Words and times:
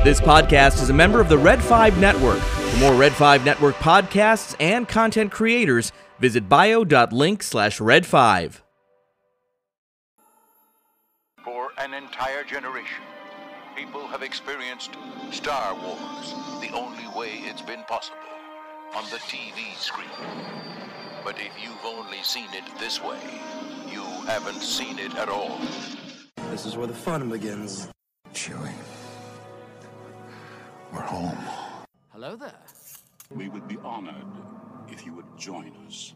note 0.00 0.04
this 0.04 0.20
podcast 0.20 0.82
is 0.82 0.90
a 0.90 0.94
member 0.94 1.20
of 1.20 1.28
the 1.28 1.38
Red 1.38 1.62
5 1.62 1.98
Network. 1.98 2.38
For 2.38 2.78
more 2.78 2.94
Red 2.94 3.12
5 3.12 3.44
Network 3.44 3.74
podcasts 3.76 4.54
and 4.60 4.88
content 4.88 5.30
creators, 5.30 5.92
visit 6.18 6.48
bio.link 6.48 7.42
slash 7.42 7.80
red 7.80 8.06
5. 8.06 8.62
For 11.44 11.70
an 11.78 11.94
entire 11.94 12.44
generation, 12.44 13.02
people 13.76 14.06
have 14.06 14.22
experienced 14.22 14.96
Star 15.30 15.74
Wars 15.74 16.34
the 16.60 16.70
only 16.74 17.06
way 17.16 17.40
it's 17.44 17.62
been 17.62 17.82
possible 17.84 18.18
on 18.94 19.04
the 19.04 19.18
TV 19.18 19.74
screen. 19.76 20.08
But 21.24 21.36
if 21.38 21.52
you've 21.62 21.84
only 21.84 22.22
seen 22.22 22.48
it 22.52 22.64
this 22.78 23.02
way, 23.02 23.18
you 23.90 24.02
haven't 24.26 24.60
seen 24.60 24.98
it 24.98 25.14
at 25.16 25.28
all. 25.28 25.60
This 26.50 26.66
is 26.66 26.76
where 26.76 26.86
the 26.86 26.94
fun 26.94 27.28
begins. 27.28 27.88
Chewie. 28.32 28.99
We're 30.92 31.02
home. 31.02 31.38
Hello 32.08 32.34
there. 32.34 32.52
We 33.30 33.48
would 33.48 33.68
be 33.68 33.76
honored 33.84 34.26
if 34.88 35.06
you 35.06 35.14
would 35.14 35.38
join 35.38 35.72
us. 35.86 36.14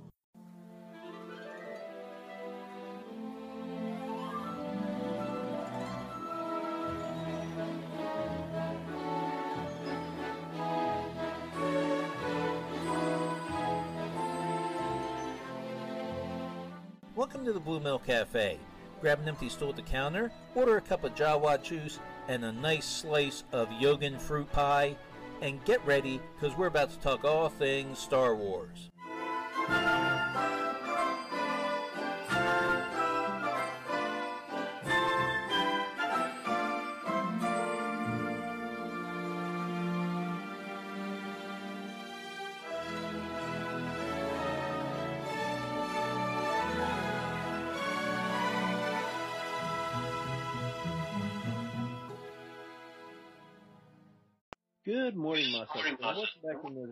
Welcome 17.15 17.45
to 17.45 17.53
the 17.53 17.61
Blue 17.61 17.79
Milk 17.79 18.07
Cafe. 18.07 18.59
Grab 19.01 19.21
an 19.21 19.29
empty 19.29 19.49
stool 19.49 19.69
at 19.69 19.77
the 19.77 19.83
counter, 19.83 20.33
order 20.57 20.79
a 20.79 20.81
cup 20.81 21.05
of 21.05 21.15
Jawa 21.15 21.63
juice 21.63 22.01
and 22.29 22.45
a 22.45 22.53
nice 22.53 22.87
slice 22.87 23.45
of 23.53 23.69
Yogan 23.81 24.19
fruit 24.19 24.51
pie, 24.53 24.97
and 25.43 25.65
get 25.65 25.85
ready 25.85 26.21
because 26.35 26.57
we're 26.57 26.67
about 26.67 26.91
to 26.91 26.99
talk 27.01 27.25
all 27.25 27.49
things 27.49 27.99
Star 27.99 28.35
Wars. 28.35 28.91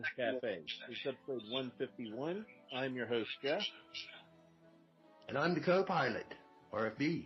Nerdist 0.02 0.34
Cafe. 0.34 0.60
This 0.88 0.98
is 0.98 1.06
episode 1.06 1.42
151. 1.50 2.44
I'm 2.74 2.94
your 2.94 3.06
host, 3.06 3.30
Jeff. 3.42 3.62
And 5.28 5.38
I'm 5.38 5.54
the 5.54 5.60
co-pilot, 5.60 6.26
RFB. 6.72 7.24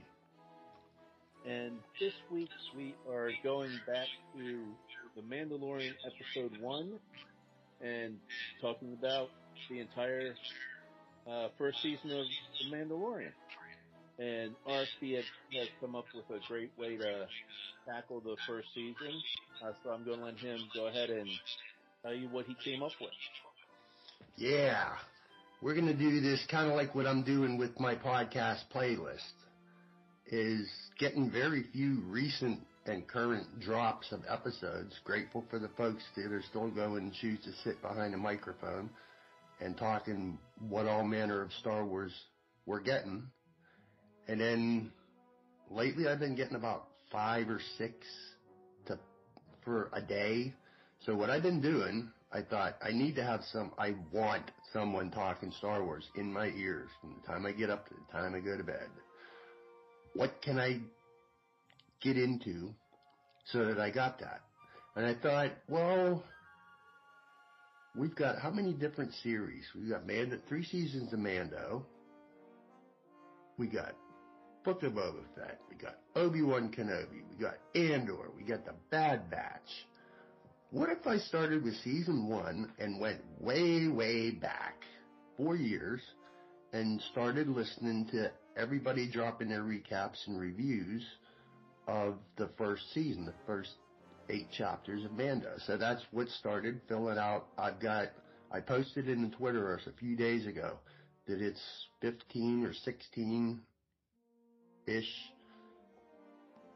And 1.46 1.72
this 2.00 2.12
week 2.30 2.48
we 2.76 2.94
are 3.10 3.30
going 3.42 3.70
back 3.86 4.06
to 4.36 4.64
The 5.14 5.22
Mandalorian 5.22 5.94
episode 6.04 6.60
1 6.60 6.92
and 7.82 8.18
talking 8.60 8.96
about 8.98 9.30
the 9.70 9.80
entire 9.80 10.34
uh, 11.30 11.48
first 11.56 11.82
season 11.82 12.10
of 12.10 12.26
The 12.60 12.76
Mandalorian. 12.76 13.32
And 14.18 14.54
RFB 14.68 15.16
has, 15.16 15.24
has 15.54 15.68
come 15.80 15.94
up 15.94 16.06
with 16.14 16.24
a 16.30 16.46
great 16.48 16.72
way 16.78 16.96
to 16.96 17.26
tackle 17.86 18.20
the 18.20 18.36
first 18.46 18.68
season. 18.74 19.22
Uh, 19.62 19.72
so 19.84 19.90
I'm 19.90 20.04
going 20.04 20.18
to 20.18 20.24
let 20.24 20.38
him 20.38 20.58
go 20.74 20.86
ahead 20.86 21.10
and 21.10 21.28
tell 22.06 22.14
you 22.14 22.28
what 22.28 22.46
he 22.46 22.56
came 22.64 22.82
up 22.82 22.92
with. 23.00 23.10
Yeah. 24.36 24.92
We're 25.60 25.74
going 25.74 25.86
to 25.86 25.94
do 25.94 26.20
this 26.20 26.44
kind 26.50 26.70
of 26.70 26.76
like 26.76 26.94
what 26.94 27.06
I'm 27.06 27.24
doing 27.24 27.58
with 27.58 27.78
my 27.80 27.96
podcast 27.96 28.60
playlist 28.72 29.18
is 30.26 30.68
getting 30.98 31.30
very 31.30 31.64
few 31.72 32.02
recent 32.06 32.60
and 32.84 33.08
current 33.08 33.60
drops 33.60 34.12
of 34.12 34.20
episodes. 34.28 34.94
Grateful 35.04 35.44
for 35.50 35.58
the 35.58 35.70
folks 35.76 36.02
that 36.14 36.30
are 36.30 36.42
still 36.48 36.70
going 36.70 37.04
and 37.04 37.12
choose 37.14 37.40
to 37.44 37.50
sit 37.64 37.80
behind 37.82 38.14
a 38.14 38.18
microphone 38.18 38.88
and 39.60 39.76
talking 39.76 40.38
what 40.68 40.86
all 40.86 41.02
manner 41.02 41.42
of 41.42 41.50
Star 41.54 41.84
Wars 41.84 42.12
we're 42.66 42.80
getting. 42.80 43.24
And 44.28 44.40
then 44.40 44.92
lately 45.70 46.06
I've 46.06 46.20
been 46.20 46.36
getting 46.36 46.56
about 46.56 46.86
five 47.10 47.48
or 47.48 47.60
six 47.78 47.94
to 48.86 48.98
for 49.64 49.90
a 49.92 50.02
day. 50.02 50.52
So 51.04 51.14
what 51.14 51.30
I've 51.30 51.42
been 51.42 51.60
doing, 51.60 52.10
I 52.32 52.42
thought 52.42 52.76
I 52.82 52.90
need 52.90 53.14
to 53.16 53.24
have 53.24 53.42
some. 53.52 53.72
I 53.78 53.94
want 54.12 54.50
someone 54.72 55.10
talking 55.10 55.52
Star 55.58 55.84
Wars 55.84 56.04
in 56.16 56.32
my 56.32 56.48
ears 56.48 56.88
from 57.00 57.14
the 57.20 57.26
time 57.26 57.46
I 57.46 57.52
get 57.52 57.70
up 57.70 57.88
to 57.88 57.94
the 57.94 58.12
time 58.12 58.34
I 58.34 58.40
go 58.40 58.56
to 58.56 58.64
bed. 58.64 58.88
What 60.14 60.42
can 60.42 60.58
I 60.58 60.80
get 62.02 62.16
into 62.16 62.74
so 63.46 63.66
that 63.66 63.78
I 63.78 63.90
got 63.90 64.18
that? 64.20 64.40
And 64.96 65.04
I 65.04 65.14
thought, 65.14 65.52
well, 65.68 66.24
we've 67.94 68.14
got 68.14 68.38
how 68.38 68.50
many 68.50 68.72
different 68.72 69.12
series? 69.22 69.64
We've 69.74 69.90
got 69.90 70.06
Mando, 70.06 70.38
three 70.48 70.64
seasons 70.64 71.12
of 71.12 71.18
Mando. 71.18 71.86
We 73.58 73.68
got 73.68 73.94
Book 74.64 74.82
of 74.82 74.94
Boba 74.94 75.22
Fett. 75.34 75.60
We 75.70 75.76
got 75.76 75.98
Obi-Wan 76.16 76.70
Kenobi. 76.76 77.22
We 77.30 77.36
got 77.40 77.54
Andor. 77.74 78.30
We 78.36 78.42
got 78.42 78.64
the 78.64 78.74
Bad 78.90 79.30
Batch. 79.30 79.86
What 80.70 80.90
if 80.90 81.06
I 81.06 81.18
started 81.18 81.62
with 81.62 81.76
season 81.84 82.28
one 82.28 82.72
and 82.80 83.00
went 83.00 83.20
way, 83.40 83.86
way 83.86 84.32
back, 84.32 84.82
four 85.36 85.54
years, 85.54 86.00
and 86.72 87.00
started 87.12 87.48
listening 87.48 88.06
to 88.10 88.32
everybody 88.56 89.08
dropping 89.08 89.48
their 89.48 89.62
recaps 89.62 90.26
and 90.26 90.40
reviews 90.40 91.04
of 91.86 92.16
the 92.36 92.48
first 92.58 92.82
season, 92.92 93.24
the 93.24 93.34
first 93.46 93.70
eight 94.28 94.50
chapters 94.50 95.04
of 95.04 95.12
Mando. 95.12 95.52
So 95.66 95.76
that's 95.76 96.02
what 96.10 96.28
started 96.30 96.80
filling 96.88 97.16
out. 97.16 97.46
I've 97.56 97.78
got, 97.78 98.08
I 98.50 98.58
posted 98.58 99.08
in 99.08 99.30
Twitterverse 99.30 99.86
a 99.86 99.92
few 99.92 100.16
days 100.16 100.46
ago 100.46 100.78
that 101.28 101.40
it's 101.40 101.62
15 102.00 102.64
or 102.64 102.74
16 102.74 103.60
ish 104.88 105.14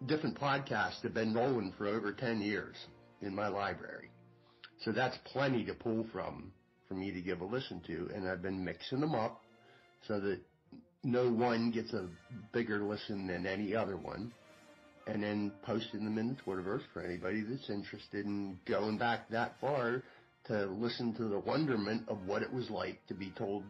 different 0.06 0.38
podcasts 0.38 1.02
have 1.02 1.12
been 1.12 1.34
rolling 1.34 1.72
for 1.76 1.86
over 1.88 2.12
10 2.12 2.40
years 2.40 2.76
in 3.22 3.34
my 3.34 3.48
library. 3.48 4.10
So 4.84 4.92
that's 4.92 5.16
plenty 5.32 5.64
to 5.66 5.74
pull 5.74 6.06
from 6.12 6.52
for 6.88 6.94
me 6.94 7.12
to 7.12 7.20
give 7.20 7.40
a 7.40 7.44
listen 7.44 7.80
to. 7.86 8.10
And 8.14 8.28
I've 8.28 8.42
been 8.42 8.64
mixing 8.64 9.00
them 9.00 9.14
up 9.14 9.42
so 10.08 10.18
that 10.20 10.40
no 11.04 11.30
one 11.30 11.70
gets 11.70 11.92
a 11.92 12.08
bigger 12.52 12.80
listen 12.80 13.26
than 13.26 13.46
any 13.46 13.74
other 13.74 13.96
one. 13.96 14.32
And 15.06 15.22
then 15.22 15.52
posting 15.62 16.04
them 16.04 16.18
in 16.18 16.28
the 16.28 16.42
Twitterverse 16.42 16.82
for 16.92 17.02
anybody 17.02 17.42
that's 17.42 17.68
interested 17.70 18.26
in 18.26 18.58
going 18.66 18.98
back 18.98 19.28
that 19.30 19.54
far 19.60 20.02
to 20.46 20.66
listen 20.66 21.14
to 21.14 21.24
the 21.24 21.38
wonderment 21.38 22.08
of 22.08 22.18
what 22.26 22.42
it 22.42 22.52
was 22.52 22.70
like 22.70 22.98
to 23.08 23.14
be 23.14 23.32
told 23.36 23.64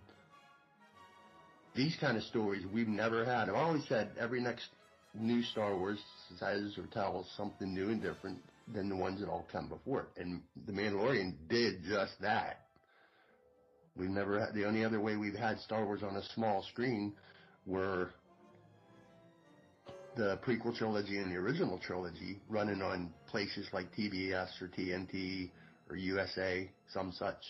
these 1.75 1.97
kind 2.01 2.17
of 2.17 2.23
stories 2.25 2.65
we've 2.73 2.89
never 2.89 3.25
had. 3.25 3.49
I've 3.49 3.55
always 3.55 3.87
said 3.89 4.11
every 4.19 4.41
next 4.41 4.67
new 5.15 5.43
Star 5.43 5.77
Wars 5.77 5.99
says 6.39 6.77
or 6.79 6.87
tells 6.93 7.27
something 7.37 7.73
new 7.73 7.89
and 7.89 8.03
different 8.03 8.39
than 8.73 8.89
the 8.89 8.97
ones 8.97 9.21
that 9.21 9.29
all 9.29 9.47
come 9.51 9.69
before 9.69 10.03
it. 10.03 10.23
And 10.23 10.43
The 10.67 10.73
Mandalorian 10.73 11.35
did 11.49 11.83
just 11.89 12.13
that. 12.21 12.67
We've 13.97 14.11
never 14.11 14.39
had, 14.39 14.55
the 14.55 14.67
only 14.67 14.85
other 14.85 15.01
way 15.01 15.17
we've 15.17 15.35
had 15.35 15.59
Star 15.61 15.85
Wars 15.85 16.03
on 16.03 16.17
a 16.17 16.23
small 16.35 16.65
screen 16.71 17.13
were 17.67 18.11
the 20.17 20.39
prequel 20.47 20.77
trilogy 20.77 21.19
and 21.19 21.31
the 21.31 21.37
original 21.37 21.79
trilogy 21.79 22.41
running 22.49 22.83
on 22.83 23.13
places 23.29 23.67
like 23.73 23.95
TBS 23.95 24.49
or 24.61 24.69
TNT 24.69 25.51
or 25.89 25.97
USA, 25.97 26.71
some 26.93 27.13
such. 27.13 27.43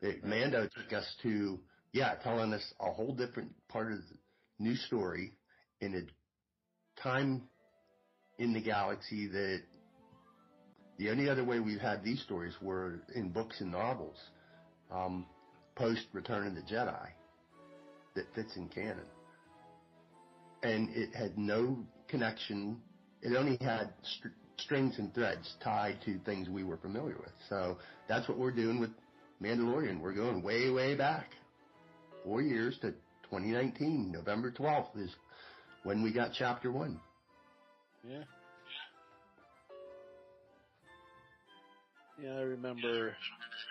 It, 0.00 0.24
Mando 0.24 0.68
took 0.74 0.92
us 0.92 1.06
to 1.22 1.58
yeah, 1.92 2.14
telling 2.22 2.52
us 2.52 2.62
a 2.80 2.92
whole 2.92 3.14
different 3.14 3.52
part 3.68 3.92
of 3.92 3.98
the 3.98 4.16
new 4.58 4.76
story 4.76 5.32
in 5.80 5.94
a 5.94 7.00
time 7.02 7.42
in 8.38 8.52
the 8.52 8.60
galaxy 8.60 9.26
that 9.28 9.62
the 10.98 11.10
only 11.10 11.28
other 11.28 11.44
way 11.44 11.60
we've 11.60 11.80
had 11.80 12.02
these 12.02 12.20
stories 12.22 12.54
were 12.60 13.00
in 13.14 13.30
books 13.30 13.60
and 13.60 13.70
novels, 13.70 14.16
um, 14.90 15.26
post 15.76 16.02
Return 16.12 16.46
of 16.46 16.54
the 16.54 16.62
Jedi, 16.62 17.08
that 18.14 18.24
fits 18.34 18.56
in 18.56 18.68
canon. 18.68 19.06
And 20.62 20.90
it 20.90 21.14
had 21.14 21.38
no 21.38 21.78
connection. 22.08 22.80
It 23.22 23.36
only 23.36 23.58
had 23.60 23.92
str- 24.02 24.28
strings 24.56 24.98
and 24.98 25.14
threads 25.14 25.54
tied 25.62 25.98
to 26.04 26.18
things 26.24 26.48
we 26.48 26.64
were 26.64 26.78
familiar 26.78 27.16
with. 27.16 27.32
So 27.48 27.78
that's 28.08 28.28
what 28.28 28.38
we're 28.38 28.50
doing 28.50 28.80
with 28.80 28.90
Mandalorian. 29.40 30.00
We're 30.00 30.14
going 30.14 30.42
way, 30.42 30.68
way 30.70 30.96
back 30.96 31.30
four 32.24 32.42
years 32.42 32.76
to 32.80 32.90
2019. 33.30 34.10
November 34.10 34.50
12th 34.50 34.98
is 34.98 35.10
when 35.84 36.02
we 36.02 36.12
got 36.12 36.32
chapter 36.36 36.72
one. 36.72 37.00
Yeah. 38.08 38.24
Know, 42.24 42.38
I 42.38 42.42
remember 42.42 43.16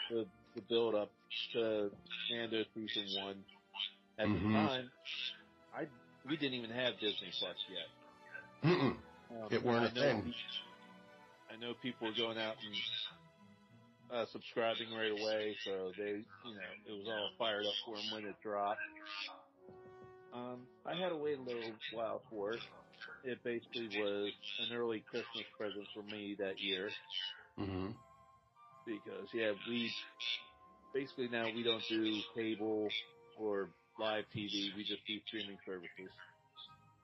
the 0.09 0.25
the 0.55 0.61
build 0.69 0.95
up 0.95 1.11
to 1.53 1.91
Mando 2.31 2.63
season 2.73 3.05
one. 3.23 3.43
At 4.19 4.27
Mhm. 4.27 4.43
the 4.43 4.53
time, 4.53 4.91
I 5.75 5.87
we 6.29 6.37
didn't 6.37 6.55
even 6.55 6.71
have 6.71 6.93
Disney 6.99 7.31
Plus 7.39 7.55
yet. 7.69 8.69
Mm-mm. 8.71 8.95
Um, 9.31 9.47
It 9.51 9.63
weren't 9.63 9.85
a 9.85 9.89
thing. 9.89 10.33
I 11.51 11.55
know 11.57 11.73
people 11.81 12.07
were 12.07 12.13
going 12.13 12.37
out 12.37 12.55
and 12.63 14.17
uh, 14.17 14.25
subscribing 14.31 14.91
right 14.93 15.11
away, 15.11 15.55
so 15.65 15.91
they, 15.97 16.23
you 16.43 16.55
know, 16.55 16.71
it 16.87 16.91
was 16.91 17.07
all 17.07 17.29
fired 17.37 17.65
up 17.65 17.73
for 17.85 17.95
them 17.97 18.11
when 18.11 18.25
it 18.25 18.35
dropped. 18.41 18.79
Um, 20.33 20.67
I 20.85 20.93
had 20.95 21.09
to 21.09 21.15
wait 21.15 21.37
a 21.37 21.41
little 21.41 21.73
while 21.91 22.21
for 22.29 22.53
it. 22.53 22.61
It 23.23 23.43
basically 23.43 23.89
was 23.97 24.31
an 24.59 24.75
early 24.75 25.03
Christmas 25.09 25.45
present 25.57 25.85
for 25.93 26.03
me 26.03 26.35
that 26.39 26.61
year 26.61 26.91
Mm-hmm. 27.59 27.87
Because 28.87 29.27
yeah, 29.33 29.51
we 29.67 29.91
basically 30.93 31.27
now 31.27 31.45
we 31.53 31.63
don't 31.63 31.83
do 31.89 32.19
cable 32.33 32.87
or 33.39 33.69
live 33.99 34.23
TV. 34.35 34.75
We 34.75 34.83
just 34.83 35.05
do 35.05 35.15
streaming 35.27 35.57
services. 35.65 36.11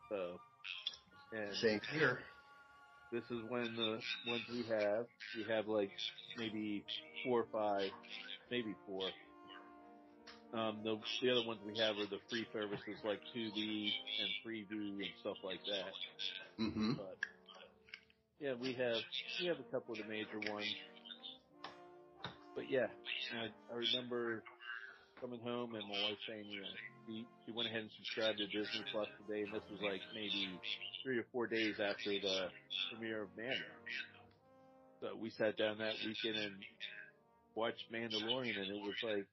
So, 0.10 0.40
and 1.38 1.56
Same 1.58 1.82
here. 1.94 2.20
this 3.12 3.24
is 3.26 3.44
when 3.50 3.76
the 3.76 4.00
ones 4.28 4.44
we 4.52 4.64
have, 4.70 5.06
we 5.36 5.54
have 5.54 5.68
like 5.68 5.92
maybe 6.38 6.84
four 7.26 7.42
or 7.42 7.48
five, 7.52 7.90
maybe 8.50 8.74
four. 8.88 9.04
Um, 10.54 10.78
the, 10.84 11.00
the 11.22 11.32
other 11.32 11.48
ones 11.48 11.60
we 11.66 11.80
have 11.80 11.98
are 11.98 12.06
the 12.06 12.22
free 12.30 12.46
services 12.54 13.02
like 13.04 13.20
Tubi 13.36 13.90
and 14.22 14.30
Freeview 14.46 15.02
and 15.02 15.14
stuff 15.20 15.38
like 15.44 15.60
that. 15.66 16.64
Mm-hmm. 16.64 16.94
But 16.94 17.18
yeah, 18.40 18.54
we 18.62 18.74
have 18.74 19.02
we 19.42 19.48
have 19.48 19.58
a 19.58 19.72
couple 19.72 19.94
of 19.94 20.02
the 20.02 20.08
major 20.08 20.38
ones. 20.54 20.68
But 22.56 22.70
yeah, 22.70 22.88
I, 23.34 23.50
I 23.74 23.76
remember 23.78 24.44
coming 25.20 25.40
home 25.40 25.74
and 25.76 25.84
my 25.88 26.00
wife 26.10 26.22
saying, 26.28 26.46
you 26.46 26.62
know, 26.62 26.76
we, 27.08 27.26
we 27.48 27.54
went 27.54 27.70
ahead 27.70 27.82
and 27.82 27.94
subscribed 27.98 28.38
to 28.38 28.48
Disney 28.48 28.84
Plus 28.92 29.08
today, 29.26 29.44
and 29.44 29.52
this 29.54 29.66
was 29.72 29.82
like 29.82 30.02
maybe 30.14 30.60
three 31.04 31.18
or 31.18 31.26
four 31.32 31.48
days 31.48 31.76
after 31.80 32.12
the 32.12 32.48
premiere 32.92 33.24
of 33.24 33.30
Mando. 33.36 33.74
So 35.02 35.16
we 35.20 35.32
sat 35.32 35.58
down 35.58 35.80
that 35.80 35.96
weekend 36.06 36.38
and 36.38 36.56
watched 37.56 37.84
Mandalorian, 37.92 38.56
and 38.56 38.70
it 38.72 38.82
was 38.82 39.00
like, 39.04 39.26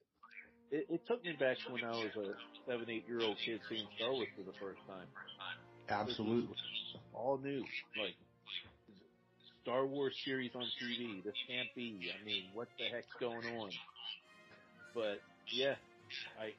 it, 0.71 0.87
it 0.89 1.01
took 1.07 1.23
me 1.23 1.35
back 1.39 1.57
to 1.67 1.73
when 1.73 1.83
I 1.83 1.91
was 1.91 2.11
a 2.17 2.33
seven, 2.67 2.89
eight 2.89 3.05
year 3.07 3.21
old 3.21 3.37
kid 3.45 3.61
seeing 3.69 3.87
Star 3.95 4.11
Wars 4.11 4.27
for 4.35 4.43
the 4.43 4.55
first 4.59 4.79
time 4.87 5.07
Absolutely. 5.91 6.55
all 7.13 7.37
new. 7.37 7.63
Like 7.99 8.15
Star 9.63 9.85
Wars 9.85 10.15
series 10.25 10.51
on 10.55 10.63
TV. 10.81 11.23
This 11.23 11.33
can't 11.47 11.69
be. 11.75 12.09
I 12.09 12.25
mean, 12.25 12.45
what 12.53 12.67
the 12.77 12.85
heck's 12.85 13.13
going 13.19 13.45
on? 13.59 13.69
But 14.93 15.19
yeah, 15.53 15.75
I 16.39 16.53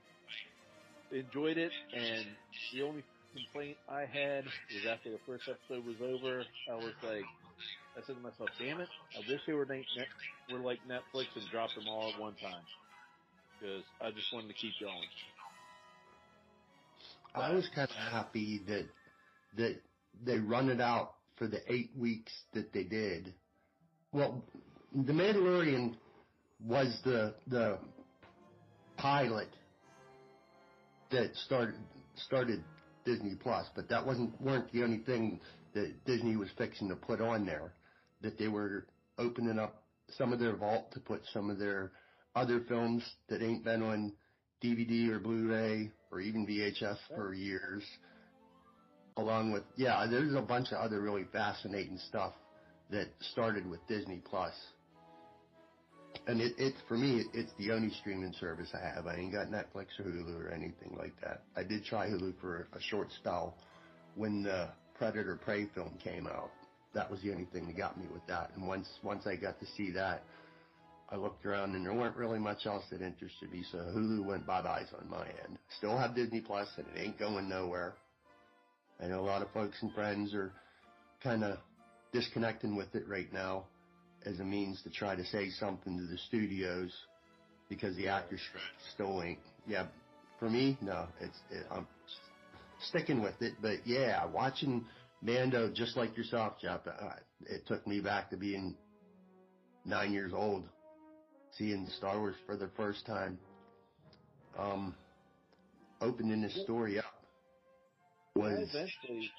enjoyed 1.14 1.58
it, 1.58 1.72
and 1.94 2.24
the 2.72 2.82
only 2.82 3.02
complaint 3.34 3.76
I 3.88 4.00
had 4.00 4.44
was 4.44 4.86
after 4.88 5.10
the 5.10 5.18
first 5.26 5.44
episode 5.48 5.84
was 5.84 5.96
over, 6.02 6.44
I 6.70 6.74
was 6.74 6.94
like, 7.02 7.24
I 7.96 8.06
said 8.06 8.16
to 8.16 8.22
myself, 8.22 8.48
"Damn 8.58 8.80
it! 8.80 8.88
I 9.16 9.20
wish 9.28 9.40
they 9.46 9.52
were 9.52 9.66
net, 9.66 9.84
were 10.50 10.58
like 10.58 10.78
Netflix 10.88 11.26
and 11.34 11.44
dropped 11.50 11.74
them 11.74 11.88
all 11.88 12.12
at 12.14 12.20
one 12.20 12.34
time." 12.34 12.64
Because 13.60 13.84
I 14.00 14.10
just 14.10 14.32
wanted 14.32 14.48
to 14.48 14.54
keep 14.54 14.72
going. 14.80 15.08
I 17.34 17.52
was 17.52 17.68
kind 17.74 17.88
of 17.88 17.96
happy 18.12 18.60
that 18.68 18.86
that 19.56 19.76
they 20.24 20.38
run 20.38 20.68
it 20.68 20.80
out 20.80 21.14
for 21.42 21.48
the 21.48 21.72
eight 21.72 21.90
weeks 21.98 22.30
that 22.54 22.72
they 22.72 22.84
did. 22.84 23.34
Well, 24.12 24.44
The 24.94 25.12
Mandalorian 25.12 25.96
was 26.64 26.96
the 27.02 27.34
the 27.48 27.78
pilot 28.96 29.48
that 31.10 31.34
started 31.34 31.74
started 32.14 32.62
Disney 33.04 33.34
Plus, 33.34 33.66
but 33.74 33.88
that 33.88 34.06
wasn't 34.06 34.40
weren't 34.40 34.70
the 34.70 34.84
only 34.84 34.98
thing 34.98 35.40
that 35.74 36.04
Disney 36.04 36.36
was 36.36 36.48
fixing 36.56 36.88
to 36.90 36.94
put 36.94 37.20
on 37.20 37.44
there. 37.44 37.72
That 38.20 38.38
they 38.38 38.46
were 38.46 38.86
opening 39.18 39.58
up 39.58 39.82
some 40.16 40.32
of 40.32 40.38
their 40.38 40.54
vault 40.54 40.92
to 40.92 41.00
put 41.00 41.22
some 41.32 41.50
of 41.50 41.58
their 41.58 41.90
other 42.36 42.60
films 42.68 43.02
that 43.28 43.42
ain't 43.42 43.64
been 43.64 43.82
on 43.82 44.12
DVD 44.62 45.08
or 45.08 45.18
Blu-ray 45.18 45.90
or 46.12 46.20
even 46.20 46.46
VHS 46.46 46.98
for 47.16 47.34
years. 47.34 47.82
Along 49.16 49.52
with, 49.52 49.64
yeah, 49.76 50.06
there's 50.10 50.34
a 50.34 50.40
bunch 50.40 50.68
of 50.72 50.78
other 50.78 51.00
really 51.00 51.24
fascinating 51.32 51.98
stuff 52.08 52.32
that 52.90 53.08
started 53.32 53.68
with 53.68 53.80
Disney 53.86 54.22
Plus. 54.24 54.54
And 56.26 56.40
it, 56.40 56.52
it 56.56 56.74
for 56.88 56.96
me, 56.96 57.20
it, 57.20 57.26
it's 57.34 57.52
the 57.58 57.72
only 57.72 57.90
streaming 58.00 58.32
service 58.38 58.68
I 58.74 58.94
have. 58.94 59.06
I 59.06 59.16
ain't 59.16 59.32
got 59.32 59.48
Netflix 59.48 59.86
or 59.98 60.04
Hulu 60.04 60.40
or 60.40 60.50
anything 60.50 60.96
like 60.98 61.12
that. 61.22 61.42
I 61.56 61.62
did 61.62 61.84
try 61.84 62.08
Hulu 62.08 62.34
for 62.40 62.68
a 62.72 62.80
short 62.80 63.08
spell 63.18 63.54
when 64.14 64.42
the 64.42 64.68
Predator 64.94 65.36
Prey 65.36 65.66
film 65.74 65.98
came 66.02 66.26
out. 66.26 66.50
That 66.94 67.10
was 67.10 67.20
the 67.22 67.32
only 67.32 67.46
thing 67.52 67.66
that 67.66 67.76
got 67.76 67.98
me 67.98 68.06
with 68.12 68.26
that. 68.28 68.50
And 68.54 68.68
once, 68.68 68.88
once 69.02 69.26
I 69.26 69.36
got 69.36 69.58
to 69.60 69.66
see 69.76 69.90
that, 69.92 70.22
I 71.10 71.16
looked 71.16 71.44
around 71.44 71.74
and 71.74 71.84
there 71.84 71.92
weren't 71.92 72.16
really 72.16 72.38
much 72.38 72.66
else 72.66 72.84
that 72.90 73.02
interested 73.02 73.50
me, 73.52 73.64
so 73.70 73.78
Hulu 73.78 74.24
went 74.24 74.46
bye-byes 74.46 74.88
on 74.98 75.10
my 75.10 75.26
end. 75.26 75.58
Still 75.76 75.98
have 75.98 76.14
Disney 76.14 76.40
Plus 76.40 76.68
and 76.76 76.86
it 76.94 77.00
ain't 77.00 77.18
going 77.18 77.48
nowhere. 77.48 77.94
I 79.02 79.06
know 79.08 79.20
a 79.20 79.26
lot 79.26 79.42
of 79.42 79.50
folks 79.50 79.76
and 79.82 79.92
friends 79.92 80.32
are 80.32 80.52
kind 81.22 81.42
of 81.42 81.58
disconnecting 82.12 82.76
with 82.76 82.94
it 82.94 83.08
right 83.08 83.32
now 83.32 83.64
as 84.24 84.38
a 84.38 84.44
means 84.44 84.80
to 84.82 84.90
try 84.90 85.16
to 85.16 85.24
say 85.24 85.50
something 85.50 85.98
to 85.98 86.06
the 86.06 86.18
studios 86.28 86.92
because 87.68 87.96
the 87.96 88.08
actors 88.08 88.40
strike 88.48 88.62
still 88.94 89.22
ain't. 89.22 89.40
Yeah, 89.66 89.86
for 90.38 90.48
me, 90.48 90.78
no, 90.80 91.06
it's 91.20 91.38
it, 91.50 91.66
I'm 91.70 91.86
sticking 92.80 93.20
with 93.20 93.40
it. 93.40 93.54
But 93.60 93.86
yeah, 93.86 94.24
watching 94.26 94.84
Mando 95.20 95.70
just 95.74 95.96
like 95.96 96.16
yourself, 96.16 96.54
Jeff, 96.60 96.80
uh, 96.86 97.14
it 97.46 97.66
took 97.66 97.84
me 97.86 98.00
back 98.00 98.30
to 98.30 98.36
being 98.36 98.76
nine 99.84 100.12
years 100.12 100.32
old, 100.32 100.64
seeing 101.58 101.88
Star 101.98 102.18
Wars 102.18 102.36
for 102.46 102.56
the 102.56 102.68
first 102.76 103.04
time. 103.04 103.38
Um, 104.56 104.94
opening 106.00 106.42
this 106.42 106.62
story 106.62 106.98
up 106.98 107.11
I 108.44 108.52
eventually 108.52 109.30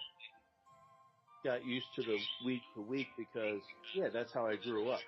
got 1.44 1.66
used 1.66 1.88
to 1.96 2.04
the 2.04 2.18
week 2.46 2.62
to 2.76 2.82
week 2.82 3.08
because, 3.18 3.62
yeah, 3.96 4.08
that's 4.14 4.32
how 4.34 4.48
I 4.48 4.56
grew 4.56 4.90
up 4.90 5.02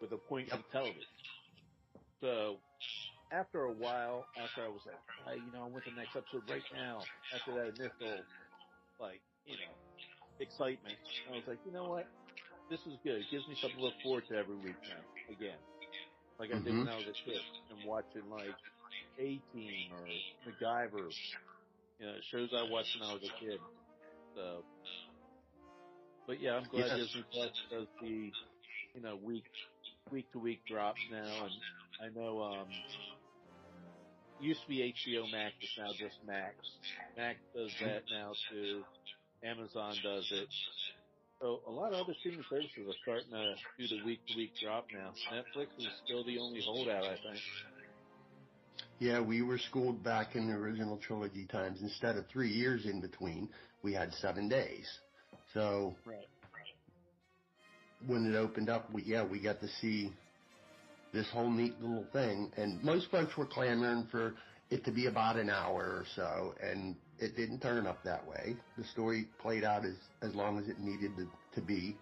with 0.00 0.12
appointment 0.12 0.64
television. 0.72 1.02
So 2.20 2.56
after 3.32 3.64
a 3.64 3.72
while, 3.72 4.26
after 4.36 4.64
I 4.64 4.68
was 4.68 4.80
like, 4.86 4.98
hey, 5.26 5.40
you 5.40 5.52
know, 5.52 5.64
I 5.64 5.68
want 5.68 5.84
the 5.84 5.94
next 5.96 6.16
episode 6.16 6.42
right 6.50 6.62
now. 6.74 7.00
After 7.34 7.54
that 7.54 7.68
initial, 7.78 8.24
like, 9.00 9.20
you 9.46 9.54
know, 9.54 9.72
excitement, 10.40 10.98
I 11.30 11.36
was 11.36 11.46
like, 11.46 11.58
you 11.64 11.72
know 11.72 11.88
what? 11.88 12.06
This 12.70 12.80
is 12.86 12.98
good. 13.02 13.22
It 13.22 13.30
gives 13.30 13.46
me 13.48 13.56
something 13.60 13.78
to 13.78 13.84
look 13.84 13.98
forward 14.02 14.24
to 14.30 14.36
every 14.36 14.56
week 14.56 14.78
now. 14.86 15.02
Again, 15.30 15.58
like 16.38 16.50
I 16.50 16.58
did 16.58 16.72
when 16.72 16.86
mm-hmm. 16.86 16.88
I 16.88 16.96
was 16.96 17.06
a 17.06 17.18
kid 17.24 17.42
and 17.70 17.86
watching 17.86 18.26
like 18.30 18.54
A 19.18 19.40
Team 19.52 19.90
or 19.92 20.06
MacGyver. 20.46 21.10
You 22.00 22.06
know, 22.06 22.14
shows 22.32 22.48
I 22.56 22.64
watched 22.70 22.96
when 22.98 23.10
I 23.10 23.12
was 23.12 23.22
a 23.22 23.44
kid. 23.44 23.60
So, 24.34 24.64
but 26.26 26.40
yeah, 26.40 26.56
I'm 26.56 26.64
glad 26.70 26.96
Yes. 26.96 27.12
Disney 27.12 27.24
Plus 27.32 27.52
does 27.70 27.86
the, 28.00 28.32
you 28.94 29.02
know, 29.02 29.18
week 29.22 29.44
week 30.10 30.32
to 30.32 30.38
week 30.38 30.60
drops 30.66 31.00
now, 31.12 31.44
and 31.44 31.52
I 32.00 32.18
know 32.18 32.42
um 32.42 32.68
used 34.40 34.62
to 34.62 34.68
be 34.68 34.80
HBO 34.80 35.30
Max, 35.30 35.54
it's 35.60 35.76
now 35.76 35.92
just 35.92 36.16
Max. 36.26 36.56
Max 37.16 37.38
does 37.54 37.70
that 37.84 38.02
now 38.10 38.32
too. 38.50 38.82
Amazon 39.44 39.94
does 40.02 40.26
it. 40.32 40.48
So 41.40 41.60
a 41.66 41.70
lot 41.70 41.92
of 41.92 42.04
other 42.04 42.14
streaming 42.20 42.44
services 42.48 42.84
are 42.88 43.00
starting 43.02 43.32
to 43.32 43.54
do 43.78 43.84
the 43.88 44.04
week 44.04 44.20
to 44.28 44.36
week 44.36 44.52
drop 44.60 44.86
now. 44.92 45.12
Netflix 45.32 45.68
is 45.78 45.88
still 46.04 46.24
the 46.24 46.38
only 46.38 46.60
holdout, 46.64 47.04
I 47.04 47.16
think. 47.16 47.40
Yeah, 49.00 49.20
we 49.20 49.40
were 49.40 49.56
schooled 49.56 50.04
back 50.04 50.36
in 50.36 50.48
the 50.48 50.54
original 50.54 50.98
trilogy 50.98 51.46
times. 51.46 51.80
Instead 51.80 52.16
of 52.16 52.26
three 52.26 52.50
years 52.50 52.84
in 52.84 53.00
between, 53.00 53.48
we 53.82 53.94
had 53.94 54.12
seven 54.14 54.46
days. 54.46 54.86
So 55.54 55.94
Right. 56.04 56.28
when 58.06 58.26
it 58.26 58.36
opened 58.36 58.68
up, 58.68 58.92
we, 58.92 59.02
yeah, 59.02 59.24
we 59.24 59.40
got 59.40 59.58
to 59.60 59.68
see 59.80 60.12
this 61.12 61.26
whole 61.30 61.50
neat 61.50 61.80
little 61.80 62.04
thing. 62.12 62.52
And 62.58 62.82
most 62.84 63.10
folks 63.10 63.36
were 63.38 63.46
clamoring 63.46 64.06
for 64.10 64.34
it 64.68 64.84
to 64.84 64.92
be 64.92 65.06
about 65.06 65.36
an 65.36 65.48
hour 65.48 65.82
or 65.82 66.04
so, 66.14 66.54
and 66.62 66.94
it 67.18 67.36
didn't 67.36 67.60
turn 67.60 67.86
up 67.86 68.04
that 68.04 68.26
way. 68.28 68.54
The 68.76 68.84
story 68.84 69.26
played 69.40 69.64
out 69.64 69.86
as, 69.86 69.96
as 70.20 70.34
long 70.34 70.58
as 70.58 70.68
it 70.68 70.78
needed 70.78 71.16
to, 71.16 71.26
to 71.54 71.66
be. 71.66 71.96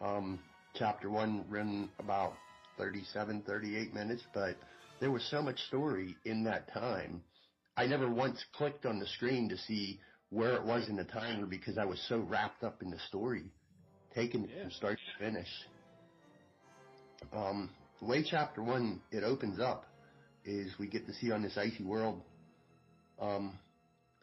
Um, 0.00 0.40
chapter 0.74 1.08
one 1.08 1.44
ran 1.48 1.88
about 2.00 2.34
37, 2.76 3.42
38 3.46 3.94
minutes, 3.94 4.22
but 4.34 4.56
there 5.00 5.10
was 5.10 5.24
so 5.30 5.42
much 5.42 5.58
story 5.68 6.16
in 6.24 6.44
that 6.44 6.72
time. 6.72 7.22
I 7.76 7.86
never 7.86 8.08
once 8.10 8.42
clicked 8.54 8.86
on 8.86 8.98
the 8.98 9.06
screen 9.06 9.48
to 9.50 9.58
see 9.58 10.00
where 10.30 10.54
it 10.54 10.64
was 10.64 10.88
in 10.88 10.96
the 10.96 11.04
timer 11.04 11.46
because 11.46 11.78
I 11.78 11.84
was 11.84 12.00
so 12.08 12.20
wrapped 12.20 12.64
up 12.64 12.82
in 12.82 12.90
the 12.90 12.98
story, 13.08 13.44
taking 14.14 14.44
it 14.44 14.50
from 14.62 14.70
start 14.70 14.98
to 14.98 15.24
finish. 15.24 15.48
Um, 17.32 17.70
the 18.00 18.06
way 18.06 18.24
chapter 18.28 18.62
one 18.62 19.00
it 19.10 19.24
opens 19.24 19.60
up 19.60 19.86
is 20.44 20.72
we 20.78 20.88
get 20.88 21.06
to 21.06 21.14
see 21.14 21.30
on 21.32 21.42
this 21.42 21.56
icy 21.58 21.84
world, 21.84 22.22
um, 23.20 23.58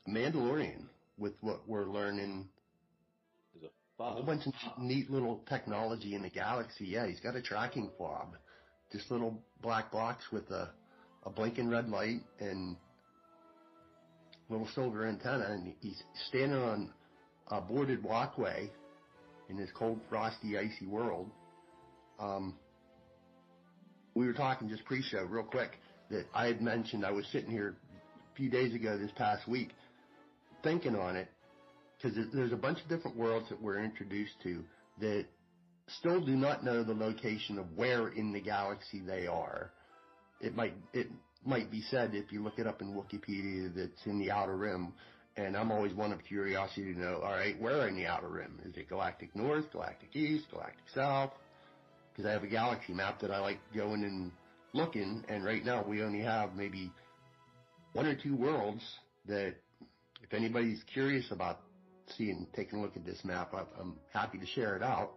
a 0.08 0.10
Mandalorian 0.10 0.86
with 1.18 1.34
what 1.42 1.68
we're 1.68 1.86
learning 1.86 2.50
There's 3.54 3.66
a 3.66 4.04
a 4.04 4.12
whole 4.12 4.24
bunch 4.24 4.48
of 4.48 4.54
neat 4.80 5.10
little 5.10 5.44
technology 5.48 6.16
in 6.16 6.24
the 6.24 6.30
galaxy. 6.30 6.86
Yeah, 6.86 7.08
he's 7.08 7.20
got 7.20 7.36
a 7.36 7.42
tracking 7.42 7.92
fob. 7.98 8.36
Just 8.94 9.10
little 9.12 9.42
black 9.62 9.92
box 9.92 10.24
with 10.32 10.50
a, 10.52 10.70
a 11.26 11.30
blinking 11.30 11.70
red 11.70 11.90
light 11.90 12.22
and 12.40 12.78
little 14.50 14.68
silver 14.76 15.08
antenna 15.08 15.48
and 15.50 15.74
he's 15.82 16.02
standing 16.30 16.60
on 16.60 16.94
a 17.48 17.60
boarded 17.60 18.04
walkway 18.04 18.70
in 19.50 19.58
this 19.58 19.70
cold, 19.74 20.00
frosty, 20.10 20.58
icy 20.58 20.86
world. 20.86 21.30
Um, 22.20 22.56
we 24.14 24.28
were 24.28 24.34
talking 24.34 24.70
just 24.70 24.86
pre-show 24.86 25.24
real 25.24 25.44
quick 25.44 25.72
that 26.12 26.26
I 26.34 26.46
had 26.46 26.62
mentioned 26.62 27.04
I 27.06 27.12
was 27.12 27.26
sitting 27.32 27.50
here 27.50 27.76
a 28.32 28.36
few 28.38 28.50
days 28.50 28.76
ago 28.76 28.98
this 28.98 29.12
past 29.18 29.48
week 29.48 29.70
thinking 30.64 30.96
on 30.96 31.16
it 31.16 31.30
because 31.98 32.18
there's 32.34 32.54
a 32.54 32.58
bunch 32.58 32.80
of 32.82 32.90
different 32.90 33.18
worlds 33.18 33.50
that 33.50 33.62
we're 33.62 33.84
introduced 33.84 34.34
to 34.44 34.64
that 35.00 35.26
still 35.88 36.22
do 36.22 36.36
not 36.36 36.64
know 36.64 36.84
the 36.84 36.94
location 36.94 37.60
of 37.60 37.66
where 37.76 38.10
in 38.10 38.32
the 38.32 38.42
galaxy 38.42 39.02
they 39.06 39.28
are. 39.28 39.72
It 40.42 40.56
might 40.56 40.74
it 40.94 41.08
might 41.46 41.72
be 41.72 41.82
said 41.82 42.14
if 42.14 42.32
you 42.32 42.44
look 42.44 42.60
it 42.60 42.68
up 42.68 42.82
in 42.82 42.94
Wikipedia 42.94 43.74
that's 43.76 44.06
in 44.06 44.20
the 44.20 44.32
outer 44.32 44.56
rim, 44.56 44.94
and 45.36 45.58
I'm 45.58 45.72
always 45.72 45.94
one 45.94 46.12
of 46.12 46.24
curiosity 46.24 46.94
to 46.94 47.00
know. 47.00 47.22
All 47.24 47.32
right, 47.32 47.60
where 47.62 47.88
in 47.88 47.96
the 47.96 48.06
outer 48.06 48.30
rim 48.30 48.60
is 48.66 48.76
it? 48.76 48.90
Galactic 48.90 49.36
North, 49.36 49.72
Galactic 49.72 50.16
East, 50.16 50.46
Galactic 50.52 50.86
South? 50.94 51.32
Because 52.12 52.30
I 52.30 52.34
have 52.34 52.44
a 52.44 52.48
galaxy 52.48 52.94
map 52.94 53.22
that 53.22 53.32
I 53.32 53.40
like 53.40 53.60
going 53.76 54.04
and 54.04 54.32
looking, 54.74 55.24
and 55.28 55.44
right 55.44 55.64
now 55.66 55.84
we 55.88 56.04
only 56.04 56.22
have 56.22 56.56
maybe 56.56 56.92
one 57.94 58.06
or 58.06 58.16
two 58.16 58.36
worlds 58.36 58.84
that 59.28 59.56
if 60.22 60.34
anybody's 60.34 60.82
curious 60.94 61.26
about 61.32 61.60
seeing, 62.18 62.48
taking 62.56 62.80
a 62.80 62.82
look 62.82 62.96
at 62.96 63.06
this 63.06 63.20
map, 63.24 63.54
I'm 63.80 63.96
happy 64.12 64.38
to 64.38 64.46
share 64.46 64.76
it 64.76 64.84
out. 64.84 65.12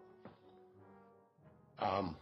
Um, 1.79 2.17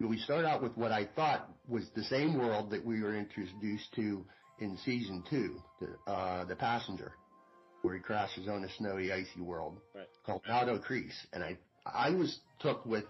we 0.00 0.18
start 0.18 0.44
out 0.44 0.62
with 0.62 0.76
what 0.76 0.92
I 0.92 1.06
thought 1.16 1.48
was 1.68 1.84
the 1.94 2.04
same 2.04 2.36
world 2.38 2.70
that 2.70 2.84
we 2.84 3.02
were 3.02 3.14
introduced 3.16 3.92
to 3.96 4.24
in 4.58 4.76
season 4.84 5.22
two, 5.28 5.56
the, 5.80 6.12
uh, 6.12 6.44
the 6.44 6.56
passenger, 6.56 7.12
where 7.82 7.94
he 7.94 8.00
crashes 8.00 8.48
on 8.48 8.64
a 8.64 8.68
snowy, 8.76 9.12
icy 9.12 9.40
world 9.40 9.78
Right. 9.94 10.06
called 10.26 10.42
Maldo 10.48 10.78
Kreis. 10.78 11.12
And 11.32 11.42
I, 11.42 11.56
I 11.86 12.10
was 12.10 12.38
took 12.60 12.84
with, 12.86 13.04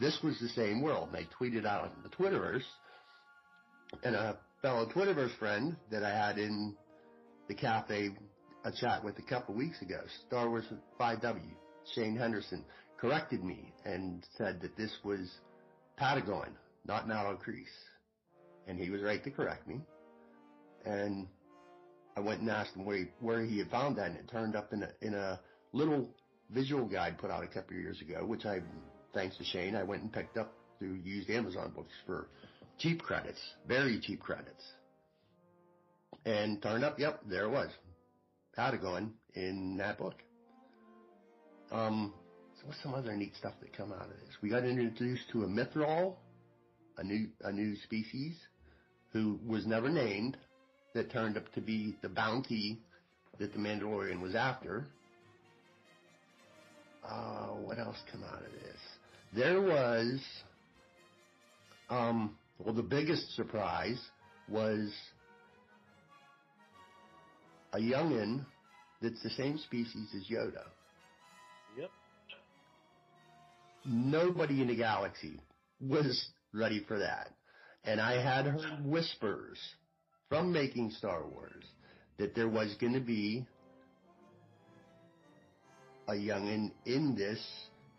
this 0.00 0.18
was 0.22 0.38
the 0.40 0.48
same 0.48 0.82
world. 0.82 1.10
And 1.12 1.16
I 1.18 1.28
tweeted 1.42 1.66
out 1.66 1.82
on 1.84 1.90
the 2.02 2.08
Twitterverse, 2.10 2.64
and 4.02 4.14
a 4.16 4.38
fellow 4.62 4.86
Twitterverse 4.86 5.36
friend 5.38 5.76
that 5.90 6.02
I 6.02 6.10
had 6.10 6.38
in 6.38 6.74
the 7.48 7.54
cafe 7.54 8.10
a 8.64 8.72
chat 8.72 9.04
with 9.04 9.18
a 9.18 9.22
couple 9.22 9.54
weeks 9.54 9.80
ago, 9.82 10.00
Star 10.26 10.48
Wars 10.48 10.64
5W, 10.98 11.40
Shane 11.94 12.16
Henderson, 12.16 12.64
corrected 13.02 13.42
me 13.42 13.72
and 13.84 14.24
said 14.38 14.60
that 14.60 14.76
this 14.76 14.92
was 15.04 15.28
Patagon, 16.00 16.50
not 16.86 17.08
Maldo 17.08 17.36
Kreis. 17.44 17.66
And 18.68 18.78
he 18.78 18.90
was 18.90 19.02
right 19.02 19.22
to 19.24 19.30
correct 19.30 19.66
me. 19.66 19.80
And 20.86 21.26
I 22.16 22.20
went 22.20 22.40
and 22.40 22.48
asked 22.48 22.76
him 22.76 22.84
where 22.84 22.98
he, 22.98 23.04
where 23.18 23.44
he 23.44 23.58
had 23.58 23.70
found 23.70 23.96
that, 23.96 24.06
and 24.06 24.16
it 24.16 24.30
turned 24.30 24.54
up 24.54 24.72
in 24.72 24.84
a, 24.84 24.90
in 25.00 25.14
a 25.14 25.40
little 25.72 26.08
visual 26.50 26.86
guide 26.86 27.18
put 27.18 27.30
out 27.30 27.42
a 27.42 27.48
couple 27.48 27.76
of 27.76 27.82
years 27.82 28.00
ago, 28.00 28.24
which 28.24 28.46
I, 28.46 28.60
thanks 29.12 29.36
to 29.38 29.44
Shane, 29.44 29.74
I 29.74 29.82
went 29.82 30.02
and 30.02 30.12
picked 30.12 30.36
up 30.36 30.52
through 30.78 31.00
used 31.02 31.28
Amazon 31.28 31.72
books 31.74 31.92
for 32.06 32.28
cheap 32.78 33.02
credits, 33.02 33.40
very 33.66 33.98
cheap 33.98 34.20
credits. 34.20 34.62
And 36.24 36.62
turned 36.62 36.84
up, 36.84 37.00
yep, 37.00 37.20
there 37.28 37.46
it 37.46 37.50
was. 37.50 37.70
Patagon 38.56 39.10
in 39.34 39.76
that 39.78 39.98
book. 39.98 40.22
Um, 41.72 42.12
what's 42.64 42.82
some 42.82 42.94
other 42.94 43.14
neat 43.16 43.34
stuff 43.36 43.54
that 43.60 43.76
come 43.76 43.92
out 43.92 44.04
of 44.04 44.10
this? 44.10 44.36
We 44.42 44.50
got 44.50 44.64
introduced 44.64 45.22
to 45.32 45.44
a 45.44 45.46
Mythrol, 45.46 46.14
a 46.98 47.04
new 47.04 47.28
a 47.42 47.52
new 47.52 47.76
species, 47.84 48.34
who 49.12 49.38
was 49.46 49.66
never 49.66 49.88
named, 49.88 50.36
that 50.94 51.10
turned 51.10 51.36
up 51.36 51.52
to 51.54 51.60
be 51.60 51.96
the 52.02 52.08
bounty 52.08 52.80
that 53.38 53.52
the 53.52 53.58
Mandalorian 53.58 54.20
was 54.20 54.34
after. 54.34 54.86
Uh, 57.04 57.48
what 57.48 57.78
else 57.78 57.96
come 58.10 58.22
out 58.24 58.38
of 58.38 58.52
this? 58.52 58.78
There 59.34 59.60
was, 59.60 60.20
um, 61.90 62.36
well, 62.58 62.74
the 62.74 62.82
biggest 62.82 63.34
surprise 63.34 63.98
was 64.48 64.92
a 67.72 67.78
youngin 67.78 68.44
that's 69.00 69.22
the 69.22 69.30
same 69.30 69.58
species 69.58 70.08
as 70.14 70.22
Yoda. 70.30 70.64
Nobody 73.84 74.60
in 74.60 74.68
the 74.68 74.76
galaxy 74.76 75.40
was 75.80 76.28
ready 76.52 76.84
for 76.86 76.98
that. 76.98 77.30
And 77.84 78.00
I 78.00 78.22
had 78.22 78.46
heard 78.46 78.84
whispers 78.84 79.58
from 80.28 80.52
making 80.52 80.90
Star 80.92 81.26
Wars 81.26 81.64
that 82.18 82.34
there 82.34 82.48
was 82.48 82.74
going 82.80 82.92
to 82.92 83.00
be 83.00 83.46
a 86.08 86.12
youngin 86.12 86.70
in 86.86 87.14
this 87.16 87.44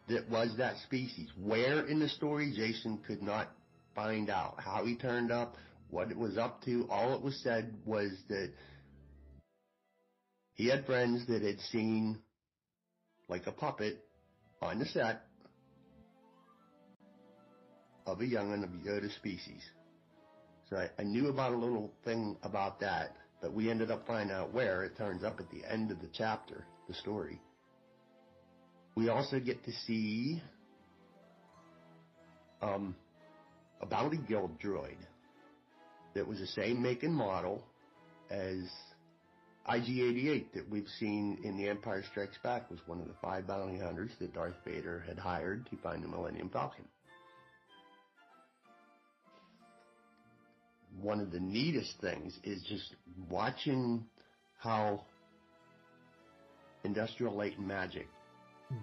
that 0.07 0.29
was 0.29 0.55
that 0.57 0.77
species. 0.85 1.29
Where 1.37 1.85
in 1.85 1.99
the 1.99 2.09
story, 2.09 2.53
Jason 2.55 2.99
could 3.05 3.21
not 3.21 3.49
find 3.95 4.29
out. 4.29 4.55
How 4.59 4.85
he 4.85 4.95
turned 4.95 5.31
up, 5.31 5.55
what 5.89 6.11
it 6.11 6.17
was 6.17 6.37
up 6.37 6.63
to. 6.63 6.87
All 6.89 7.13
it 7.13 7.21
was 7.21 7.39
said 7.43 7.73
was 7.85 8.11
that 8.29 8.51
he 10.53 10.67
had 10.67 10.85
friends 10.85 11.25
that 11.27 11.41
had 11.41 11.59
seen 11.71 12.19
like 13.27 13.47
a 13.47 13.51
puppet 13.51 14.03
on 14.61 14.79
the 14.79 14.85
set 14.85 15.23
of 18.05 18.22
a 18.22 18.24
youngin 18.24 18.63
of 18.63 18.69
Yoda 18.86 19.13
species. 19.15 19.62
So 20.69 20.77
I, 20.77 20.89
I 21.00 21.03
knew 21.03 21.27
about 21.27 21.53
a 21.53 21.57
little 21.57 21.91
thing 22.03 22.38
about 22.43 22.79
that, 22.79 23.15
but 23.41 23.53
we 23.53 23.69
ended 23.69 23.91
up 23.91 24.05
finding 24.07 24.36
out 24.36 24.53
where. 24.53 24.83
It 24.83 24.98
turns 24.98 25.24
up 25.24 25.39
at 25.39 25.50
the 25.51 25.62
end 25.69 25.91
of 25.91 26.00
the 26.01 26.10
chapter, 26.13 26.65
the 26.88 26.93
story. 26.93 27.39
We 28.95 29.10
also 29.10 29.39
get 29.39 29.63
to 29.65 29.72
see 29.88 30.41
um, 32.62 32.95
a 33.81 33.86
Bounty 33.86 34.19
Guild 34.27 34.60
droid 34.60 34.98
that 36.13 36.27
was 36.27 36.39
the 36.39 36.48
same 36.48 36.81
make 36.81 37.03
and 37.03 37.13
model 37.13 37.63
as 38.29 38.69
IG-88 39.67 40.53
that 40.53 40.69
we've 40.69 40.88
seen 41.00 41.39
in 41.43 41.57
The 41.57 41.69
Empire 41.69 42.03
Strikes 42.12 42.38
Back 42.43 42.69
was 42.69 42.79
one 42.86 43.00
of 43.00 43.07
the 43.07 43.13
five 43.22 43.48
bounty 43.48 43.79
hunters 43.79 44.12
that 44.19 44.33
Darth 44.33 44.55
Vader 44.65 45.03
had 45.07 45.17
hired 45.17 45.65
to 45.69 45.77
find 45.77 46.03
the 46.03 46.07
Millennium 46.07 46.50
Falcon. 46.50 46.86
One 51.01 51.19
of 51.19 51.31
the 51.31 51.39
neatest 51.39 51.93
things 52.01 52.38
is 52.43 52.63
just 52.63 52.95
watching 53.29 54.05
how 54.57 55.03
Industrial 56.83 57.33
Light 57.33 57.57
and 57.57 57.67
Magic 57.67 58.07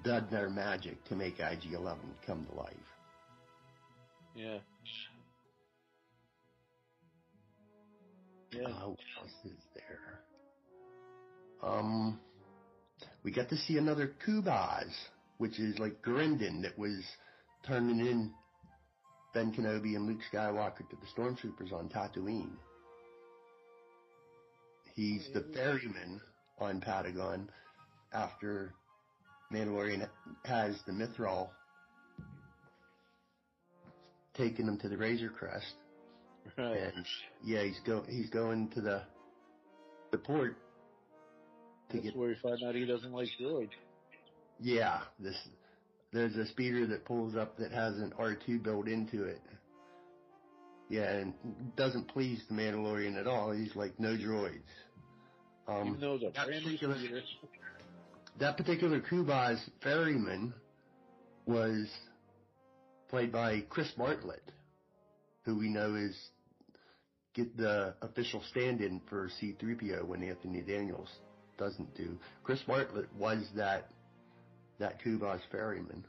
did 0.05 0.31
their 0.31 0.51
magic 0.51 1.03
to 1.05 1.17
make 1.17 1.35
IG-11 1.41 1.97
come 2.27 2.47
to 2.47 2.55
life. 2.57 2.75
Yeah. 4.35 4.59
Yeah. 8.53 8.69
Uh, 8.69 8.89
what 8.89 8.99
else 9.21 9.33
is 9.45 9.63
there? 9.75 10.21
Um, 11.63 12.19
we 13.23 13.33
got 13.33 13.49
to 13.51 13.57
see 13.57 13.77
another 13.77 14.13
Kubaz, 14.27 14.91
which 15.39 15.59
is 15.59 15.79
like 15.79 16.03
Garindan 16.03 16.63
that 16.63 16.79
was 16.79 17.03
turning 17.67 18.01
in 18.01 18.33
Ben 19.33 19.53
Kenobi 19.53 19.95
and 19.97 20.07
Luke 20.07 20.21
Skywalker 20.33 20.89
to 20.89 20.97
the 20.97 21.21
stormtroopers 21.21 21.73
on 21.73 21.89
Tatooine. 21.89 22.57
He's 24.95 25.29
the 25.33 25.45
ferryman 25.55 26.21
on 26.59 26.81
Patagon 26.81 27.47
after 28.13 28.75
Mandalorian 29.53 30.09
has 30.45 30.77
the 30.87 30.93
Mythrol 30.93 31.49
taking 34.35 34.67
him 34.67 34.79
to 34.79 34.89
the 34.89 34.97
Razor 34.97 35.31
Crest. 35.31 35.75
Right. 36.57 36.79
And 36.95 37.07
yeah, 37.45 37.63
he's 37.63 37.79
go 37.87 38.03
he's 38.09 38.31
going 38.31 38.69
to 38.71 38.81
the 38.81 39.03
the 40.11 40.19
port 40.19 40.57
to 41.91 41.97
That's 41.97 42.07
get 42.07 42.17
where 42.17 42.29
we 42.29 42.37
find 42.43 42.59
out 42.67 42.75
he 42.75 42.85
doesn't 42.87 43.13
like 43.13 43.29
droids. 43.41 43.71
yeah, 44.59 45.01
this 45.19 45.37
there's 46.13 46.37
a 46.37 46.47
speeder 46.47 46.87
that 46.89 47.05
pulls 47.05 47.37
up 47.37 47.57
that 47.59 47.73
has 47.73 47.97
an 47.99 48.13
R 48.19 48.35
two 48.35 48.59
built 48.59 48.89
into 48.89 49.25
it. 49.25 49.41
Yeah, 50.89 51.11
and 51.13 51.35
doesn't 51.77 52.09
please 52.09 52.43
the 52.49 52.55
Mandalorian 52.55 53.17
at 53.19 53.29
all. 53.29 53.53
He's 53.53 53.77
like, 53.77 53.99
no 54.01 54.17
droids. 54.17 54.59
Um, 55.69 55.89
Even 55.89 56.01
though 56.01 56.19
that 56.19 56.35
brand 56.35 56.65
particular- 56.65 56.97
new 56.97 57.21
that 58.39 58.57
particular 58.57 59.01
Kubaz 59.01 59.61
ferryman 59.83 60.53
was 61.47 61.89
played 63.09 63.31
by 63.31 63.61
Chris 63.69 63.91
Bartlett, 63.97 64.43
who 65.45 65.57
we 65.59 65.69
know 65.69 65.95
is 65.95 66.17
get 67.35 67.57
the 67.57 67.95
official 68.03 68.43
stand-in 68.51 69.01
for 69.09 69.29
C-3PO 69.41 70.05
when 70.05 70.23
Anthony 70.23 70.63
Daniels 70.63 71.09
doesn't 71.59 71.95
do. 71.97 72.19
Chris 72.43 72.61
Bartlett 72.67 73.13
was 73.15 73.47
that 73.55 73.91
that 74.81 75.03
Kubaz 75.03 75.41
ferryman. 75.51 76.05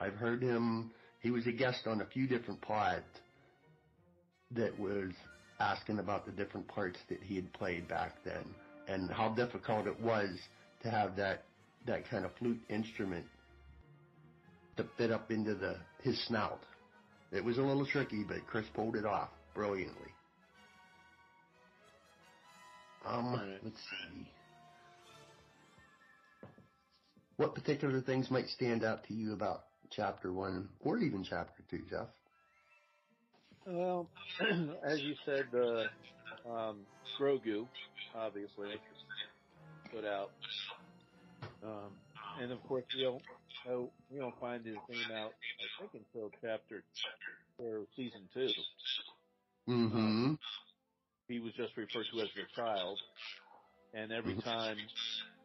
I've 0.00 0.14
heard 0.14 0.42
him. 0.42 0.92
He 1.20 1.30
was 1.30 1.46
a 1.46 1.52
guest 1.52 1.86
on 1.86 2.00
a 2.00 2.06
few 2.06 2.26
different 2.26 2.60
pods 2.62 3.04
that 4.52 4.78
was 4.78 5.10
asking 5.58 5.98
about 5.98 6.24
the 6.24 6.32
different 6.32 6.66
parts 6.68 6.98
that 7.08 7.18
he 7.22 7.36
had 7.36 7.52
played 7.52 7.86
back 7.88 8.14
then 8.24 8.44
and 8.88 9.10
how 9.10 9.28
difficult 9.30 9.86
it 9.86 10.00
was 10.00 10.30
to 10.82 10.90
have 10.90 11.16
that 11.16 11.44
that 11.86 12.08
kind 12.10 12.24
of 12.24 12.30
flute 12.38 12.60
instrument 12.68 13.24
to 14.76 14.84
fit 14.96 15.10
up 15.10 15.30
into 15.30 15.54
the 15.54 15.76
his 16.02 16.18
snout. 16.26 16.60
It 17.32 17.44
was 17.44 17.58
a 17.58 17.62
little 17.62 17.86
tricky, 17.86 18.24
but 18.26 18.46
Chris 18.46 18.66
pulled 18.74 18.96
it 18.96 19.04
off 19.04 19.28
brilliantly. 19.54 20.08
Um, 23.06 23.58
let's 23.62 23.76
see. 23.76 24.26
What 27.40 27.54
particular 27.54 28.02
things 28.02 28.30
might 28.30 28.48
stand 28.50 28.84
out 28.84 29.04
to 29.04 29.14
you 29.14 29.32
about 29.32 29.62
chapter 29.90 30.30
one 30.30 30.76
or 30.78 30.98
even 30.98 31.24
chapter 31.24 31.64
two, 31.70 31.86
Jeff? 31.88 32.08
Well, 33.66 34.10
as 34.84 35.00
you 35.00 35.16
said, 35.24 35.50
the 35.52 35.90
um, 36.44 36.86
Grogu, 37.18 37.68
obviously, 38.14 38.82
put 39.90 40.04
out, 40.04 40.32
um, 41.62 41.96
and 42.36 42.52
of 42.52 42.62
course 42.64 42.84
we 42.94 43.02
don't 43.02 43.24
oh, 43.68 43.92
we 44.10 44.18
don't 44.18 44.38
find 44.40 44.66
his 44.66 44.82
name 44.88 45.10
out. 45.12 45.36
I 45.60 45.66
think 45.78 45.92
until 45.94 46.32
chapter 46.42 46.84
or 47.58 47.86
season 47.96 48.28
two. 48.34 48.54
Mm-hmm. 49.68 50.34
He 51.28 51.40
was 51.40 51.54
just 51.54 51.76
referred 51.76 52.08
to 52.12 52.22
as 52.22 52.30
the 52.36 52.44
child, 52.56 53.00
and 53.94 54.12
every 54.12 54.36
Mhm. 54.36 54.44
time 54.44 54.90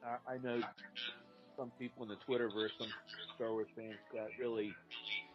I, 0.04 0.34
I 0.34 0.38
know 0.40 0.64
some 1.57 1.71
people 1.79 2.03
in 2.03 2.09
the 2.09 2.17
Twitterverse, 2.27 2.69
some 2.79 2.91
Star 3.35 3.51
Wars 3.51 3.67
fans 3.75 3.95
got 4.13 4.27
really 4.39 4.75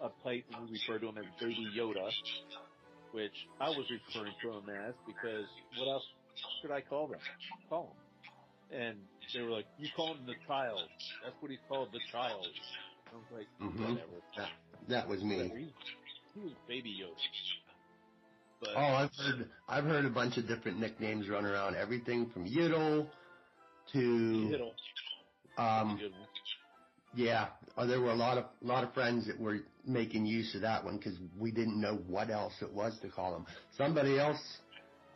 uptight 0.02 0.44
when 0.50 0.66
we 0.68 0.78
referred 0.78 1.00
to 1.00 1.08
him 1.08 1.18
as 1.18 1.24
Baby 1.40 1.72
Yoda, 1.76 2.10
which 3.12 3.34
I 3.60 3.68
was 3.68 3.86
referring 3.90 4.32
to 4.42 4.50
him 4.50 4.68
as 4.86 4.94
because 5.06 5.46
what 5.78 5.88
else 5.88 6.04
should 6.60 6.70
I 6.70 6.80
call 6.80 7.08
them? 7.08 7.20
Call 7.68 7.94
him. 8.70 8.78
And 8.78 8.96
they 9.34 9.42
were 9.42 9.50
like, 9.50 9.66
"You 9.78 9.88
call 9.96 10.14
him 10.14 10.26
the 10.26 10.36
child. 10.46 10.80
That's 11.24 11.34
what 11.40 11.50
he's 11.50 11.60
called, 11.68 11.88
the 11.92 12.00
child." 12.12 12.46
I 13.12 13.16
was 13.16 13.24
like, 13.32 13.48
Mhm. 13.60 13.80
"Whatever." 13.80 14.22
That, 14.36 14.50
that 14.88 15.08
was 15.08 15.22
me. 15.24 15.48
He, 15.48 15.74
he 16.34 16.40
was 16.40 16.52
Baby 16.68 17.00
Yoda. 17.02 17.16
But 18.60 18.76
Oh, 18.76 18.80
I've 18.80 19.10
heard 19.16 19.50
I've 19.68 19.84
heard 19.84 20.04
a 20.04 20.10
bunch 20.10 20.36
of 20.36 20.46
different 20.46 20.78
nicknames 20.78 21.28
run 21.28 21.46
around. 21.46 21.76
Everything 21.76 22.28
from 22.30 22.46
Yiddle 22.46 23.08
to 23.92 23.98
Yiddle, 23.98 24.74
um 25.60 26.00
yeah. 27.14 27.48
Oh, 27.76 27.86
there 27.86 28.00
were 28.00 28.10
a 28.10 28.16
lot 28.16 28.38
of 28.38 28.44
lot 28.62 28.84
of 28.84 28.94
friends 28.94 29.26
that 29.26 29.38
were 29.38 29.58
making 29.86 30.26
use 30.26 30.54
of 30.54 30.62
that 30.62 30.84
one 30.84 30.96
because 30.96 31.18
we 31.38 31.50
didn't 31.50 31.80
know 31.80 31.98
what 32.06 32.30
else 32.30 32.52
it 32.62 32.72
was 32.72 32.96
to 33.02 33.08
call 33.08 33.34
him. 33.34 33.46
Somebody 33.76 34.18
else, 34.18 34.40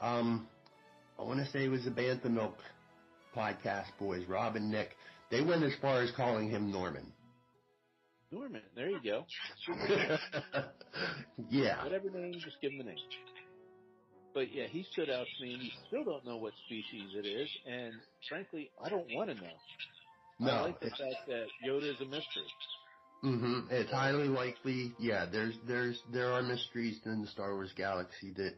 um, 0.01 0.49
I 1.19 1.23
want 1.23 1.45
to 1.45 1.51
say 1.53 1.65
it 1.65 1.69
was 1.69 1.85
the 1.85 1.91
Bantha 1.91 2.31
Milk 2.31 2.57
podcast 3.37 3.87
boys, 3.99 4.25
Rob 4.29 4.57
and 4.57 4.71
Nick. 4.71 4.91
They 5.31 5.43
went 5.43 5.63
as 5.63 5.73
far 5.81 6.03
as 6.03 6.11
calling 6.17 6.51
him 6.51 6.71
Norman. 6.71 7.13
Norman. 8.31 8.63
There 8.75 8.89
you 8.91 9.01
go. 9.03 9.25
yeah. 11.51 11.83
Whatever 11.85 12.11
name, 12.11 12.35
just 12.35 12.61
give 12.61 12.73
him 12.73 12.81
a 12.81 12.85
name. 12.85 12.97
But 14.35 14.53
yeah, 14.53 14.67
he 14.69 14.85
stood 14.93 15.11
out 15.11 15.27
to 15.27 15.45
me, 15.45 15.55
and 15.55 15.63
we 15.63 15.73
still 15.87 16.05
don't 16.05 16.27
know 16.27 16.37
what 16.37 16.53
species 16.67 17.11
it 17.15 17.27
is. 17.27 17.49
And 17.71 17.93
frankly, 18.29 18.71
I 18.85 18.89
don't 18.89 19.07
want 19.15 19.31
to 19.31 19.37
know. 19.37 19.53
I 20.49 20.57
No. 20.57 20.63
like 20.65 20.81
the 20.81 20.91
fact 20.91 21.27
that 21.29 21.47
Yoda 21.67 21.95
is 21.95 22.01
a 22.01 22.05
mystery. 22.05 22.47
Mm-hmm. 23.25 23.61
It's 23.71 23.91
highly 23.91 24.29
likely. 24.29 24.93
Yeah, 24.99 25.25
there's 25.31 25.55
there's 25.67 26.03
there 26.13 26.33
are 26.33 26.43
mysteries 26.43 27.01
in 27.07 27.23
the 27.23 27.29
Star 27.29 27.55
Wars 27.55 27.73
galaxy 27.77 28.33
that 28.37 28.55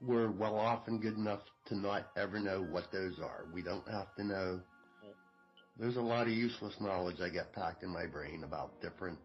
we're 0.00 0.30
well 0.30 0.56
off 0.56 0.86
and 0.86 1.00
good 1.02 1.16
enough 1.16 1.40
to 1.66 1.76
not 1.76 2.06
ever 2.16 2.38
know 2.38 2.62
what 2.62 2.90
those 2.92 3.18
are. 3.18 3.46
We 3.52 3.62
don't 3.62 3.86
have 3.88 4.14
to 4.16 4.24
know. 4.24 4.60
There's 5.78 5.96
a 5.96 6.00
lot 6.00 6.26
of 6.26 6.32
useless 6.32 6.74
knowledge 6.80 7.20
I 7.20 7.30
get 7.30 7.52
packed 7.52 7.82
in 7.82 7.88
my 7.90 8.06
brain 8.06 8.44
about 8.44 8.80
different 8.82 9.18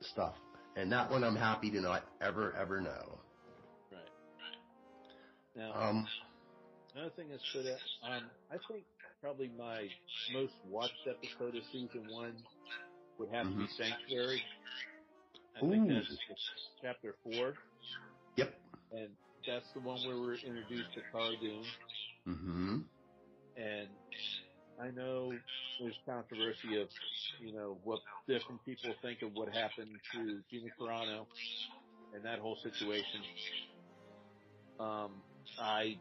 stuff, 0.00 0.34
and 0.76 0.90
that 0.90 1.10
one 1.10 1.22
I'm 1.22 1.36
happy 1.36 1.70
to 1.70 1.80
not 1.80 2.02
ever 2.20 2.54
ever 2.58 2.80
know. 2.80 3.18
Right. 3.92 4.00
Now, 5.54 5.74
Um, 5.74 6.08
another 6.94 7.10
thing 7.10 7.28
that 7.28 7.40
stood 7.50 7.66
out, 7.66 8.10
um, 8.10 8.30
I 8.50 8.56
think 8.68 8.84
probably 9.22 9.50
my 9.56 9.88
most 10.32 10.52
watched 10.68 11.06
episode 11.06 11.54
of 11.56 11.62
season 11.72 12.04
one 12.10 12.34
would 13.18 13.30
have 13.30 13.46
to 13.46 13.54
be 13.54 13.64
Mhm. 13.64 13.70
Sanctuary. 13.70 14.42
I 15.56 15.60
think 15.60 15.90
Ooh. 15.90 15.94
that's 15.94 16.18
chapter 16.82 17.14
four, 17.22 17.54
yep. 18.36 18.60
and 18.90 19.16
that's 19.46 19.70
the 19.74 19.80
one 19.80 20.02
where 20.04 20.16
we're 20.16 20.34
introduced 20.34 20.92
to 20.94 21.02
Cara 21.12 21.36
Dune. 21.36 21.64
hmm 22.24 22.78
and 23.56 23.88
I 24.80 24.90
know 24.90 25.32
there's 25.78 25.98
controversy 26.06 26.80
of, 26.80 26.88
you 27.40 27.52
know, 27.52 27.78
what 27.84 28.00
different 28.26 28.64
people 28.64 28.94
think 29.02 29.22
of 29.22 29.32
what 29.34 29.48
happened 29.54 29.90
to 30.12 30.42
Gina 30.50 30.70
Carano 30.80 31.26
and 32.14 32.24
that 32.24 32.38
whole 32.38 32.56
situation. 32.56 33.22
Um, 34.80 35.22
I, 35.58 35.96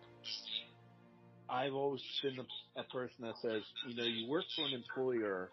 I've 1.52 1.74
always 1.74 2.02
been 2.24 2.40
a, 2.40 2.80
a 2.80 2.84
person 2.86 3.26
that 3.26 3.36
says, 3.42 3.62
you 3.88 3.96
know, 3.96 4.04
you 4.06 4.30
work 4.30 4.46
for 4.56 4.66
an 4.66 4.74
employer, 4.74 5.50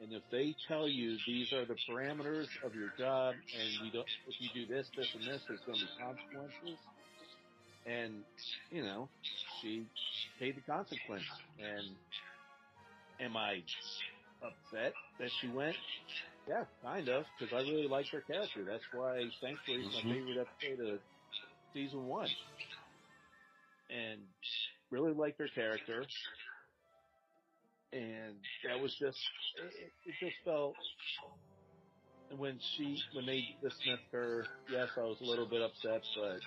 and 0.00 0.12
if 0.12 0.22
they 0.30 0.54
tell 0.68 0.88
you 0.88 1.16
these 1.26 1.52
are 1.52 1.64
the 1.66 1.76
parameters 1.88 2.46
of 2.64 2.74
your 2.74 2.90
job, 2.98 3.34
and 3.58 3.68
you 3.84 3.92
don't, 3.92 4.06
if 4.26 4.34
you 4.40 4.66
do 4.66 4.74
this, 4.74 4.88
this, 4.96 5.08
and 5.14 5.26
this, 5.26 5.42
there's 5.48 5.60
going 5.66 5.78
to 5.78 5.84
be 5.84 5.90
consequences. 6.00 6.78
And, 7.86 8.24
you 8.70 8.82
know, 8.82 9.08
she 9.60 9.86
paid 10.40 10.56
the 10.56 10.60
consequence. 10.62 11.24
And 11.58 11.86
am 13.20 13.36
I 13.36 13.62
upset 14.42 14.94
that 15.18 15.30
she 15.40 15.48
went? 15.48 15.76
Yeah, 16.48 16.64
kind 16.82 17.08
of, 17.08 17.24
because 17.38 17.54
I 17.54 17.60
really 17.70 17.88
liked 17.88 18.10
her 18.10 18.20
character. 18.20 18.64
That's 18.66 18.84
why 18.92 19.28
Sanctuary 19.40 19.82
is 19.82 19.94
my 19.94 20.00
Mhm. 20.02 20.14
favorite 20.14 20.46
episode 20.46 20.94
of 20.94 21.00
season 21.72 22.06
one. 22.06 22.30
And 23.90 24.20
really 24.96 25.14
liked 25.14 25.38
her 25.38 25.48
character. 25.54 26.04
And 27.92 28.34
that 28.66 28.80
was 28.80 28.94
just, 28.98 29.18
it, 29.62 29.92
it 30.06 30.14
just 30.20 30.36
felt, 30.44 30.74
when 32.36 32.58
she, 32.74 33.00
when 33.14 33.26
they 33.26 33.44
dismissed 33.62 34.10
her, 34.12 34.44
yes, 34.68 34.88
I 34.96 35.02
was 35.02 35.20
a 35.20 35.24
little 35.24 35.46
bit 35.46 35.62
upset, 35.62 36.02
but 36.16 36.40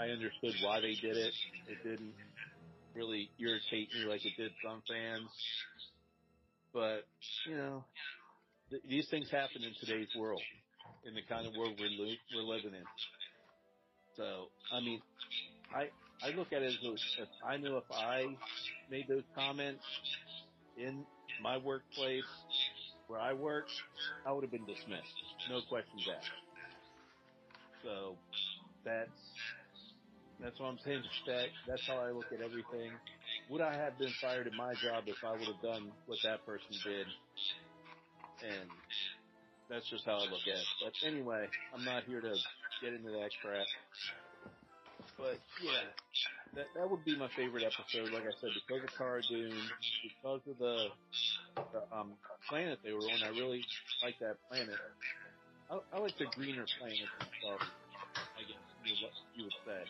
I 0.00 0.08
understood 0.08 0.54
why 0.62 0.80
they 0.80 0.94
did 0.94 1.16
it. 1.16 1.34
It 1.68 1.82
didn't 1.82 2.14
really 2.94 3.28
irritate 3.40 3.88
me 3.92 4.06
like 4.08 4.24
it 4.24 4.36
did 4.36 4.52
some 4.64 4.82
fans. 4.88 5.28
But, 6.72 7.04
you 7.46 7.56
know, 7.56 7.84
th- 8.70 8.82
these 8.88 9.08
things 9.10 9.30
happen 9.30 9.62
in 9.64 9.72
today's 9.80 10.14
world, 10.18 10.42
in 11.04 11.14
the 11.14 11.22
kind 11.28 11.46
of 11.46 11.54
world 11.56 11.74
we're, 11.78 11.88
li- 11.88 12.20
we're 12.34 12.42
living 12.54 12.74
in. 12.74 12.84
So, 14.16 14.46
I 14.72 14.80
mean, 14.80 15.02
I, 15.74 15.88
I 16.22 16.30
look 16.36 16.52
at 16.52 16.62
it 16.62 16.72
as 16.72 16.78
if 17.18 17.28
I 17.46 17.56
knew 17.56 17.76
if 17.76 17.90
I 17.92 18.26
made 18.90 19.06
those 19.08 19.24
comments 19.34 19.84
in 20.76 21.04
my 21.42 21.58
workplace 21.58 22.24
where 23.08 23.20
I 23.20 23.32
work, 23.32 23.66
I 24.26 24.32
would 24.32 24.42
have 24.42 24.50
been 24.50 24.66
dismissed. 24.66 25.16
No 25.50 25.60
questions 25.68 26.02
asked. 26.10 26.30
So, 27.84 28.16
that's, 28.84 29.10
that's 30.40 30.58
what 30.58 30.66
I'm 30.66 30.78
saying. 30.84 31.02
That, 31.26 31.46
that's 31.68 31.86
how 31.86 31.98
I 31.98 32.10
look 32.10 32.26
at 32.32 32.40
everything. 32.40 32.90
Would 33.50 33.60
I 33.60 33.74
have 33.74 33.98
been 33.98 34.12
fired 34.20 34.46
in 34.46 34.56
my 34.56 34.74
job 34.74 35.04
if 35.06 35.22
I 35.24 35.32
would 35.32 35.46
have 35.46 35.62
done 35.62 35.92
what 36.06 36.18
that 36.24 36.44
person 36.46 36.74
did? 36.82 37.06
And 38.42 38.68
that's 39.70 39.88
just 39.88 40.04
how 40.04 40.18
I 40.18 40.26
look 40.26 40.46
at 40.50 40.58
it. 40.58 40.70
But 40.82 40.92
anyway, 41.06 41.46
I'm 41.74 41.84
not 41.84 42.04
here 42.04 42.20
to 42.20 42.34
get 42.82 42.92
into 42.92 43.10
that 43.10 43.30
crap. 43.42 43.66
But 45.18 45.40
yeah, 45.64 45.88
that 46.54 46.66
that 46.76 46.90
would 46.90 47.04
be 47.04 47.16
my 47.16 47.28
favorite 47.36 47.64
episode. 47.64 48.12
Like 48.12 48.24
I 48.24 48.34
said, 48.40 48.50
because 48.52 48.84
of 48.84 48.92
Cara 48.98 49.22
Dune, 49.28 49.56
because 50.04 50.40
of 50.48 50.58
the, 50.58 50.88
the 51.72 51.82
um, 51.96 52.12
planet 52.48 52.78
they 52.84 52.92
were 52.92 53.00
on. 53.00 53.22
I 53.24 53.28
really 53.28 53.64
like 54.02 54.18
that 54.20 54.36
planet. 54.50 54.76
I, 55.70 55.78
I 55.96 55.98
like 56.00 56.16
the 56.18 56.26
greener 56.36 56.66
planets 56.78 57.00
and 57.20 57.28
stuff. 57.40 57.60
I 58.36 58.42
guess 58.44 58.60
you 58.84 58.94
would, 59.02 59.12
you 59.34 59.44
would 59.44 59.60
say. 59.64 59.82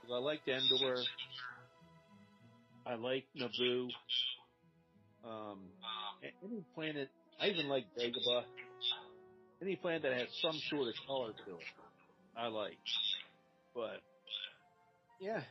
Because 0.00 0.16
I 0.16 0.18
liked 0.18 0.48
Endor. 0.48 0.96
I 2.86 2.94
like 2.94 3.24
Naboo. 3.36 3.88
Um, 5.22 5.58
any 6.42 6.64
planet. 6.74 7.10
I 7.40 7.48
even 7.48 7.68
like 7.68 7.84
Dagobah. 7.98 8.44
any 9.62 9.76
planet 9.76 10.02
that 10.02 10.12
has 10.14 10.28
some 10.40 10.58
sort 10.70 10.88
of 10.88 10.94
color 11.06 11.32
to 11.44 11.52
it, 11.52 11.66
I 12.36 12.48
like. 12.48 12.78
But 13.74 14.00
yeah, 15.20 15.42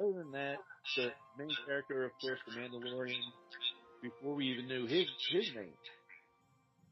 other 0.00 0.12
than 0.12 0.30
that, 0.32 0.56
the 0.96 1.10
main 1.36 1.54
character, 1.66 2.04
of 2.04 2.12
course, 2.20 2.38
the 2.46 2.54
Mandalorian. 2.54 3.20
Before 4.00 4.36
we 4.36 4.46
even 4.46 4.68
knew 4.68 4.86
his 4.86 5.06
his 5.32 5.50
name, 5.56 5.74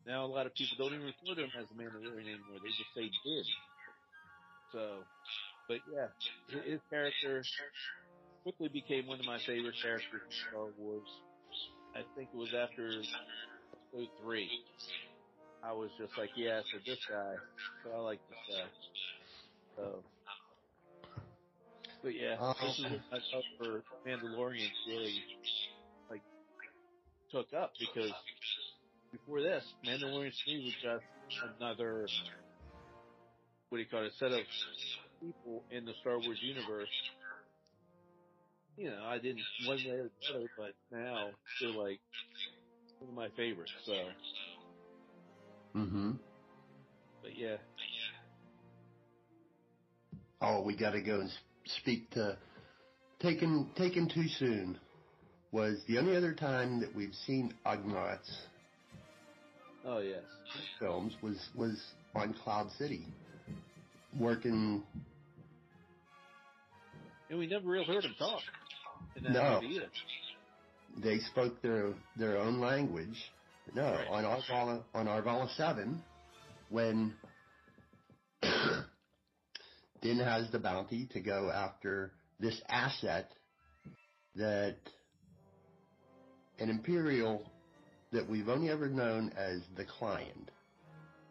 now 0.06 0.24
a 0.24 0.26
lot 0.26 0.46
of 0.46 0.54
people 0.54 0.76
don't 0.76 0.94
even 0.94 1.06
refer 1.06 1.34
to 1.38 1.46
him 1.46 1.52
as 1.58 1.68
the 1.68 1.78
Mandalorian 1.78 2.26
anymore. 2.26 2.58
They 2.58 2.74
just 2.74 2.94
say 2.94 3.10
Din. 3.24 3.44
So, 4.72 5.04
but 5.68 5.78
yeah, 5.86 6.10
his 6.66 6.80
character 6.90 7.42
quickly 8.42 8.68
became 8.68 9.06
one 9.06 9.20
of 9.20 9.26
my 9.26 9.38
favorite 9.46 9.74
characters 9.82 10.22
in 10.26 10.34
Star 10.50 10.66
Wars. 10.78 11.06
I 11.94 12.02
think 12.16 12.28
it 12.34 12.36
was 12.36 12.54
after 12.54 12.88
episode 12.90 14.10
three. 14.22 14.50
I 15.62 15.72
was 15.72 15.90
just 15.98 16.16
like, 16.18 16.30
yeah, 16.36 16.60
so 16.70 16.78
this 16.86 16.98
guy, 17.08 17.34
so 17.82 17.90
I 17.94 18.00
like 18.00 18.20
this 18.28 18.38
guy. 18.56 18.68
So, 19.76 20.04
but 22.06 22.14
yeah, 22.14 22.36
Uh, 22.38 22.54
this 22.62 22.78
is 22.78 22.86
what 22.88 23.02
I 23.12 23.18
thought 23.32 23.44
for 23.58 23.82
Mandalorian 24.06 24.70
really 24.86 25.24
like 26.08 26.22
took 27.32 27.52
up 27.52 27.74
because 27.80 28.14
before 29.12 29.42
this, 29.42 29.64
Mandalorian 29.86 30.32
me 30.46 30.64
was 30.64 30.74
just 30.82 31.04
another 31.60 32.10
what 33.70 33.78
do 33.78 33.82
you 33.82 33.88
call 33.90 34.04
it, 34.04 34.12
a 34.12 34.16
set 34.18 34.32
of 34.32 34.44
people 35.20 35.64
in 35.70 35.84
the 35.84 35.94
Star 36.00 36.20
Wars 36.20 36.38
universe. 36.42 36.90
You 38.76 38.90
know, 38.90 39.04
I 39.04 39.18
didn't 39.18 39.46
one 39.64 39.84
way 39.84 39.96
or 39.96 40.10
the 40.28 40.34
other, 40.34 40.48
but 40.56 40.74
now 40.92 41.30
they're 41.60 41.70
like 41.72 42.00
one 43.00 43.10
of 43.10 43.16
my 43.16 43.30
favorites. 43.36 43.72
So, 43.86 43.94
Mm-hmm. 45.76 46.12
but 47.22 47.36
yeah, 47.36 47.56
Oh, 50.42 50.62
we 50.62 50.76
got 50.76 50.92
to 50.92 51.02
go 51.02 51.20
and 51.20 51.30
speak 51.66 52.10
to 52.10 52.36
Taken 53.20 53.70
Taken 53.76 54.08
Too 54.08 54.28
Soon 54.38 54.78
was 55.52 55.78
the 55.88 55.98
only 55.98 56.16
other 56.16 56.32
time 56.34 56.80
that 56.80 56.94
we've 56.94 57.14
seen 57.26 57.54
Ugnaughts 57.64 58.30
oh 59.84 59.98
yes, 59.98 60.22
films 60.78 61.12
was 61.22 61.36
was 61.54 61.80
on 62.14 62.34
Cloud 62.34 62.70
City 62.78 63.06
working 64.18 64.82
and 67.30 67.38
we 67.38 67.46
never 67.46 67.66
really 67.66 67.84
heard 67.84 68.04
him 68.04 68.14
talk 68.18 68.40
No. 69.20 69.60
they 71.02 71.18
spoke 71.18 71.60
their 71.62 71.92
their 72.16 72.38
own 72.38 72.60
language. 72.60 73.16
No, 73.74 73.82
Right. 73.82 74.08
on 74.08 74.24
Arvala 74.24 74.82
on 74.94 75.06
Arvala 75.06 75.54
Seven, 75.56 76.02
when 76.70 77.12
Din 80.02 80.18
has 80.18 80.50
the 80.50 80.58
bounty 80.58 81.08
to 81.12 81.20
go 81.20 81.50
after 81.50 82.12
this 82.38 82.60
asset 82.68 83.30
that 84.34 84.76
an 86.58 86.70
Imperial 86.70 87.50
that 88.12 88.28
we've 88.28 88.48
only 88.48 88.70
ever 88.70 88.88
known 88.88 89.32
as 89.36 89.60
the 89.76 89.84
client, 89.84 90.50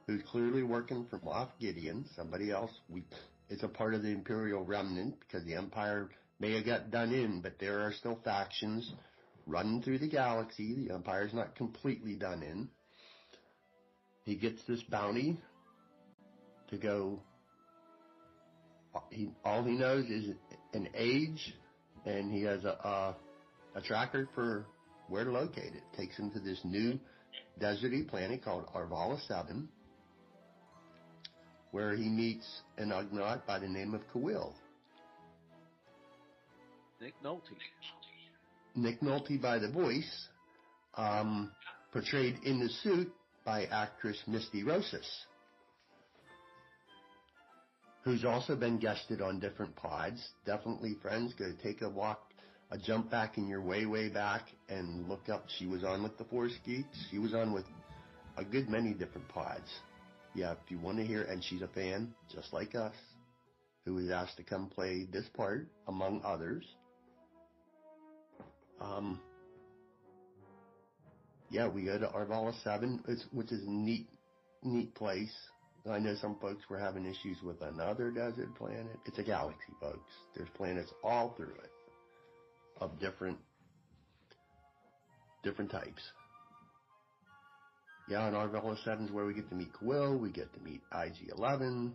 who's 0.08 0.22
clearly 0.30 0.64
working 0.64 1.06
for 1.10 1.20
Moff 1.20 1.50
Gideon, 1.60 2.06
somebody 2.16 2.52
else. 2.52 2.72
We 2.90 3.04
it's 3.50 3.64
a 3.64 3.68
part 3.68 3.94
of 3.94 4.02
the 4.02 4.10
Imperial 4.10 4.64
remnant 4.64 5.16
because 5.20 5.46
the 5.46 5.56
Empire 5.56 6.10
may 6.40 6.56
have 6.56 6.66
got 6.66 6.92
done 6.92 7.14
in, 7.14 7.42
but 7.42 7.60
there 7.60 7.82
are 7.82 7.94
still 7.94 8.20
factions 8.24 8.92
running 9.46 9.82
through 9.82 10.00
the 10.00 10.10
galaxy. 10.10 10.88
The 10.88 10.94
Empire's 10.94 11.34
not 11.34 11.56
completely 11.56 12.16
done 12.16 12.42
in. 12.42 12.70
He 14.24 14.36
gets 14.36 14.62
this 14.68 14.82
bounty 14.84 15.40
to 16.70 16.78
go. 16.78 17.22
He, 19.10 19.30
all 19.44 19.64
he 19.64 19.74
knows 19.74 20.06
is 20.06 20.36
an 20.74 20.90
age, 20.96 21.54
and 22.06 22.32
he 22.32 22.44
has 22.44 22.64
a, 22.66 22.70
a 22.70 23.16
a 23.76 23.82
tracker 23.82 24.28
for 24.34 24.66
where 25.10 25.26
to 25.26 25.32
locate 25.32 25.76
it. 25.76 25.84
Takes 25.96 26.18
him 26.18 26.32
to 26.32 26.40
this 26.40 26.60
new 26.64 27.00
deserty 27.62 28.08
planet 28.08 28.44
called 28.44 28.66
Arvala 28.74 29.20
Seven, 29.28 29.70
where 31.72 31.96
he 31.96 32.10
meets 32.10 32.48
an 32.78 32.90
Ugnaught 32.90 33.46
by 33.46 33.60
the 33.60 33.68
name 33.68 33.94
of 33.94 34.02
Kuiil. 34.14 34.54
Nick 37.02 37.14
Nolte. 37.24 37.42
Nick 38.76 39.02
Nolte 39.02 39.42
by 39.42 39.60
the 39.60 39.70
voice, 39.70 40.28
um, 40.96 41.52
portrayed 41.92 42.38
in 42.46 42.60
the 42.60 42.70
suit 42.84 43.12
by 43.46 43.66
actress 43.66 44.18
Misty 44.26 44.64
Rosas, 44.64 45.08
who's 48.06 48.24
also 48.24 48.56
been 48.56 48.78
guested 48.78 49.20
on 49.20 49.40
different 49.40 49.76
pods. 49.76 50.24
Definitely, 50.46 50.96
friends, 51.02 51.34
go 51.34 51.52
take 51.64 51.82
a 51.82 51.90
walk, 51.90 52.32
a 52.70 52.78
jump 52.78 53.10
back 53.10 53.38
in 53.40 53.48
your 53.48 53.62
way, 53.62 53.88
way 53.88 54.10
back, 54.10 54.44
and 54.70 55.10
look 55.10 55.28
up. 55.28 55.46
She 55.58 55.66
was 55.66 55.84
on 55.84 56.04
with 56.04 56.16
the 56.20 56.24
Force 56.26 56.54
Geeks. 56.64 57.08
She 57.10 57.18
was 57.18 57.34
on 57.34 57.52
with 57.52 57.66
a 58.38 58.46
good 58.46 58.70
many 58.70 58.94
different 58.94 59.28
pods. 59.28 59.68
Yeah, 60.36 60.52
if 60.52 60.70
you 60.70 60.78
want 60.78 60.98
to 60.98 61.04
hear, 61.04 61.24
and 61.24 61.44
she's 61.44 61.64
a 61.64 61.68
fan, 61.68 62.14
just 62.32 62.54
like 62.54 62.76
us, 62.76 62.94
who 63.86 63.96
was 63.96 64.12
asked 64.12 64.38
to 64.38 64.44
come 64.44 64.68
play 64.70 65.08
this 65.12 65.26
part, 65.36 65.68
among 65.88 66.22
others. 66.24 66.64
Um, 68.80 69.20
yeah, 71.50 71.68
we 71.68 71.86
go 71.86 71.98
to 71.98 72.08
Arvala 72.08 72.54
Seven, 72.64 73.02
which 73.32 73.52
is 73.52 73.66
a 73.66 73.72
neat, 73.72 74.10
neat 74.62 74.94
place. 74.94 75.34
I 75.90 76.00
know 76.00 76.16
some 76.16 76.38
folks 76.42 76.64
were 76.70 76.80
having 76.80 77.06
issues 77.06 77.38
with 77.44 77.62
another 77.62 78.10
desert 78.10 78.56
planet. 78.56 78.98
It's 79.06 79.20
a 79.20 79.24
galaxy, 79.24 79.74
folks. 79.80 80.12
There's 80.36 80.50
planets 80.56 80.92
all 81.04 81.34
through 81.38 81.54
it 81.64 81.72
of 82.82 83.00
different, 83.00 83.38
different 85.44 85.70
types. 85.72 86.02
Yeah, 88.10 88.28
and 88.28 88.36
Arvala 88.36 88.84
Seven 88.84 89.06
is 89.06 89.12
where 89.12 89.26
we 89.26 89.34
get 89.34 89.50
to 89.50 89.56
meet 89.56 89.74
Kuiil. 89.74 90.20
We 90.20 90.32
get 90.32 90.54
to 90.54 90.60
meet 90.60 90.82
IG-11. 90.92 91.92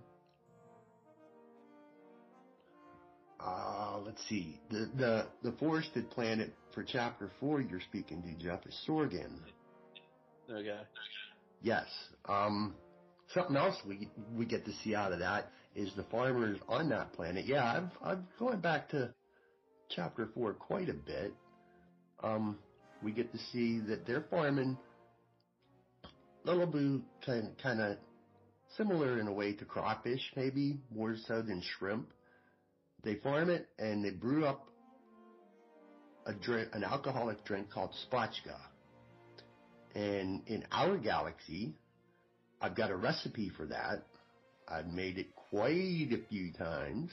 Uh, 3.40 3.98
let's 4.04 4.20
see. 4.28 4.60
The, 4.70 4.90
the, 4.96 5.26
the 5.42 5.52
forested 5.58 6.10
planet 6.10 6.52
for 6.74 6.84
chapter 6.84 7.30
four 7.40 7.60
you're 7.60 7.80
speaking 7.80 8.22
to, 8.22 8.44
Jeff, 8.44 8.66
is 8.66 8.74
Sorgan. 8.86 9.38
Okay. 10.50 10.80
Yes. 11.62 11.86
Um, 12.28 12.74
something 13.34 13.56
else 13.56 13.76
we, 13.86 14.08
we 14.34 14.44
get 14.44 14.64
to 14.64 14.72
see 14.84 14.94
out 14.94 15.12
of 15.12 15.20
that 15.20 15.50
is 15.74 15.90
the 15.96 16.04
farmers 16.04 16.58
on 16.68 16.88
that 16.90 17.12
planet. 17.12 17.46
Yeah, 17.46 17.64
I've, 17.64 18.08
I've 18.18 18.38
gone 18.38 18.60
back 18.60 18.88
to 18.90 19.12
chapter 19.94 20.28
four 20.34 20.52
quite 20.54 20.88
a 20.88 20.94
bit. 20.94 21.32
Um, 22.22 22.58
we 23.02 23.12
get 23.12 23.32
to 23.32 23.38
see 23.52 23.80
that 23.88 24.06
they're 24.06 24.24
farming 24.30 24.76
little 26.44 26.66
boo 26.66 27.02
kind 27.24 27.50
kind 27.62 27.80
of 27.80 27.96
similar 28.76 29.18
in 29.18 29.26
a 29.26 29.32
way 29.32 29.52
to 29.52 29.64
crawfish, 29.64 30.20
maybe 30.36 30.80
more 30.94 31.16
so 31.26 31.42
than 31.42 31.62
shrimp. 31.78 32.08
They 33.02 33.16
farm 33.16 33.50
it 33.50 33.68
and 33.78 34.04
they 34.04 34.10
brew 34.10 34.44
up 34.44 34.66
a 36.26 36.32
drink, 36.32 36.68
an 36.72 36.84
alcoholic 36.84 37.44
drink 37.44 37.70
called 37.70 37.90
spotchka. 38.10 38.56
And 39.94 40.42
in 40.46 40.64
our 40.70 40.98
galaxy, 40.98 41.74
I've 42.60 42.76
got 42.76 42.90
a 42.90 42.96
recipe 42.96 43.50
for 43.56 43.66
that. 43.66 44.02
I've 44.68 44.86
made 44.86 45.18
it 45.18 45.28
quite 45.50 46.12
a 46.12 46.20
few 46.28 46.52
times. 46.52 47.10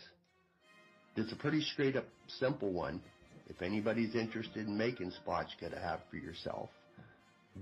It's 1.16 1.32
a 1.32 1.36
pretty 1.36 1.62
straight 1.62 1.96
up 1.96 2.06
simple 2.40 2.72
one. 2.72 3.02
If 3.48 3.62
anybody's 3.62 4.14
interested 4.14 4.68
in 4.68 4.78
making 4.78 5.12
spotchka 5.26 5.72
to 5.72 5.80
have 5.80 6.02
for 6.12 6.18
yourself, 6.18 6.70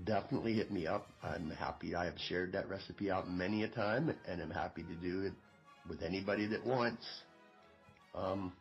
definitely 0.04 0.54
hit 0.54 0.72
me 0.72 0.86
up. 0.86 1.06
I'm 1.22 1.50
happy. 1.50 1.94
I 1.94 2.04
have 2.06 2.18
shared 2.28 2.52
that 2.52 2.68
recipe 2.68 3.10
out 3.10 3.30
many 3.30 3.62
a 3.62 3.68
time 3.68 4.14
and 4.28 4.42
I'm 4.42 4.50
happy 4.50 4.82
to 4.82 4.94
do 4.94 5.22
it 5.22 5.32
with 5.88 6.02
anybody 6.02 6.46
that 6.48 6.66
wants. 6.66 7.06
Um, 8.14 8.52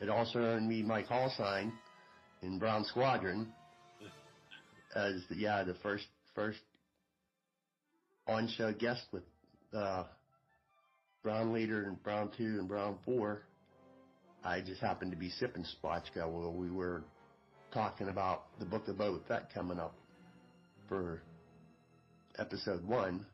it 0.00 0.08
also 0.08 0.40
earned 0.40 0.68
me 0.68 0.82
my 0.82 1.02
call 1.02 1.32
sign 1.38 1.72
in 2.42 2.58
Brown 2.58 2.84
Squadron 2.84 3.52
as 4.96 5.22
the, 5.30 5.36
yeah, 5.36 5.62
the 5.62 5.76
first, 5.82 6.06
first 6.34 6.58
on-show 8.30 8.72
guest 8.72 9.02
with, 9.12 9.24
uh, 9.74 10.04
Brown 11.22 11.52
Leader 11.52 11.84
and 11.84 12.02
Brown 12.02 12.30
2 12.36 12.44
and 12.44 12.68
Brown 12.68 12.98
4. 13.04 13.42
I 14.42 14.60
just 14.60 14.80
happened 14.80 15.10
to 15.10 15.18
be 15.18 15.28
sipping 15.28 15.64
Spotchka 15.64 16.26
while 16.26 16.52
we 16.52 16.70
were 16.70 17.02
talking 17.72 18.08
about 18.08 18.58
the 18.58 18.64
Book 18.64 18.88
of 18.88 18.96
Boba 18.96 19.20
Fett 19.28 19.52
coming 19.52 19.78
up 19.78 19.94
for 20.88 21.22
episode 22.38 22.86
one, 22.86 23.26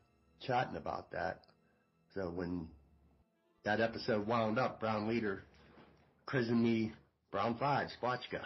chatting 0.45 0.75
about 0.75 1.11
that. 1.11 1.41
So 2.13 2.29
when 2.29 2.67
that 3.63 3.79
episode 3.79 4.27
wound 4.27 4.59
up, 4.59 4.79
Brown 4.79 5.07
Leader 5.07 5.43
christened 6.25 6.61
me 6.61 6.91
Brown 7.31 7.57
5 7.57 7.87
Spotchka. 8.01 8.41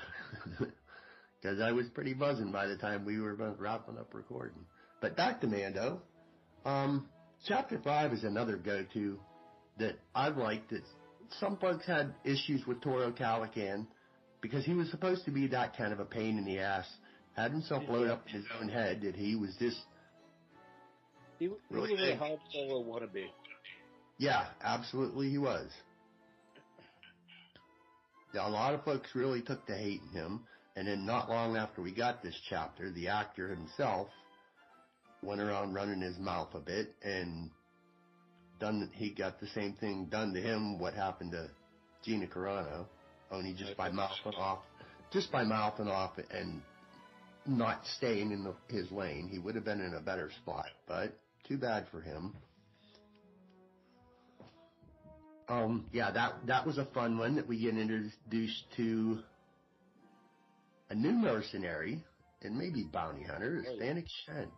Because 1.42 1.60
I 1.64 1.72
was 1.72 1.88
pretty 1.94 2.14
buzzing 2.14 2.52
by 2.52 2.68
the 2.68 2.78
time 2.78 3.06
we 3.06 3.20
were 3.20 3.34
wrapping 3.34 3.98
up 3.98 4.14
recording. 4.14 4.66
But 5.02 5.18
to 5.18 5.48
Mando. 5.48 6.02
Um, 6.66 7.08
chapter 7.48 7.80
five 7.84 8.14
is 8.14 8.24
another 8.24 8.58
go-to 8.58 9.20
that 9.80 9.96
I've 10.14 10.38
liked. 10.38 10.70
That 10.72 10.84
some 11.40 11.58
folks 11.58 11.86
had 11.86 12.14
issues 12.24 12.66
with 12.68 12.82
Toro 12.82 13.12
Calican 13.12 13.88
because 14.42 14.66
he 14.66 14.74
was 14.74 14.90
supposed 14.92 15.26
to 15.26 15.32
be 15.32 15.48
that 15.48 15.78
kind 15.78 15.94
of 15.94 16.00
a 16.00 16.06
pain 16.06 16.38
in 16.38 16.46
the 16.46 16.60
ass. 16.60 16.88
Had 17.36 17.52
himself 17.52 17.86
blown 17.88 18.10
up 18.10 18.26
in 18.28 18.42
his 18.42 18.46
own 18.60 18.68
head 18.68 19.02
that 19.02 19.16
he 19.16 19.36
was 19.36 19.56
this. 19.60 19.76
He, 21.40 21.46
he 21.46 21.52
Really 21.70 21.94
was 21.94 22.02
a. 22.02 22.18
Han 22.18 22.38
Solo 22.52 22.84
wannabe. 22.84 23.26
Yeah, 24.18 24.48
absolutely 24.62 25.30
he 25.30 25.38
was. 25.38 25.70
Yeah, 28.34 28.48
a 28.48 28.50
lot 28.50 28.74
of 28.74 28.84
folks 28.84 29.10
really 29.16 29.42
took 29.42 29.66
to 29.68 29.74
hating 29.74 30.10
him, 30.10 30.42
and 30.76 30.88
then 30.88 31.06
not 31.06 31.30
long 31.30 31.58
after 31.58 31.82
we 31.82 31.92
got 31.92 32.22
this 32.22 32.36
chapter, 32.50 32.92
the 32.92 33.08
actor 33.08 33.48
himself 33.50 34.10
went 35.24 35.42
around 35.42 35.74
running 35.74 36.02
his 36.02 36.18
mouth 36.18 36.50
a 36.54 36.60
bit 36.60 36.96
and 37.04 37.50
done. 38.60 38.90
He 38.94 39.12
got 39.14 39.40
the 39.40 39.48
same 39.48 39.74
thing 39.74 40.08
done 40.12 40.34
to 40.34 40.42
him. 40.42 40.80
What 40.80 40.94
happened 40.94 41.32
to 41.32 41.50
Gina 42.04 42.28
Carano? 42.28 42.86
Only 43.32 43.54
just 43.54 43.78
by 43.78 43.90
mouthing 43.90 44.34
off, 44.38 44.60
just 45.12 45.32
by 45.32 45.44
mouthing 45.44 45.88
off 45.88 46.12
and 46.32 46.62
not 47.46 47.82
staying 47.98 48.32
in 48.32 48.44
the, 48.44 48.54
his 48.68 48.92
lane, 48.92 49.30
he 49.32 49.40
would 49.40 49.56
have 49.56 49.64
been 49.64 49.80
in 49.82 49.94
a 49.94 50.02
better 50.02 50.30
spot. 50.42 50.66
But 50.88 51.18
too 51.48 51.58
bad 51.58 51.88
for 51.92 52.02
him. 52.02 52.36
Um, 55.48 55.86
yeah, 55.92 56.12
that 56.12 56.46
that 56.48 56.66
was 56.66 56.78
a 56.78 56.86
fun 56.94 57.18
one 57.18 57.36
that 57.36 57.48
we 57.48 57.60
get 57.60 57.78
introduced 57.78 58.64
to 58.78 59.20
a 60.90 60.96
new 60.96 61.12
mercenary 61.12 62.02
and 62.42 62.58
maybe 62.58 62.84
bounty 62.84 63.24
hunter 63.24 63.60
is 63.60 63.66
Oh, 63.70 63.74
yeah. 63.76 63.80
Fennec 63.80 64.06
Shand. 64.26 64.52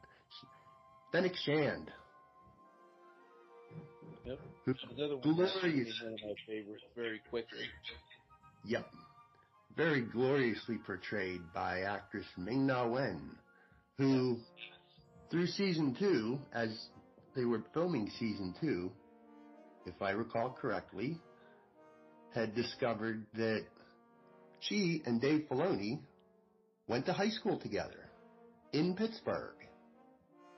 Fennec 1.13 1.35
Shand. 1.45 1.91
Yep. 4.25 4.39
Another 4.97 5.17
one 5.17 5.35
glorious, 5.35 6.01
one 6.03 6.13
of 6.13 6.19
my 6.23 6.33
favorites 6.47 6.83
very 6.95 7.21
quickly. 7.29 7.59
yep, 8.65 8.87
very 9.77 10.01
gloriously 10.01 10.79
portrayed 10.83 11.41
by 11.53 11.81
actress 11.81 12.25
Ming 12.35 12.65
Na 12.65 12.87
Wen, 12.87 13.29
who 13.99 14.37
through 15.29 15.45
season 15.45 15.95
two, 15.99 16.39
as 16.51 16.69
they 17.35 17.45
were 17.45 17.61
filming 17.75 18.09
season 18.17 18.55
two, 18.59 18.91
if 19.85 20.01
I 20.01 20.11
recall 20.11 20.57
correctly, 20.59 21.19
had 22.33 22.55
discovered 22.55 23.23
that 23.35 23.65
she 24.61 25.03
and 25.05 25.21
Dave 25.21 25.45
Filoni 25.47 25.99
went 26.87 27.05
to 27.05 27.13
high 27.13 27.29
school 27.29 27.59
together 27.59 28.09
in 28.71 28.95
Pittsburgh, 28.95 29.62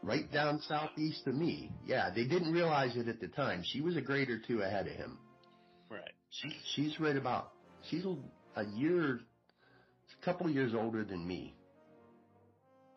right 0.05 0.31
down 0.31 0.61
southeast 0.67 1.25
of 1.27 1.35
me. 1.35 1.71
Yeah, 1.85 2.09
they 2.15 2.25
didn't 2.25 2.51
realize 2.53 2.95
it 2.95 3.07
at 3.07 3.19
the 3.19 3.27
time. 3.27 3.63
She 3.65 3.81
was 3.81 3.97
a 3.97 4.01
grade 4.01 4.29
or 4.29 4.39
two 4.39 4.61
ahead 4.61 4.87
of 4.87 4.93
him. 4.93 5.17
Right. 5.89 6.11
She, 6.29 6.55
she's 6.75 6.99
right 6.99 7.15
about, 7.17 7.51
she's 7.89 8.05
a 8.55 8.63
year, 8.65 9.19
a 10.21 10.25
couple 10.25 10.49
years 10.49 10.73
older 10.75 11.03
than 11.03 11.27
me, 11.27 11.55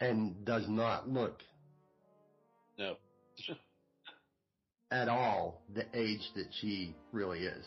and 0.00 0.44
does 0.44 0.64
not 0.68 1.08
look 1.08 1.40
No. 2.78 2.96
at 4.90 5.08
all 5.08 5.62
the 5.74 5.84
age 5.94 6.22
that 6.36 6.46
she 6.60 6.94
really 7.12 7.40
is. 7.40 7.64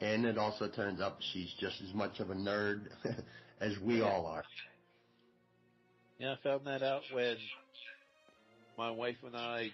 And 0.00 0.26
it 0.26 0.36
also 0.38 0.68
turns 0.68 1.00
up 1.00 1.18
she's 1.32 1.52
just 1.60 1.80
as 1.82 1.94
much 1.94 2.20
of 2.20 2.30
a 2.30 2.34
nerd 2.34 2.88
as 3.60 3.78
we 3.82 4.02
all 4.02 4.26
are. 4.26 4.44
Yeah, 6.18 6.32
I 6.32 6.36
found 6.42 6.66
that 6.66 6.82
out 6.82 7.02
when 7.12 7.36
my 8.76 8.90
wife 8.90 9.16
and 9.24 9.36
I, 9.36 9.70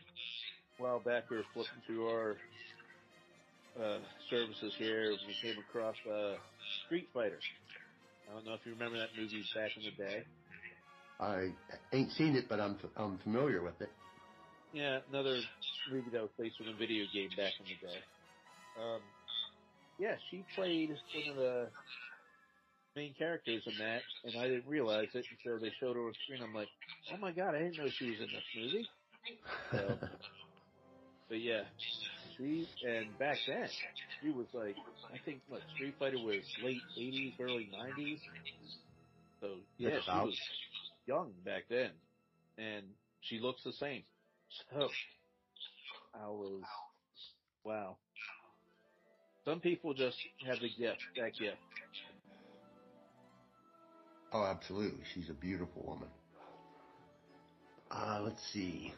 a 0.78 0.82
while 0.82 1.00
back, 1.00 1.30
we 1.30 1.36
were 1.36 1.44
flipping 1.54 1.82
through 1.86 2.08
our 2.08 2.36
uh, 3.80 3.98
services 4.28 4.72
here, 4.78 5.10
and 5.10 5.18
we 5.26 5.34
came 5.42 5.58
across 5.68 5.96
uh, 6.10 6.34
Street 6.86 7.08
Fighter. 7.14 7.38
I 8.30 8.34
don't 8.34 8.46
know 8.46 8.54
if 8.54 8.60
you 8.64 8.72
remember 8.72 8.98
that 8.98 9.08
movie 9.18 9.44
back 9.54 9.70
in 9.76 9.84
the 9.84 10.04
day. 10.04 10.24
I 11.20 11.50
ain't 11.92 12.12
seen 12.12 12.34
it, 12.36 12.48
but 12.48 12.60
I'm 12.60 12.78
I'm 12.96 13.18
familiar 13.18 13.62
with 13.62 13.80
it. 13.80 13.90
Yeah, 14.72 15.00
another 15.10 15.40
movie 15.90 16.10
that 16.12 16.22
was 16.22 16.30
based 16.38 16.56
on 16.62 16.72
a 16.72 16.76
video 16.78 17.04
game 17.12 17.28
back 17.36 17.52
in 17.58 17.66
the 17.66 17.86
day. 17.86 18.00
Um, 18.80 19.00
yeah, 19.98 20.14
she 20.30 20.44
played 20.54 20.90
one 20.90 21.28
of 21.28 21.36
the 21.36 21.68
main 22.96 23.14
characters 23.14 23.62
in 23.66 23.79
that, 23.79 24.03
and 24.24 24.37
I 24.37 24.48
didn't 24.48 24.66
realize 24.66 25.09
it 25.14 25.26
until 25.31 25.61
they 25.61 25.72
showed 25.81 25.96
her 25.96 26.07
on 26.07 26.14
screen. 26.24 26.42
I'm 26.42 26.55
like, 26.55 26.70
oh 27.12 27.16
my 27.18 27.33
god, 27.33 27.55
I 27.55 27.59
didn't 27.61 27.76
know 27.76 27.90
she 27.98 28.07
was 28.07 28.20
in 28.20 28.33
this 28.33 28.44
movie. 28.55 28.88
So, 29.72 30.00
but 31.29 31.40
yeah, 31.40 31.64
she 32.37 32.68
and 32.83 33.16
back 33.18 33.38
then 33.46 33.70
she 34.20 34.31
was 34.31 34.46
like, 34.53 34.79
I 35.12 35.18
think 35.24 35.42
what 35.48 35.62
Street 35.74 35.96
Fighter 35.98 36.18
was 36.18 36.42
late 36.59 36.85
'80s, 36.98 37.40
early 37.40 37.68
'90s. 37.72 38.20
So 39.40 39.57
yeah, 39.79 39.96
Just 39.96 40.09
she 40.11 40.16
about. 40.16 40.26
was 40.26 40.38
young 41.07 41.33
back 41.44 41.64
then, 41.68 41.90
and 42.59 42.85
she 43.20 43.38
looks 43.40 43.62
the 43.64 43.72
same. 43.72 44.05
So 44.72 44.88
I 46.14 46.29
was 46.29 46.64
wow. 47.64 47.98
Some 49.44 49.61
people 49.61 49.94
just 49.94 50.16
have 50.46 50.61
the 50.61 50.68
gift, 50.70 51.00
that 51.16 51.37
gift. 51.38 51.59
Oh, 54.32 54.44
absolutely. 54.44 55.00
She's 55.14 55.28
a 55.28 55.34
beautiful 55.34 55.84
woman. 55.86 56.08
Uh, 57.90 58.20
let's 58.22 58.40
see. 58.52 58.92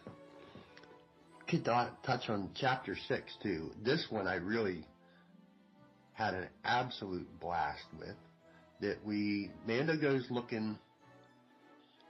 Could 1.48 1.64
touch 1.64 2.28
on 2.28 2.50
chapter 2.54 2.96
six 3.08 3.32
too. 3.42 3.70
This 3.82 4.06
one 4.10 4.26
I 4.26 4.36
really 4.36 4.86
had 6.12 6.34
an 6.34 6.48
absolute 6.64 7.28
blast 7.40 7.84
with. 7.98 8.16
That 8.80 8.98
we 9.04 9.50
Mando 9.66 9.96
goes 9.96 10.26
looking. 10.30 10.78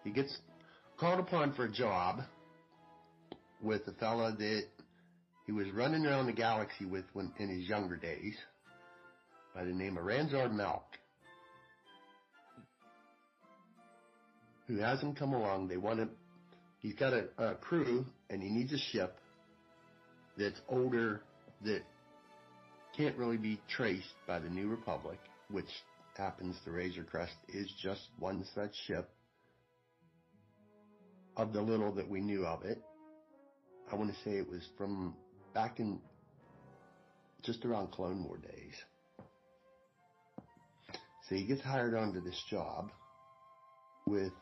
He 0.04 0.11
gets 0.11 0.37
called 0.98 1.20
upon 1.20 1.54
for 1.54 1.64
a 1.64 1.72
job 1.72 2.20
with 3.62 3.87
a 3.87 3.92
fella 3.92 4.35
that 4.37 4.62
he 5.46 5.52
was 5.52 5.70
running 5.72 6.06
around 6.06 6.26
the 6.26 6.32
galaxy 6.32 6.85
with 6.85 7.04
when 7.12 7.32
in 7.38 7.48
his 7.48 7.68
younger 7.68 7.96
days 7.96 8.35
by 9.54 9.64
the 9.64 9.72
name 9.72 9.98
of 9.98 10.04
Ranzar 10.04 10.50
Malk. 10.50 10.82
Who 14.68 14.77
hasn't 14.77 15.18
come 15.18 15.33
along. 15.33 15.68
They 15.68 15.77
want 15.77 16.01
to, 16.01 16.09
he's 16.79 16.94
got 16.94 17.12
a, 17.12 17.27
a 17.38 17.55
crew 17.55 18.07
and 18.31 18.42
he 18.42 18.48
needs 18.48 18.72
a 18.72 18.79
ship 18.79 19.18
that's 20.37 20.61
older 20.68 21.22
that 21.64 21.83
can't 22.96 23.16
really 23.16 23.37
be 23.37 23.61
traced 23.68 24.14
by 24.27 24.38
the 24.38 24.48
New 24.48 24.68
Republic, 24.68 25.18
which 25.51 25.66
happens 26.16 26.57
the 26.64 26.70
Razor 26.70 27.05
Crest 27.05 27.35
is 27.48 27.70
just 27.83 28.03
one 28.18 28.44
such 28.55 28.72
ship 28.87 29.09
of 31.37 31.53
the 31.53 31.62
little 31.62 31.92
that 31.92 32.09
we 32.09 32.20
knew 32.20 32.44
of 32.44 32.64
it. 32.64 32.83
I 33.90 33.96
want 33.96 34.11
to 34.11 34.16
say 34.22 34.37
it 34.37 34.48
was 34.48 34.62
from 34.77 35.14
back 35.55 35.81
in 35.81 35.98
just 37.42 37.64
around 37.64 37.90
Clone 37.90 38.25
War 38.25 38.38
days. 38.38 38.75
So 41.29 41.35
he 41.35 41.46
gets 41.46 41.62
hired 41.62 41.94
onto 41.94 42.20
this 42.20 42.40
job 42.51 42.90
with 44.07 44.33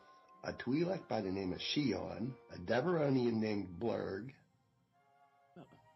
a 0.43 0.53
Twi'lek 0.53 1.07
by 1.07 1.21
the 1.21 1.31
name 1.31 1.53
of 1.53 1.59
Xi'an, 1.59 2.31
a 2.53 2.57
Devaronian 2.59 3.33
named 3.33 3.67
Blurg, 3.79 4.29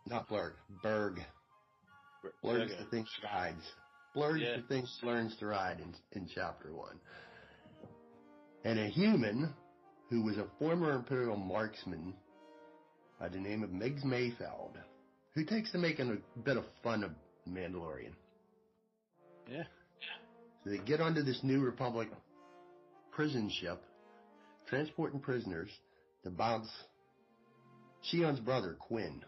not 0.08 0.28
Blurg, 0.30 0.54
Berg. 0.84 1.20
Blurg's 2.44 2.72
Okay. 2.72 2.84
the 2.84 2.90
thing 2.90 3.06
that 3.22 3.28
rides. 3.34 3.74
Blurg's 4.16 4.42
Yeah. 4.42 4.58
the 4.58 4.64
thing 4.64 4.88
learns 5.04 5.36
to 5.38 5.48
ride 5.48 5.80
in, 5.80 5.94
in 6.14 6.28
chapter 6.28 6.74
one. 6.74 7.00
And 8.64 8.80
a 8.80 8.88
human 8.88 9.54
who 10.10 10.24
was 10.24 10.38
a 10.38 10.48
former 10.60 10.92
Imperial 10.94 11.38
marksman 11.38 12.14
by 13.20 13.30
the 13.30 13.40
name 13.40 13.64
of 13.64 13.70
Migs 13.72 14.04
Mayfeld, 14.04 14.76
who 15.34 15.44
takes 15.44 15.72
to 15.72 15.78
making 15.78 16.12
a 16.12 16.40
bit 16.40 16.58
of 16.58 16.66
fun 16.84 17.04
of 17.04 17.12
Mandalorian. 17.48 18.14
Yeah. 19.50 19.64
So 20.64 20.70
they 20.72 20.80
get 20.80 21.02
onto 21.02 21.22
this 21.22 21.44
New 21.44 21.62
Republic 21.62 22.10
prison 23.12 23.50
ship, 23.50 23.84
transporting 24.68 25.20
prisoners 25.20 25.70
to 26.24 26.30
bounce 26.30 26.70
Xi'an's 28.12 28.40
brother, 28.40 28.78
Qin. 28.90 29.22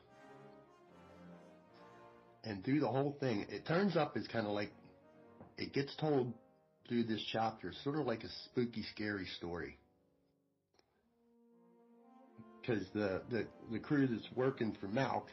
And 2.44 2.64
through 2.64 2.80
the 2.80 2.88
whole 2.88 3.16
thing, 3.20 3.46
it 3.50 3.66
turns 3.66 3.98
up 3.98 4.16
as 4.16 4.26
kind 4.28 4.46
of 4.46 4.54
like, 4.54 4.72
it 5.58 5.74
gets 5.74 5.96
told 5.98 6.34
through 6.88 7.04
this 7.04 7.22
chapter, 7.32 7.74
sort 7.84 8.00
of 8.00 8.06
like 8.06 8.24
a 8.24 8.30
spooky, 8.46 8.84
scary 8.94 9.28
story. 9.38 9.78
Because 12.62 12.84
the, 12.94 13.22
the, 13.30 13.48
the 13.72 13.80
crew 13.80 14.08
that's 14.08 14.28
working 14.36 14.76
for 14.80 14.88
Malk 14.88 15.24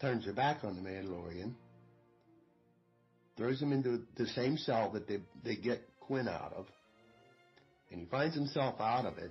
turns 0.00 0.24
their 0.24 0.34
back 0.34 0.64
on 0.64 0.76
the 0.76 0.82
Mandalorian, 0.82 1.52
throws 3.36 3.60
him 3.60 3.72
into 3.72 4.02
the 4.16 4.26
same 4.28 4.56
cell 4.56 4.90
that 4.92 5.06
they, 5.08 5.18
they 5.44 5.56
get 5.56 5.82
Qin 6.08 6.28
out 6.28 6.52
of, 6.54 6.66
and 7.90 8.00
he 8.00 8.06
finds 8.06 8.34
himself 8.34 8.80
out 8.80 9.06
of 9.06 9.18
it, 9.18 9.30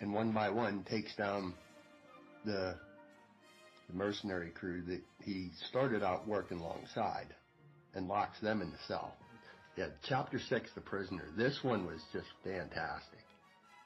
and 0.00 0.12
one 0.12 0.32
by 0.32 0.50
one 0.50 0.84
takes 0.84 1.14
down 1.16 1.54
the 2.44 2.76
the 3.88 3.96
mercenary 3.96 4.50
crew 4.50 4.82
that 4.82 5.00
he 5.24 5.50
started 5.68 6.02
out 6.02 6.28
working 6.28 6.58
alongside 6.58 7.34
and 7.94 8.06
locks 8.06 8.38
them 8.40 8.60
in 8.60 8.70
the 8.70 8.78
cell. 8.86 9.14
Yeah, 9.76 9.86
chapter 10.08 10.38
six, 10.38 10.70
The 10.74 10.80
Prisoner. 10.80 11.24
This 11.36 11.60
one 11.62 11.86
was 11.86 12.00
just 12.12 12.26
fantastic. 12.44 13.24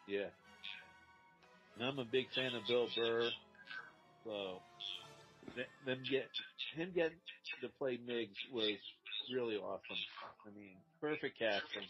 Yeah. 0.09 0.31
And 1.79 1.89
I'm 1.89 1.99
a 1.99 2.05
big 2.05 2.27
fan 2.35 2.55
of 2.55 2.63
Bill 2.67 2.89
Burr, 2.97 3.31
so 4.25 4.61
them 5.87 5.99
get 6.11 6.29
him 6.77 6.93
getting 6.95 7.19
to 7.61 7.69
play 7.79 7.99
Migs 8.09 8.37
was 8.53 8.79
really 9.35 9.57
awesome. 9.57 10.03
I 10.47 10.51
mean, 10.59 10.77
perfect 11.01 11.39
casting. 11.39 11.87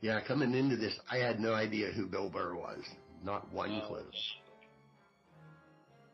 Yeah, 0.00 0.20
coming 0.20 0.54
into 0.54 0.76
this, 0.76 0.98
I 1.10 1.16
had 1.18 1.40
no 1.40 1.54
idea 1.54 1.88
who 1.88 2.06
Bill 2.06 2.30
Burr 2.30 2.54
was. 2.54 2.82
Not 3.24 3.52
one 3.52 3.80
Oh. 3.82 3.86
clue. 3.86 4.10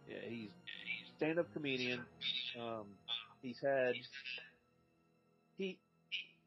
Yeah, 0.09 0.21
he's 0.29 0.51
stand-up 1.17 1.53
comedian. 1.53 2.05
Um, 2.59 2.87
he's 3.43 3.59
had 3.61 3.95
he 5.59 5.79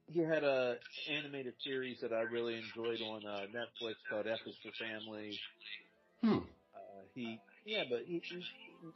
he 0.08 0.20
had 0.20 0.44
a 0.44 0.78
animated 1.10 1.54
series 1.64 2.00
that 2.02 2.14
I 2.14 2.22
really 2.22 2.56
enjoyed 2.56 3.02
on 3.02 3.26
uh, 3.26 3.46
Netflix 3.54 3.96
called 4.10 4.26
F 4.28 4.40
is 4.46 4.56
for 4.64 4.72
Family. 4.84 5.40
Hmm. 6.22 6.38
Uh, 6.74 7.02
he 7.14 7.40
yeah, 7.66 7.84
but 7.90 8.04
he, 8.06 8.22
he's 8.24 8.44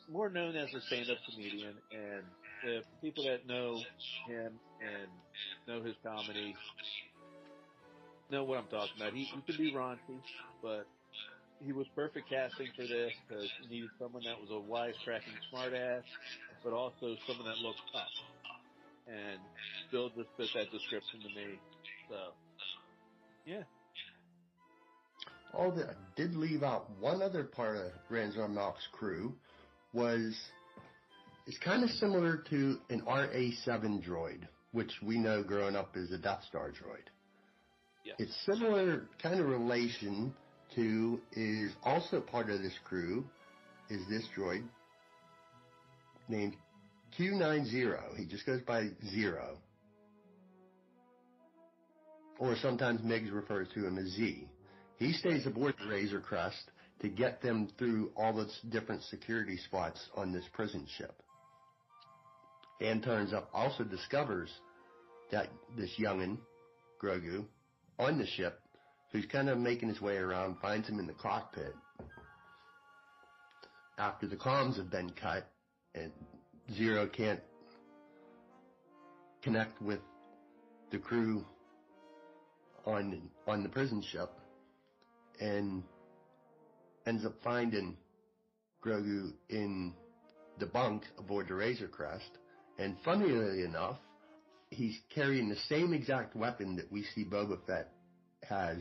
more 0.09 0.29
known 0.29 0.55
as 0.55 0.73
a 0.73 0.81
stand-up 0.81 1.17
comedian, 1.29 1.75
and 1.91 2.23
the 2.63 2.81
people 3.01 3.25
that 3.25 3.45
know 3.45 3.75
him 4.27 4.59
and 4.81 5.07
know 5.67 5.83
his 5.83 5.95
comedy 6.03 6.55
know 8.31 8.43
what 8.43 8.57
I'm 8.57 8.67
talking 8.67 8.95
about. 8.97 9.13
He, 9.13 9.29
could 9.45 9.57
be 9.57 9.73
raunchy, 9.73 10.19
but 10.63 10.87
he 11.63 11.73
was 11.73 11.85
perfect 11.95 12.29
casting 12.29 12.67
for 12.75 12.83
this 12.83 13.11
because 13.27 13.49
he 13.61 13.75
needed 13.75 13.89
someone 13.99 14.23
that 14.23 14.39
was 14.39 14.49
a 14.49 14.71
wisecracking 14.71 15.37
smartass, 15.53 16.03
but 16.63 16.73
also 16.73 17.15
someone 17.27 17.47
that 17.47 17.57
looked 17.57 17.81
tough. 17.93 18.07
And 19.07 19.39
Bill 19.91 20.09
just 20.09 20.29
fit 20.37 20.47
that 20.55 20.71
description 20.71 21.19
to 21.21 21.27
me. 21.27 21.59
So, 22.09 22.15
yeah. 23.45 23.63
All 25.53 25.71
that 25.71 25.89
I 25.89 25.93
did 26.15 26.35
leave 26.35 26.63
out 26.63 26.89
one 26.99 27.21
other 27.21 27.43
part 27.43 27.75
of 27.75 27.91
Ranzar 28.09 28.49
Malk's 28.49 28.87
crew 28.93 29.33
was 29.93 30.39
it's 31.45 31.57
kind 31.57 31.83
of 31.83 31.89
similar 31.89 32.37
to 32.49 32.77
an 32.89 33.03
RA-7 33.05 34.07
droid, 34.07 34.47
which 34.71 34.91
we 35.03 35.17
know 35.17 35.43
growing 35.43 35.75
up 35.75 35.97
is 35.97 36.11
a 36.11 36.17
Death 36.17 36.43
Star 36.47 36.69
droid. 36.69 37.09
Yeah. 38.03 38.13
It's 38.17 38.35
similar 38.51 39.03
kind 39.21 39.39
of 39.39 39.47
relation 39.47 40.33
to 40.75 41.19
is 41.33 41.71
also 41.83 42.21
part 42.21 42.49
of 42.49 42.61
this 42.61 42.73
crew 42.85 43.25
is 43.89 44.01
this 44.09 44.23
droid 44.37 44.63
named 46.27 46.55
Q90. 47.19 48.17
He 48.17 48.25
just 48.25 48.45
goes 48.45 48.61
by 48.61 48.87
Zero. 49.09 49.57
Or 52.39 52.55
sometimes 52.55 53.01
Migs 53.01 53.31
refers 53.31 53.67
to 53.75 53.85
him 53.85 53.97
as 53.97 54.07
Z. 54.13 54.47
He 54.97 55.13
stays 55.13 55.45
aboard 55.45 55.75
the 55.79 55.89
Razor 55.89 56.21
Crest 56.21 56.71
to 57.01 57.09
get 57.09 57.41
them 57.41 57.69
through 57.77 58.11
all 58.15 58.33
the 58.33 58.47
different 58.69 59.03
security 59.03 59.57
spots 59.57 59.99
on 60.15 60.31
this 60.31 60.45
prison 60.53 60.87
ship. 60.97 61.21
And 62.79 63.03
turns 63.03 63.33
up 63.33 63.49
also 63.53 63.83
discovers 63.83 64.49
that 65.31 65.49
this 65.77 65.91
youngin, 65.99 66.37
Grogu, 67.01 67.45
on 68.01 68.17
the 68.17 68.25
ship, 68.25 68.59
who's 69.11 69.25
kind 69.27 69.47
of 69.47 69.59
making 69.59 69.87
his 69.87 70.01
way 70.01 70.17
around, 70.17 70.57
finds 70.59 70.89
him 70.89 70.99
in 70.99 71.05
the 71.05 71.13
cockpit. 71.13 71.75
After 73.97 74.27
the 74.27 74.35
comms 74.35 74.77
have 74.77 74.89
been 74.89 75.11
cut 75.11 75.47
and 75.93 76.11
Zero 76.75 77.07
can't 77.07 77.39
connect 79.43 79.79
with 79.81 79.99
the 80.91 80.97
crew 80.97 81.45
on 82.85 83.21
on 83.47 83.61
the 83.61 83.69
prison 83.69 84.01
ship 84.11 84.31
and 85.39 85.83
ends 87.05 87.25
up 87.25 87.33
finding 87.43 87.97
Grogu 88.83 89.33
in 89.49 89.93
the 90.59 90.65
bunk 90.65 91.03
aboard 91.19 91.47
the 91.47 91.53
Razor 91.53 91.87
Crest. 91.87 92.37
And 92.79 92.95
funnily 93.03 93.63
enough, 93.63 93.99
he's 94.71 94.97
carrying 95.13 95.49
the 95.49 95.57
same 95.69 95.93
exact 95.93 96.35
weapon 96.35 96.77
that 96.77 96.91
we 96.91 97.03
see 97.13 97.23
Boba 97.25 97.57
Fett 97.67 97.89
has 98.43 98.77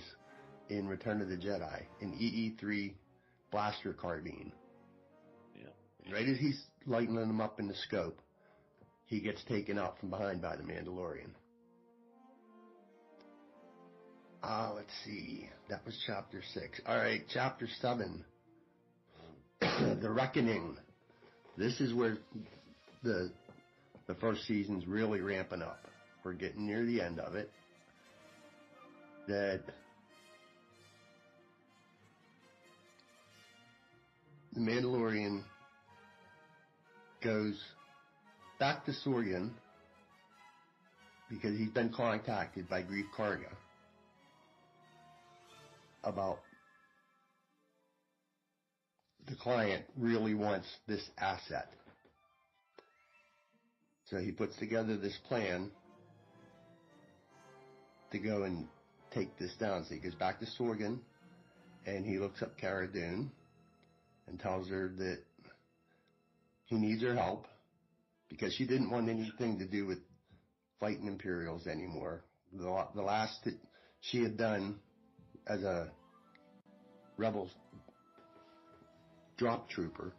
in 0.69 0.87
Return 0.89 1.21
of 1.21 1.29
the 1.29 1.37
Jedi, 1.37 1.83
an 2.01 2.13
EE3 2.13 2.95
blaster 3.51 3.93
carbine. 3.93 4.53
Yeah. 5.55 6.13
Right 6.15 6.29
as 6.29 6.39
he's 6.39 6.63
lighting 6.87 7.17
them 7.17 7.41
up 7.41 7.59
in 7.59 7.67
the 7.67 7.75
scope, 7.75 8.21
he 9.07 9.21
gets 9.21 9.43
taken 9.45 9.79
out 9.79 9.99
from 9.99 10.11
behind 10.11 10.41
by 10.41 10.57
the 10.57 10.63
Mandalorian. 10.63 11.31
Ah, 14.43 14.73
let's 14.75 14.93
see. 15.05 15.51
That 15.69 15.85
was 15.85 15.99
chapter 16.07 16.41
six. 16.55 16.81
All 16.87 16.97
right, 16.97 17.23
chapter 17.35 17.69
seven. 17.83 18.25
the 19.61 20.09
Reckoning. 20.09 20.79
This 21.59 21.79
is 21.81 21.93
where 21.93 22.19
the 23.03 23.33
the 24.11 24.17
first 24.17 24.45
season's 24.49 24.89
really 24.89 25.21
ramping 25.21 25.63
up. 25.63 25.87
We're 26.25 26.33
getting 26.33 26.67
near 26.67 26.85
the 26.85 27.01
end 27.01 27.21
of 27.21 27.37
it. 27.37 27.49
That 29.29 29.61
the 34.53 34.61
Mandalorian 34.61 35.45
goes 37.23 37.57
back 38.59 38.85
to 38.87 38.93
Sorgan 39.07 39.51
because 41.31 41.57
he's 41.57 41.71
been 41.71 41.93
contacted 41.93 42.69
by 42.69 42.83
Greef 42.83 43.05
Karga 43.17 43.55
about 46.03 46.41
the 49.29 49.37
client 49.37 49.85
really 49.97 50.35
wants 50.35 50.67
this 50.89 51.09
asset. 51.17 51.71
So 54.11 54.19
he 54.19 54.33
puts 54.33 54.57
together 54.57 54.97
this 54.97 55.17
plan 55.29 55.71
to 58.11 58.19
go 58.19 58.43
and 58.43 58.67
take 59.13 59.39
this 59.39 59.55
down. 59.55 59.85
So 59.85 59.95
he 59.95 60.01
goes 60.01 60.17
back 60.17 60.41
to 60.41 60.47
Sorgan 60.47 60.99
and 61.87 62.05
he 62.05 62.19
looks 62.19 62.43
up 62.43 62.59
Cara 62.59 62.89
Dune 62.89 63.31
and 64.27 64.41
tells 64.41 64.69
her 64.69 64.91
that 64.99 65.19
he 66.67 66.77
needs 66.77 67.03
her 67.03 67.15
help 67.15 67.47
because 68.29 68.53
she 68.55 68.67
didn't 68.67 68.91
want 68.91 69.09
anything 69.09 69.59
to 69.61 69.67
do 69.67 69.87
with 69.87 69.99
fighting 70.81 71.07
Imperials 71.07 71.67
anymore. 71.69 72.25
The, 72.53 72.87
the 72.95 73.03
last 73.03 73.45
that 73.45 73.55
she 74.01 74.23
had 74.23 74.37
done 74.37 74.81
as 75.47 75.63
a 75.63 75.91
rebel 77.17 77.49
drop 79.37 79.69
trooper, 79.69 80.13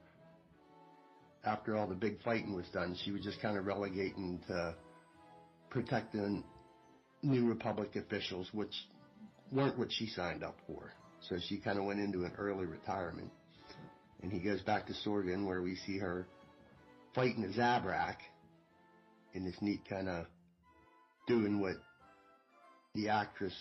after 1.44 1.76
all 1.76 1.88
the 1.88 1.96
big 1.96 2.22
fighting 2.22 2.56
was 2.56 2.68
done, 2.74 2.96
she 3.04 3.12
was 3.12 3.22
just 3.22 3.42
kind 3.42 3.58
of 3.58 3.66
relegating 3.66 4.40
to 4.48 4.76
protecting 5.70 6.44
New 7.24 7.48
Republic 7.48 7.96
officials, 7.96 8.48
which 8.54 8.74
weren't 9.52 9.78
what 9.78 9.92
she 9.92 10.08
signed 10.08 10.44
up 10.44 10.58
for. 10.68 10.94
So 11.30 11.38
she 11.48 11.58
kind 11.58 11.78
of 11.78 11.86
went 11.86 12.00
into 12.00 12.24
an 12.24 12.34
early 12.38 12.66
retirement. 12.66 13.32
And 14.22 14.32
he 14.32 14.40
goes 14.40 14.62
back 14.62 14.88
to 14.88 14.94
Sorgan 15.06 15.46
where 15.46 15.62
we 15.62 15.76
see 15.88 15.98
her 15.98 16.28
fighting 17.16 17.44
a 17.44 17.60
Zabrak 17.60 18.18
in 19.34 19.46
this 19.46 19.56
neat 19.62 19.82
kind 19.90 20.08
of 20.08 20.26
doing 21.28 21.60
what 21.60 21.76
the 22.94 23.10
actress 23.10 23.54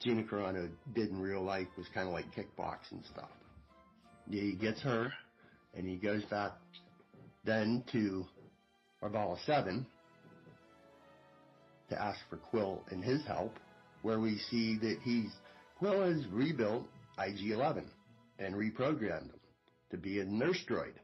Gina 0.00 0.22
Carano 0.22 0.68
did 0.94 1.08
in 1.08 1.20
real 1.20 1.42
life 1.42 1.66
was 1.76 1.86
kind 1.92 2.06
of 2.06 2.12
like 2.12 2.26
kickboxing 2.34 3.04
stuff. 3.12 3.30
Yeah, 4.28 4.42
he 4.42 4.52
gets 4.52 4.80
her, 4.82 5.12
and 5.78 5.86
he 5.86 5.96
goes 5.96 6.24
back 6.24 6.50
then 7.44 7.84
to 7.92 8.26
Arvala 9.02 9.38
7 9.46 9.86
to 11.88 12.02
ask 12.02 12.18
for 12.28 12.38
Kuiil 12.52 12.80
and 12.90 13.02
his 13.02 13.24
help, 13.24 13.54
where 14.02 14.18
we 14.18 14.38
see 14.50 14.76
that 14.78 14.98
he's 15.04 15.30
Kuiil 15.80 16.14
has 16.14 16.26
rebuilt 16.26 16.84
IG-11 17.18 17.84
and 18.40 18.54
reprogrammed 18.56 19.30
him 19.30 19.40
to 19.90 19.96
be 19.96 20.20
a 20.20 20.24
nurse 20.24 20.62
droid 20.68 20.94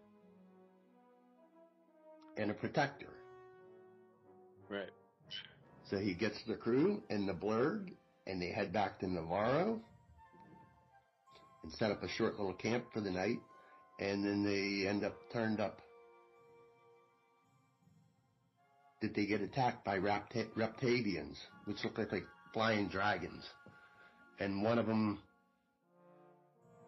and 2.36 2.50
a 2.50 2.54
protector. 2.54 3.06
Right. 4.68 4.90
So 5.88 5.98
he 5.98 6.14
gets 6.14 6.42
the 6.48 6.56
crew 6.56 7.00
and 7.10 7.28
the 7.28 7.32
blurg, 7.32 7.92
and 8.26 8.42
they 8.42 8.50
head 8.50 8.72
back 8.72 8.98
to 9.00 9.06
Navarro 9.06 9.80
and 11.62 11.72
set 11.72 11.92
up 11.92 12.02
a 12.02 12.08
short 12.08 12.38
little 12.38 12.54
camp 12.54 12.86
for 12.92 13.00
the 13.00 13.10
night, 13.10 13.38
and 13.98 14.24
then 14.24 14.44
they 14.44 14.88
end 14.88 15.04
up 15.04 15.14
turned 15.32 15.60
up. 15.60 15.80
That 19.02 19.14
they 19.14 19.26
get 19.26 19.42
attacked 19.42 19.84
by 19.84 19.98
repta- 19.98 20.50
reptilians, 20.56 21.36
which 21.66 21.84
look 21.84 21.98
like, 21.98 22.12
like 22.12 22.24
flying 22.54 22.88
dragons, 22.88 23.44
and 24.40 24.62
one 24.62 24.78
of 24.78 24.86
them 24.86 25.18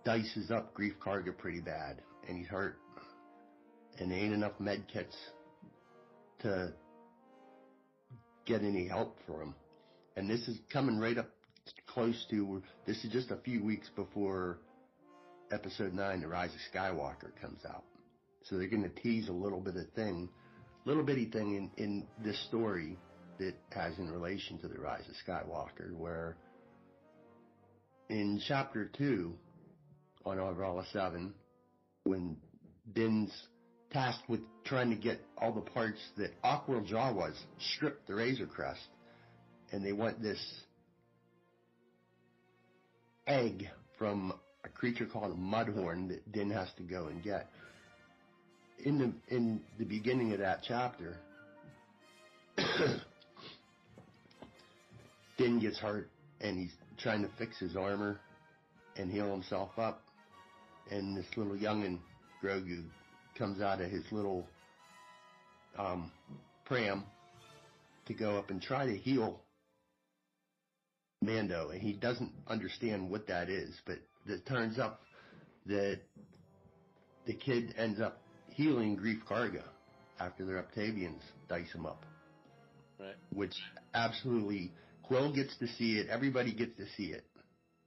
dices 0.04 0.50
up 0.50 0.74
Greef 0.74 0.96
Karga 1.04 1.36
pretty 1.36 1.60
bad, 1.60 2.00
and 2.26 2.38
he's 2.38 2.46
hurt. 2.46 2.76
And 3.98 4.10
there 4.10 4.18
ain't 4.18 4.32
enough 4.32 4.58
med 4.58 4.86
kits 4.92 5.16
to 6.40 6.72
get 8.44 8.62
any 8.62 8.86
help 8.86 9.18
for 9.26 9.42
him. 9.42 9.54
And 10.16 10.30
this 10.30 10.48
is 10.48 10.58
coming 10.72 10.98
right 10.98 11.18
up 11.18 11.28
close 11.86 12.24
to, 12.30 12.62
this 12.86 13.04
is 13.04 13.12
just 13.12 13.30
a 13.30 13.36
few 13.36 13.64
weeks 13.64 13.88
before 13.96 14.58
episode 15.52 15.92
9, 15.92 16.20
The 16.20 16.28
Rise 16.28 16.50
of 16.50 16.60
Skywalker 16.72 17.30
comes 17.40 17.60
out. 17.68 17.84
So 18.44 18.56
they're 18.56 18.68
going 18.68 18.82
to 18.82 19.02
tease 19.02 19.28
a 19.28 19.32
little 19.32 19.60
bit 19.60 19.76
of 19.76 19.88
thing, 19.94 20.28
little 20.84 21.02
bitty 21.02 21.26
thing 21.26 21.56
in, 21.56 21.70
in 21.82 22.06
this 22.22 22.38
story 22.46 22.98
that 23.38 23.54
has 23.70 23.98
in 23.98 24.10
relation 24.10 24.58
to 24.60 24.68
The 24.68 24.78
Rise 24.78 25.04
of 25.08 25.14
Skywalker, 25.26 25.92
where 25.92 26.36
in 28.08 28.40
chapter 28.46 28.90
2 28.96 29.34
on 30.24 30.38
Arvala 30.38 30.84
7, 30.92 31.34
when 32.04 32.36
Din's 32.94 33.32
tasked 33.92 34.28
with 34.28 34.40
trying 34.64 34.90
to 34.90 34.96
get 34.96 35.20
all 35.38 35.52
the 35.52 35.60
parts 35.60 35.98
that 36.16 36.30
Awkward 36.42 36.86
Jawas 36.86 37.34
stripped 37.74 38.06
the 38.06 38.14
Razor 38.14 38.46
Crest, 38.46 38.86
and 39.72 39.84
they 39.84 39.92
want 39.92 40.22
this 40.22 40.40
egg 43.26 43.68
from 43.98 44.32
a 44.66 44.68
creature 44.70 45.06
called 45.06 45.32
a 45.32 45.34
mudhorn 45.34 46.08
that 46.08 46.32
Din 46.32 46.50
has 46.50 46.68
to 46.76 46.82
go 46.82 47.06
and 47.06 47.22
get. 47.22 47.48
In 48.84 48.98
the 48.98 49.12
in 49.34 49.62
the 49.78 49.84
beginning 49.84 50.32
of 50.32 50.40
that 50.40 50.62
chapter, 50.66 51.16
Din 55.38 55.60
gets 55.60 55.78
hurt 55.78 56.10
and 56.40 56.58
he's 56.58 56.72
trying 56.98 57.22
to 57.22 57.30
fix 57.38 57.58
his 57.58 57.76
armor 57.76 58.20
and 58.96 59.10
heal 59.10 59.30
himself 59.30 59.70
up. 59.78 60.02
And 60.90 61.16
this 61.16 61.26
little 61.36 61.56
youngin, 61.56 61.98
Grogu, 62.42 62.84
comes 63.36 63.60
out 63.60 63.80
of 63.80 63.90
his 63.90 64.04
little 64.12 64.46
um, 65.78 66.12
pram 66.64 67.04
to 68.06 68.14
go 68.14 68.36
up 68.38 68.50
and 68.50 68.62
try 68.62 68.86
to 68.86 68.96
heal 68.96 69.40
Mando, 71.22 71.70
and 71.70 71.80
he 71.80 71.92
doesn't 71.92 72.30
understand 72.46 73.10
what 73.10 73.26
that 73.26 73.48
is. 73.48 73.74
But 73.86 73.98
it 74.28 74.46
turns 74.46 74.78
up 74.78 75.00
that 75.66 76.00
the 77.26 77.34
kid 77.34 77.74
ends 77.76 78.00
up 78.00 78.20
healing 78.50 78.96
Greef 78.96 79.24
Karga 79.28 79.64
after 80.20 80.44
the 80.44 80.52
Octavians 80.52 81.20
dice 81.48 81.72
him 81.72 81.86
up. 81.86 82.04
Right. 82.98 83.14
Which 83.32 83.54
absolutely 83.94 84.72
Kuiil 85.10 85.34
gets 85.34 85.56
to 85.58 85.66
see 85.66 85.98
it. 85.98 86.08
Everybody 86.08 86.54
gets 86.54 86.76
to 86.78 86.86
see 86.96 87.12
it. 87.12 87.24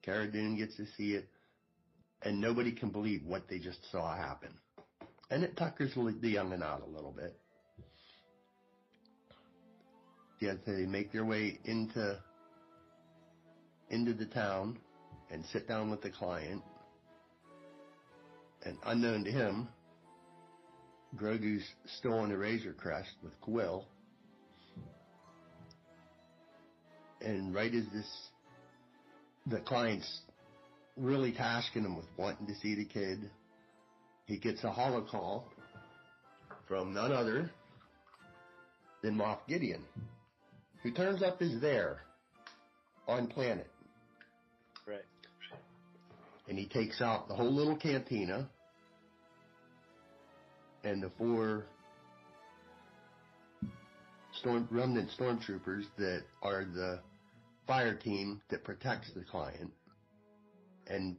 Cara 0.03 0.31
Dune 0.31 0.57
gets 0.57 0.75
to 0.77 0.85
see 0.97 1.13
it, 1.13 1.27
and 2.21 2.39
nobody 2.39 2.71
can 2.71 2.89
believe 2.89 3.25
what 3.25 3.49
they 3.49 3.59
just 3.59 3.79
saw 3.91 4.15
happen. 4.15 4.53
And 5.29 5.43
it 5.43 5.57
tuckers 5.57 5.93
the 5.93 6.35
youngin 6.35 6.63
out 6.63 6.83
a 6.87 6.89
little 6.89 7.11
bit. 7.11 7.37
Yeah, 10.39 10.53
they 10.65 10.85
make 10.85 11.11
their 11.11 11.25
way 11.25 11.59
into 11.65 12.17
into 13.89 14.13
the 14.13 14.25
town 14.25 14.77
and 15.31 15.43
sit 15.51 15.67
down 15.67 15.89
with 15.89 16.01
the 16.01 16.09
client. 16.09 16.61
And 18.63 18.77
unknown 18.85 19.23
to 19.23 19.31
him, 19.31 19.69
Grogu's 21.15 21.63
still 21.97 22.13
on 22.13 22.29
the 22.29 22.37
Razor 22.37 22.73
Crest 22.73 23.11
with 23.23 23.33
Kuiil. 23.41 23.85
And 27.21 27.53
right 27.53 27.73
as 27.73 27.85
this, 27.93 28.29
the 29.47 29.59
client's 29.59 30.21
really 30.97 31.31
tasking 31.31 31.83
him 31.83 31.95
with 31.95 32.05
wanting 32.17 32.47
to 32.47 32.55
see 32.55 32.75
the 32.75 32.85
kid, 32.85 33.29
he 34.25 34.37
gets 34.37 34.63
a 34.63 34.69
holocall 34.69 35.43
from 36.67 36.93
none 36.93 37.11
other 37.11 37.49
than 39.01 39.15
Moff 39.15 39.39
Gideon, 39.47 39.83
who 40.83 40.91
turns 40.91 41.23
up 41.23 41.41
as 41.41 41.59
there 41.61 42.01
on 43.07 43.27
planet. 43.27 43.69
And 46.49 46.57
he 46.57 46.65
takes 46.65 46.99
out 46.99 47.27
the 47.27 47.35
whole 47.35 47.53
little 47.53 47.75
cantina 47.75 48.49
and 50.83 51.03
the 51.03 51.11
four 51.17 51.65
storm 54.39 54.67
remnant 54.71 55.09
stormtroopers 55.17 55.83
that 55.97 56.23
are 56.41 56.65
the 56.65 57.01
fire 57.67 57.95
team 57.95 58.41
that 58.49 58.63
protects 58.63 59.11
the 59.13 59.23
client 59.29 59.71
and 60.87 61.15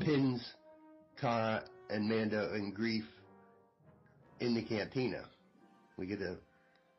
pins 0.00 0.46
Cara 1.20 1.64
and 1.90 2.08
Mando 2.08 2.52
and 2.54 2.76
Greef 2.76 3.04
in 4.38 4.54
the 4.54 4.62
cantina. 4.62 5.24
We 5.96 6.06
get 6.06 6.20
a 6.20 6.36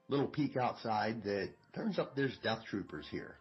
little 0.10 0.28
peek 0.28 0.58
outside 0.58 1.24
that 1.24 1.52
turns 1.74 1.98
up 1.98 2.14
there's 2.16 2.36
death 2.44 2.60
troopers 2.70 3.06
here. 3.10 3.36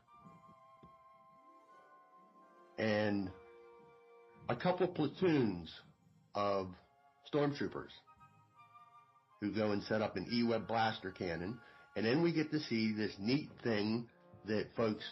And 2.79 3.31
a 4.49 4.57
couple 4.57 4.89
platoons 4.89 5.71
of 6.35 6.69
stormtroopers 7.33 7.93
who 9.41 9.51
go 9.53 9.73
and 9.73 9.83
set 9.85 10.03
up 10.03 10.17
an 10.17 10.27
E-Web 10.33 10.67
blaster 10.67 11.11
cannon. 11.11 11.59
And 11.97 12.05
then 12.05 12.23
we 12.23 12.33
get 12.33 12.51
to 12.53 12.61
see 12.61 12.93
this 12.93 13.13
neat 13.19 13.51
thing 13.63 14.09
that 14.47 14.67
folks, 14.77 15.05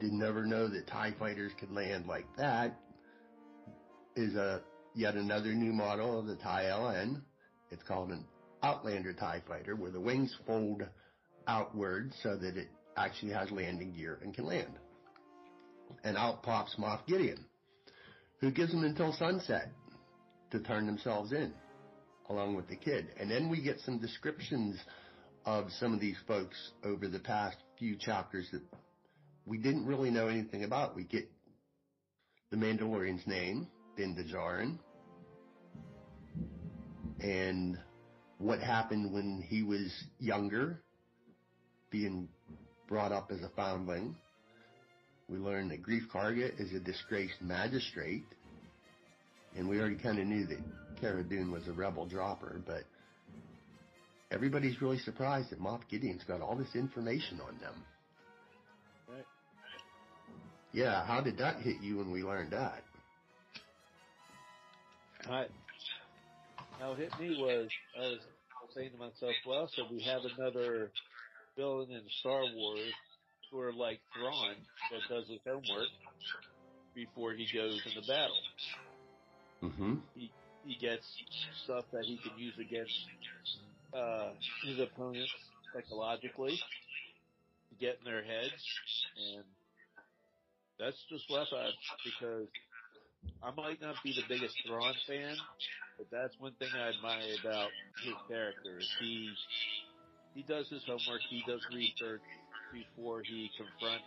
did 0.00 0.12
never 0.12 0.46
know 0.46 0.68
that 0.68 0.86
TIE 0.86 1.14
fighters 1.18 1.52
could 1.58 1.70
land 1.70 2.06
like 2.06 2.26
that 2.36 2.78
is 4.16 4.34
a 4.34 4.62
yet 4.94 5.14
another 5.14 5.52
new 5.52 5.72
model 5.72 6.18
of 6.18 6.26
the 6.26 6.36
TIE 6.36 6.64
LN. 6.64 7.20
It's 7.70 7.82
called 7.84 8.10
an 8.10 8.24
Outlander 8.62 9.12
TIE 9.12 9.42
fighter 9.46 9.76
where 9.76 9.90
the 9.90 10.00
wings 10.00 10.34
fold 10.46 10.82
outward 11.46 12.12
so 12.22 12.36
that 12.36 12.56
it 12.56 12.68
actually 12.96 13.32
has 13.32 13.50
landing 13.50 13.92
gear 13.92 14.18
and 14.22 14.34
can 14.34 14.46
land. 14.46 14.78
And 16.04 16.16
out 16.16 16.42
pops 16.42 16.76
Moff 16.76 17.06
Gideon, 17.06 17.44
who 18.40 18.50
gives 18.50 18.72
them 18.72 18.84
until 18.84 19.12
sunset 19.12 19.68
to 20.50 20.60
turn 20.60 20.86
themselves 20.86 21.32
in, 21.32 21.52
along 22.28 22.56
with 22.56 22.68
the 22.68 22.76
kid. 22.76 23.08
And 23.18 23.30
then 23.30 23.48
we 23.48 23.62
get 23.62 23.78
some 23.80 23.98
descriptions 23.98 24.76
of 25.44 25.66
some 25.78 25.94
of 25.94 26.00
these 26.00 26.16
folks 26.26 26.56
over 26.84 27.08
the 27.08 27.18
past 27.18 27.56
few 27.78 27.96
chapters 27.96 28.48
that 28.52 28.62
we 29.46 29.58
didn't 29.58 29.86
really 29.86 30.10
know 30.10 30.28
anything 30.28 30.64
about. 30.64 30.96
We 30.96 31.04
get 31.04 31.30
the 32.50 32.56
Mandalorian's 32.56 33.26
name, 33.26 33.68
Din 33.96 34.16
Djarin, 34.16 34.78
and 37.20 37.78
what 38.38 38.60
happened 38.60 39.12
when 39.12 39.44
he 39.46 39.62
was 39.62 39.92
younger, 40.18 40.82
being 41.90 42.28
brought 42.88 43.12
up 43.12 43.30
as 43.30 43.40
a 43.42 43.50
foundling. 43.54 44.16
We 45.30 45.38
learned 45.38 45.70
that 45.70 45.82
Greef 45.82 46.08
Karga 46.12 46.50
is 46.58 46.74
a 46.74 46.80
disgraced 46.80 47.40
magistrate, 47.40 48.24
and 49.56 49.68
we 49.68 49.78
already 49.78 49.96
kind 49.96 50.18
of 50.18 50.26
knew 50.26 50.44
that 50.46 50.58
Cara 51.00 51.22
Dune 51.22 51.52
was 51.52 51.68
a 51.68 51.72
rebel 51.72 52.04
dropper, 52.04 52.60
but 52.66 52.82
everybody's 54.32 54.82
really 54.82 54.98
surprised 54.98 55.50
that 55.50 55.60
Moff 55.60 55.82
Gideon's 55.88 56.24
got 56.24 56.40
all 56.40 56.56
this 56.56 56.74
information 56.74 57.40
on 57.40 57.56
them. 57.60 57.74
Right. 59.08 59.26
Yeah, 60.72 61.06
how 61.06 61.20
did 61.20 61.38
that 61.38 61.60
hit 61.60 61.80
you 61.80 61.98
when 61.98 62.10
we 62.10 62.24
learned 62.24 62.52
that? 62.52 62.82
I, 65.28 65.46
how 66.80 66.92
it 66.92 66.98
hit 66.98 67.10
me 67.20 67.36
was 67.40 67.68
I 67.96 68.08
was 68.08 68.18
saying 68.74 68.90
to 68.90 68.96
myself, 68.96 69.34
well, 69.46 69.70
so 69.76 69.84
we 69.90 70.02
have 70.02 70.22
another 70.36 70.90
villain 71.56 71.92
in 71.92 72.02
Star 72.20 72.42
Wars 72.54 72.92
who 73.50 73.60
are 73.60 73.72
like 73.72 74.00
Thrawn 74.14 74.54
that 74.90 75.00
does 75.08 75.28
his 75.28 75.40
homework 75.46 75.88
before 76.94 77.32
he 77.32 77.46
goes 77.52 77.80
into 77.86 78.06
battle. 78.06 78.36
Mm-hmm. 79.62 79.94
He 80.14 80.30
he 80.64 80.76
gets 80.78 81.06
stuff 81.64 81.84
that 81.92 82.04
he 82.04 82.18
can 82.18 82.38
use 82.38 82.54
against 82.60 82.94
uh, 83.94 84.30
his 84.64 84.78
opponents 84.78 85.32
psychologically 85.74 86.56
to 86.56 87.74
get 87.80 87.98
in 87.98 88.04
their 88.04 88.22
heads, 88.22 88.62
and 89.16 89.44
that's 90.78 90.96
just 91.08 91.24
what 91.28 91.42
I 91.42 91.50
thought 91.50 91.72
because 92.04 92.48
I 93.42 93.50
might 93.52 93.80
not 93.80 93.96
be 94.04 94.12
the 94.12 94.24
biggest 94.28 94.54
Thrawn 94.66 94.94
fan, 95.06 95.36
but 95.98 96.06
that's 96.10 96.38
one 96.38 96.52
thing 96.58 96.68
I 96.74 96.90
admire 96.90 97.36
about 97.42 97.70
his 98.04 98.14
character 98.28 98.80
he 99.00 99.30
he 100.34 100.42
does 100.42 100.68
his 100.68 100.82
homework, 100.86 101.20
he 101.28 101.42
does 101.46 101.60
research 101.74 102.22
before 102.72 103.22
he 103.22 103.50
confronts 103.56 104.04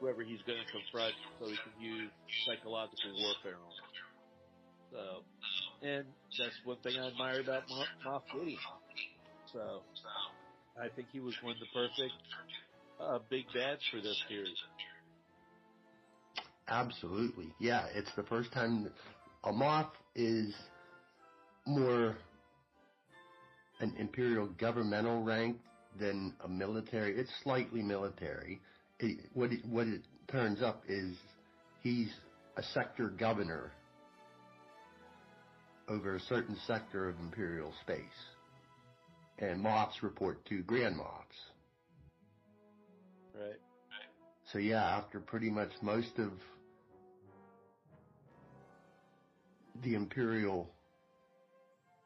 whoever 0.00 0.22
he's 0.22 0.42
going 0.46 0.58
to 0.58 0.70
confront, 0.70 1.14
so 1.38 1.50
he 1.50 1.56
can 1.58 1.72
use 1.80 2.10
psychological 2.46 3.10
warfare 3.18 3.56
on. 3.56 3.74
them. 4.92 5.22
So, 5.82 5.86
and 5.86 6.04
that's 6.38 6.56
one 6.64 6.78
thing 6.82 6.98
I 6.98 7.08
admire 7.08 7.40
about 7.40 7.68
Mo- 7.68 7.88
Moff 8.06 8.22
Gideon. 8.32 8.58
So, 9.52 9.82
I 10.80 10.88
think 10.94 11.08
he 11.12 11.20
was 11.20 11.34
one 11.42 11.54
of 11.54 11.60
the 11.60 11.66
perfect 11.66 12.14
uh, 13.00 13.18
big 13.30 13.44
bads 13.52 13.80
for 13.90 14.00
this 14.00 14.16
series. 14.28 14.56
Absolutely. 16.68 17.52
Yeah, 17.58 17.86
it's 17.94 18.10
the 18.16 18.22
first 18.24 18.52
time 18.52 18.90
a 19.44 19.52
Moff 19.52 19.90
is 20.14 20.54
more 21.66 22.16
an 23.80 23.94
imperial 23.98 24.48
governmental 24.58 25.22
rank 25.22 25.56
than 25.98 26.34
a 26.44 26.48
military. 26.48 27.16
It's 27.18 27.30
slightly 27.42 27.82
military. 27.82 28.60
It, 28.98 29.18
what 29.34 29.52
it, 29.52 29.64
what 29.64 29.86
it 29.86 30.02
turns 30.30 30.62
up 30.62 30.82
is 30.88 31.16
he's 31.82 32.10
a 32.56 32.62
sector 32.62 33.08
governor 33.08 33.72
over 35.88 36.16
a 36.16 36.20
certain 36.20 36.56
sector 36.66 37.08
of 37.08 37.18
imperial 37.18 37.72
space, 37.82 38.02
and 39.38 39.64
Moffs 39.64 40.02
report 40.02 40.44
to 40.46 40.62
Grand 40.62 40.96
Moffs. 40.96 41.38
Right. 43.34 43.60
So 44.52 44.58
yeah, 44.58 44.84
after 44.84 45.20
pretty 45.20 45.50
much 45.50 45.70
most 45.80 46.18
of 46.18 46.30
the 49.82 49.94
imperial 49.94 50.68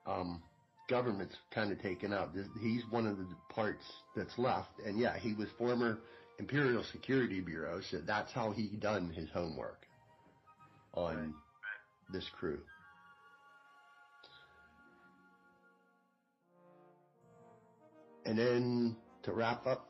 um, 0.06 0.42
government's 0.88 1.36
kind 1.50 1.72
of 1.72 1.80
taken 1.80 2.12
out, 2.12 2.34
this- 2.34 2.48
he's 2.60 2.84
one 2.90 3.06
of 3.06 3.18
the 3.18 3.26
parts 3.48 3.84
that's 4.14 4.36
left. 4.38 4.78
And 4.80 4.98
yeah, 4.98 5.16
he 5.18 5.34
was 5.34 5.48
former 5.58 5.98
Imperial 6.38 6.82
Security 6.84 7.40
Bureau, 7.40 7.80
so 7.80 7.98
that's 8.00 8.32
how 8.32 8.50
he 8.50 8.68
done 8.68 9.10
his 9.10 9.30
homework 9.30 9.86
on 10.94 11.34
this 12.12 12.28
crew. 12.38 12.60
And 18.24 18.38
then 18.38 18.96
to 19.24 19.32
wrap 19.32 19.66
up 19.66 19.88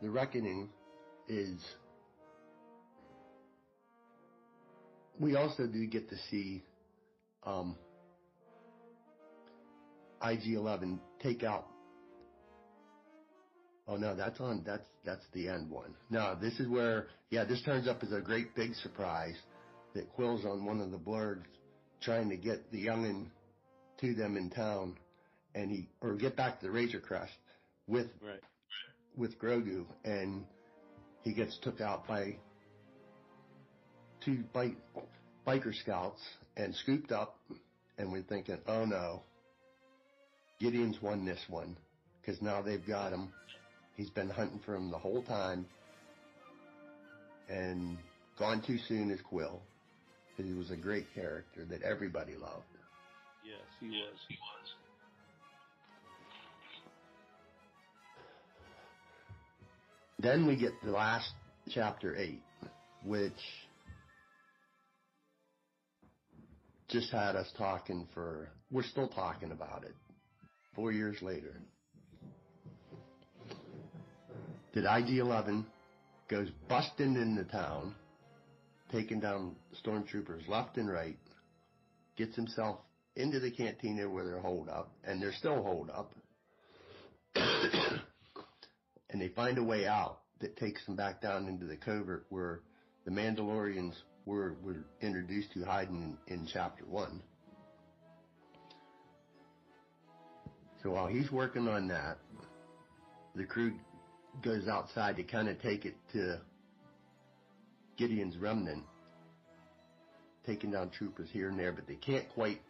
the 0.00 0.10
reckoning 0.10 0.68
is 1.28 1.60
we 5.20 5.36
also 5.36 5.66
do 5.66 5.86
get 5.86 6.08
to 6.08 6.16
see 6.30 6.62
um, 7.44 7.76
IG11 10.22 10.98
take 11.22 11.42
out. 11.42 11.66
Oh 13.86 13.96
no, 13.96 14.14
that's 14.14 14.38
on. 14.40 14.62
That's 14.66 14.86
that's 15.04 15.24
the 15.32 15.48
end 15.48 15.70
one. 15.70 15.94
No, 16.10 16.36
this 16.40 16.58
is 16.60 16.68
where 16.68 17.06
yeah, 17.30 17.44
this 17.44 17.62
turns 17.62 17.88
up 17.88 18.02
as 18.02 18.12
a 18.12 18.20
great 18.20 18.54
big 18.54 18.74
surprise 18.74 19.36
that 19.94 20.14
Kuiil's 20.16 20.44
on 20.44 20.64
one 20.64 20.80
of 20.80 20.90
the 20.90 20.98
blurs 20.98 21.38
trying 22.02 22.28
to 22.30 22.36
get 22.36 22.70
the 22.70 22.86
youngin 22.86 23.26
to 24.00 24.14
them 24.14 24.36
in 24.36 24.50
town, 24.50 24.96
and 25.54 25.70
he 25.70 25.88
or 26.02 26.14
get 26.14 26.36
back 26.36 26.60
to 26.60 26.66
the 26.66 26.70
Razor 26.72 27.00
Crest 27.00 27.32
with 27.86 28.08
Right. 28.22 28.40
with 29.16 29.38
Grogu, 29.38 29.86
and 30.04 30.44
he 31.22 31.32
gets 31.32 31.58
took 31.62 31.80
out 31.80 32.06
by 32.06 32.36
two 34.24 34.44
bike, 34.52 34.76
biker 35.46 35.74
scouts 35.74 36.20
and 36.56 36.74
scooped 36.74 37.10
up, 37.10 37.38
and 37.96 38.12
we're 38.12 38.22
thinking, 38.22 38.58
oh 38.66 38.84
no, 38.84 39.22
Gideon's 40.60 41.00
won 41.00 41.24
this 41.24 41.40
one 41.48 41.76
because 42.20 42.42
now 42.42 42.62
they've 42.62 42.86
got 42.86 43.12
him. 43.12 43.32
He's 43.94 44.10
been 44.10 44.28
hunting 44.28 44.60
for 44.64 44.74
him 44.74 44.90
the 44.90 44.98
whole 44.98 45.22
time, 45.22 45.66
and 47.48 47.98
gone 48.38 48.62
too 48.64 48.78
soon 48.88 49.10
is 49.10 49.20
Kuiil 49.30 49.60
because 50.36 50.50
he 50.50 50.56
was 50.56 50.70
a 50.70 50.76
great 50.76 51.06
character 51.14 51.64
that 51.64 51.82
everybody 51.82 52.34
loved. 52.34 52.64
Yes, 53.44 53.56
he 53.80 53.88
was. 53.88 54.18
Then 60.20 60.46
we 60.46 60.56
get 60.56 60.72
the 60.84 60.90
last 60.90 61.30
chapter 61.70 62.16
eight, 62.16 62.42
which 63.04 63.32
just 66.88 67.12
had 67.12 67.36
us 67.36 67.48
talking 67.56 68.08
for, 68.14 68.48
we're 68.70 68.82
still 68.82 69.08
talking 69.08 69.52
about 69.52 69.84
it 69.84 69.94
four 70.78 70.92
years 70.92 71.20
later. 71.22 71.60
That 74.74 74.84
IG-11 74.84 75.64
goes 76.30 76.50
busting 76.68 77.16
into 77.16 77.42
town, 77.42 77.96
taking 78.92 79.18
down 79.18 79.56
stormtroopers 79.84 80.46
left 80.48 80.76
and 80.76 80.88
right, 80.88 81.18
gets 82.16 82.36
himself 82.36 82.78
into 83.16 83.40
the 83.40 83.50
cantina 83.50 84.08
where 84.08 84.24
they're 84.24 84.38
holed 84.38 84.68
up, 84.68 84.92
and 85.02 85.20
they're 85.20 85.32
still 85.32 85.64
holed 85.64 85.90
up. 85.90 86.14
and 87.34 89.20
they 89.20 89.30
find 89.30 89.58
a 89.58 89.64
way 89.64 89.84
out 89.84 90.20
that 90.40 90.56
takes 90.56 90.86
them 90.86 90.94
back 90.94 91.20
down 91.20 91.48
into 91.48 91.66
the 91.66 91.76
covert 91.76 92.24
where 92.28 92.60
the 93.04 93.10
Mandalorians 93.10 93.94
were, 94.26 94.54
were 94.62 94.84
introduced 95.00 95.52
to 95.54 95.64
hiding 95.64 96.16
in, 96.28 96.34
in 96.34 96.48
chapter 96.52 96.84
one. 96.84 97.20
So 100.82 100.90
while 100.90 101.06
he's 101.06 101.30
working 101.32 101.66
on 101.68 101.88
that, 101.88 102.18
the 103.34 103.44
crew 103.44 103.72
goes 104.42 104.68
outside 104.68 105.16
to 105.16 105.24
kind 105.24 105.48
of 105.48 105.60
take 105.60 105.84
it 105.84 105.96
to 106.12 106.40
Gideon's 107.96 108.36
remnant, 108.36 108.84
taking 110.46 110.70
down 110.70 110.90
troopers 110.90 111.28
here 111.32 111.48
and 111.48 111.58
there, 111.58 111.72
but 111.72 111.86
they 111.88 111.96
can't 111.96 112.28
quite 112.30 112.60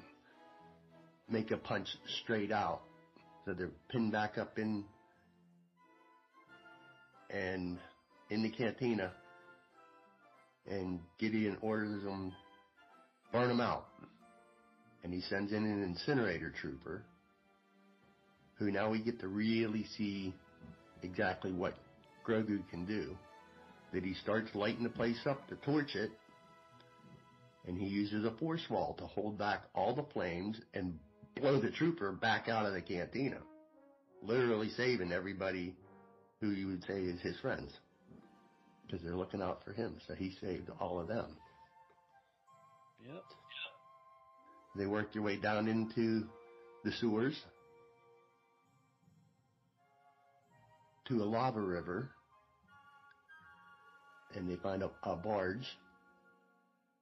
make 1.28 1.50
a 1.50 1.58
punch 1.58 1.88
straight 2.22 2.50
out. 2.50 2.80
So 3.44 3.52
they're 3.52 3.70
pinned 3.90 4.12
back 4.12 4.38
up 4.38 4.58
in 4.58 4.84
and 7.30 7.78
in 8.30 8.42
the 8.42 8.50
cantina, 8.50 9.12
and 10.66 11.00
Gideon 11.18 11.58
orders 11.60 12.02
them 12.04 12.32
burn 13.32 13.48
them 13.48 13.60
out, 13.60 13.86
and 15.04 15.12
he 15.12 15.20
sends 15.20 15.52
in 15.52 15.64
an 15.64 15.82
incinerator 15.82 16.50
trooper, 16.58 17.02
who 18.58 18.70
now 18.70 18.90
we 18.90 19.00
get 19.00 19.20
to 19.20 19.28
really 19.28 19.86
see 19.96 20.34
exactly 21.02 21.52
what 21.52 21.74
Grogu 22.26 22.68
can 22.70 22.84
do. 22.84 23.16
That 23.92 24.04
he 24.04 24.14
starts 24.14 24.54
lighting 24.54 24.82
the 24.82 24.90
place 24.90 25.18
up 25.26 25.48
to 25.48 25.56
torch 25.56 25.94
it, 25.94 26.10
and 27.66 27.78
he 27.78 27.86
uses 27.86 28.24
a 28.24 28.32
force 28.32 28.64
wall 28.68 28.94
to 28.98 29.06
hold 29.06 29.38
back 29.38 29.62
all 29.74 29.94
the 29.94 30.04
flames 30.12 30.60
and 30.74 30.98
blow 31.40 31.60
the 31.60 31.70
trooper 31.70 32.12
back 32.12 32.48
out 32.48 32.66
of 32.66 32.74
the 32.74 32.82
cantina, 32.82 33.38
literally 34.22 34.68
saving 34.76 35.12
everybody 35.12 35.74
who 36.40 36.50
you 36.50 36.66
would 36.66 36.84
say 36.84 37.00
is 37.00 37.20
his 37.20 37.38
friends. 37.40 37.70
Because 38.86 39.02
they're 39.04 39.16
looking 39.16 39.42
out 39.42 39.62
for 39.64 39.72
him, 39.72 39.96
so 40.06 40.14
he 40.14 40.34
saved 40.40 40.70
all 40.80 40.98
of 41.00 41.08
them. 41.08 41.36
Yep. 43.06 43.22
They 44.76 44.86
work 44.86 45.12
their 45.12 45.22
way 45.22 45.36
down 45.36 45.68
into 45.68 46.24
the 46.84 46.92
sewers 46.92 47.34
to 51.08 51.22
a 51.22 51.24
lava 51.24 51.60
river, 51.60 52.10
and 54.34 54.48
they 54.48 54.56
find 54.56 54.82
a, 54.82 54.90
a 55.04 55.16
barge 55.16 55.66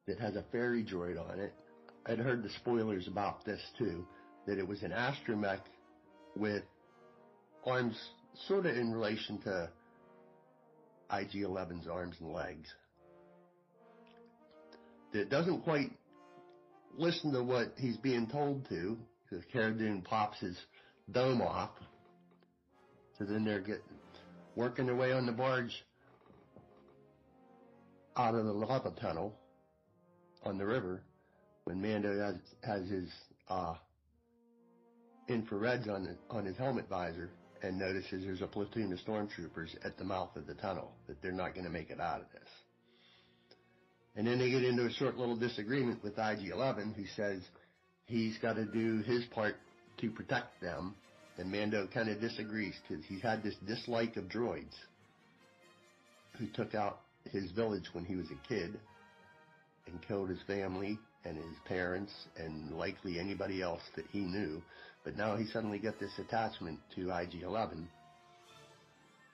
that 0.07 0.19
has 0.19 0.37
a 0.37 0.45
ferry 0.53 0.85
droid 0.85 1.19
on 1.19 1.41
it. 1.41 1.53
I'd 2.07 2.19
heard 2.19 2.43
the 2.43 2.51
spoilers 2.61 3.09
about 3.09 3.45
this 3.45 3.61
too, 3.79 4.07
that 4.47 4.59
it 4.59 4.67
was 4.67 4.83
an 4.83 4.93
astromech 4.93 5.61
with 6.37 6.63
arms 7.65 7.99
sort 8.47 8.67
of 8.67 8.77
in 8.77 8.93
relation 8.93 9.39
to 9.43 9.69
IG-11's 11.11 11.89
arms 11.89 12.17
and 12.21 12.33
legs. 12.33 12.69
That 15.13 15.31
doesn't 15.31 15.63
quite 15.63 15.91
listen 16.97 17.33
to 17.33 17.43
what 17.43 17.73
he's 17.77 17.97
being 17.97 18.29
told 18.29 18.69
to, 18.69 18.97
because 19.29 19.45
Cara 19.53 19.75
pops 20.05 20.39
his 20.41 20.57
dome 21.11 21.43
off. 21.43 21.71
So 23.19 23.25
then 23.25 23.45
they're 23.45 23.61
getting, 23.61 23.83
working 24.57 24.87
their 24.87 24.97
way 24.97 25.13
on 25.13 25.27
the 25.27 25.33
barge 25.33 25.85
out 28.17 28.35
of 28.35 28.45
the 28.45 28.53
lava 28.53 28.93
tunnel 29.01 29.35
on 30.45 30.59
the 30.59 30.67
river 30.67 31.03
when 31.65 31.81
Mando 31.81 32.19
has, 32.19 32.37
has 32.63 32.89
his, 32.89 33.09
uh, 33.49 33.75
infrareds 35.29 35.89
on, 35.89 36.05
the, 36.05 36.17
on 36.31 36.45
his 36.45 36.57
helmet 36.57 36.89
visor 36.89 37.31
and 37.63 37.79
notices 37.79 38.25
there's 38.25 38.43
a 38.43 38.47
platoon 38.47 38.93
of 38.93 38.99
stormtroopers 39.01 39.75
at 39.85 39.97
the 39.99 40.05
mouth 40.05 40.35
of 40.37 40.47
the 40.47 40.55
tunnel, 40.55 40.93
that 41.09 41.21
they're 41.23 41.33
not 41.33 41.55
going 41.55 41.65
to 41.65 41.73
make 41.73 41.91
it 41.91 42.01
out 42.01 42.21
of 42.21 42.27
this. 42.33 42.49
And 44.15 44.27
then 44.27 44.39
they 44.39 44.51
get 44.51 44.65
into 44.65 44.87
a 44.87 44.93
short 44.93 45.17
little 45.17 45.37
disagreement 45.37 46.03
with 46.03 46.19
IG-11, 46.19 46.95
who 46.95 47.05
says 47.17 47.43
he's 48.07 48.39
got 48.39 48.55
to 48.55 48.65
do 48.65 49.03
his 49.03 49.25
part 49.27 49.57
to 49.99 50.11
protect 50.11 50.61
them, 50.61 50.95
and 51.39 51.51
Mando 51.51 51.87
kind 51.93 52.09
of 52.09 52.21
disagrees 52.21 52.75
because 52.87 53.05
he 53.05 53.21
had 53.21 53.43
this 53.43 53.55
dislike 53.67 54.17
of 54.17 54.25
droids 54.25 54.75
who 56.39 56.47
took 56.49 56.75
out 56.75 57.01
his 57.31 57.51
village 57.53 57.89
when 57.93 58.05
he 58.05 58.17
was 58.17 58.27
a 58.31 58.49
kid 58.49 58.79
and 59.87 60.03
killed 60.07 60.29
his 60.29 60.43
family 60.47 60.99
and 61.25 61.37
his 61.37 61.57
parents 61.67 62.13
and 62.37 62.73
likely 62.73 63.19
anybody 63.19 63.63
else 63.63 63.83
that 63.97 64.07
he 64.13 64.21
knew. 64.21 64.63
But 65.05 65.17
now 65.17 65.37
he 65.37 65.47
suddenly 65.47 65.79
got 65.79 65.99
this 65.99 66.19
attachment 66.19 66.79
to 66.95 67.11
IG-11 67.11 67.85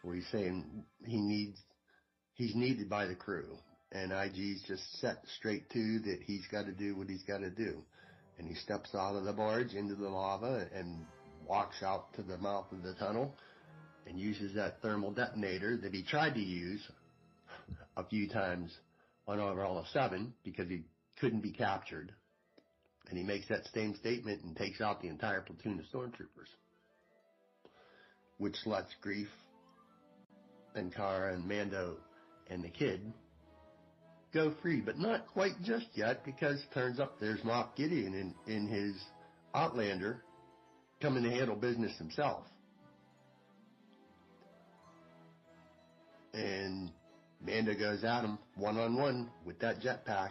where 0.03 0.17
he's 0.17 0.29
saying 0.33 0.85
he 1.07 1.19
needs, 1.19 1.59
he's 2.35 2.55
needed 2.55 2.89
by 2.89 3.07
the 3.07 3.15
crew 3.15 3.57
and 3.93 4.13
IG's 4.13 4.63
just 4.67 5.01
set 5.01 5.19
straight 5.39 5.69
to 5.71 5.99
that 6.01 6.21
he's 6.25 6.47
got 6.51 6.67
to 6.67 6.73
do 6.73 6.97
what 6.97 7.09
he's 7.09 7.23
got 7.23 7.39
to 7.39 7.51
do. 7.51 7.83
And 8.39 8.49
he 8.49 8.55
steps 8.55 8.95
out 8.95 9.15
of 9.15 9.25
the 9.25 9.33
barge 9.33 9.75
into 9.75 9.95
the 9.95 10.09
lava 10.09 10.67
and 10.75 11.05
walks 11.49 11.83
out 11.83 12.13
to 12.15 12.23
the 12.23 12.39
mouth 12.39 12.67
of 12.73 12.83
the 12.83 12.95
tunnel 12.95 13.35
and 14.07 14.19
uses 14.19 14.55
that 14.55 14.81
thermal 14.83 15.13
detonator 15.13 15.77
that 15.77 15.95
he 15.95 16.03
tried 16.03 16.35
to 16.35 16.41
use 16.41 16.81
a 17.97 18.05
few 18.05 18.29
times 18.29 18.77
on 19.27 19.39
Arvala 19.39 19.85
7 19.93 20.33
because 20.45 20.69
he 20.69 20.83
couldn't 21.21 21.43
be 21.43 21.53
captured. 21.53 22.13
And 23.09 23.19
he 23.19 23.25
makes 23.25 23.49
that 23.49 23.67
same 23.75 23.95
statement 23.97 24.43
and 24.43 24.57
takes 24.57 24.81
out 24.81 25.03
the 25.03 25.09
entire 25.09 25.43
platoon 25.43 25.79
of 25.79 25.85
stormtroopers. 25.95 26.49
Which 28.39 28.57
lets 28.67 28.89
Greef 29.05 29.29
and 30.75 30.95
Cara 30.95 31.35
and 31.35 31.47
Mando 31.47 31.97
and 32.49 32.65
the 32.65 32.71
kid 32.71 33.13
go 34.33 34.55
free, 34.63 34.81
but 34.81 34.99
not 34.99 35.27
quite 35.27 35.61
just 35.63 35.87
yet 35.95 36.25
because 36.25 36.61
turns 36.73 36.99
up 36.99 37.21
there's 37.21 37.41
Moff 37.41 37.77
Gideon 37.77 38.15
in, 38.15 38.53
in 38.53 38.67
his 38.67 38.95
Outlander 39.55 40.23
coming 41.03 41.25
to 41.25 41.31
handle 41.31 41.57
business 41.57 41.99
himself. 41.99 42.45
And 46.33 46.91
Mando 47.45 47.75
goes 47.75 48.05
at 48.05 48.23
him 48.25 48.39
one 48.55 48.79
on 48.79 48.97
one 48.97 49.29
with 49.45 49.59
that 49.59 49.81
jetpack, 49.81 50.31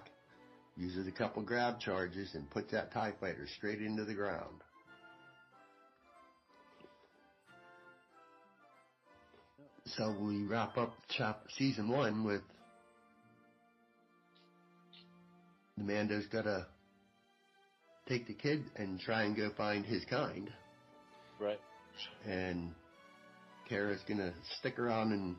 uses 0.78 1.08
a 1.08 1.12
couple 1.12 1.44
grab 1.44 1.80
charges, 1.80 2.34
and 2.34 2.50
puts 2.50 2.72
that 2.72 2.92
TIE 2.94 3.14
fighter 3.20 3.46
straight 3.58 3.82
into 3.82 4.06
the 4.06 4.14
ground. 4.14 4.62
So 9.86 10.16
we 10.22 10.46
wrap 10.46 10.78
up 10.78 10.94
chap 11.10 11.42
season 11.58 11.90
one 11.90 12.24
with 12.24 12.42
the 15.78 15.84
Mando's 15.84 16.28
gotta 16.28 16.66
take 18.08 18.28
the 18.28 18.34
kid 18.34 18.64
and 18.78 19.00
try 19.02 19.24
and 19.24 19.36
go 19.36 19.50
find 19.58 19.86
his 19.86 20.06
kind. 20.06 20.50
Right. 21.42 21.60
And 22.26 22.72
Cara's 23.68 24.02
gonna 24.08 24.34
stick 24.60 24.78
around 24.78 25.12
and 25.12 25.36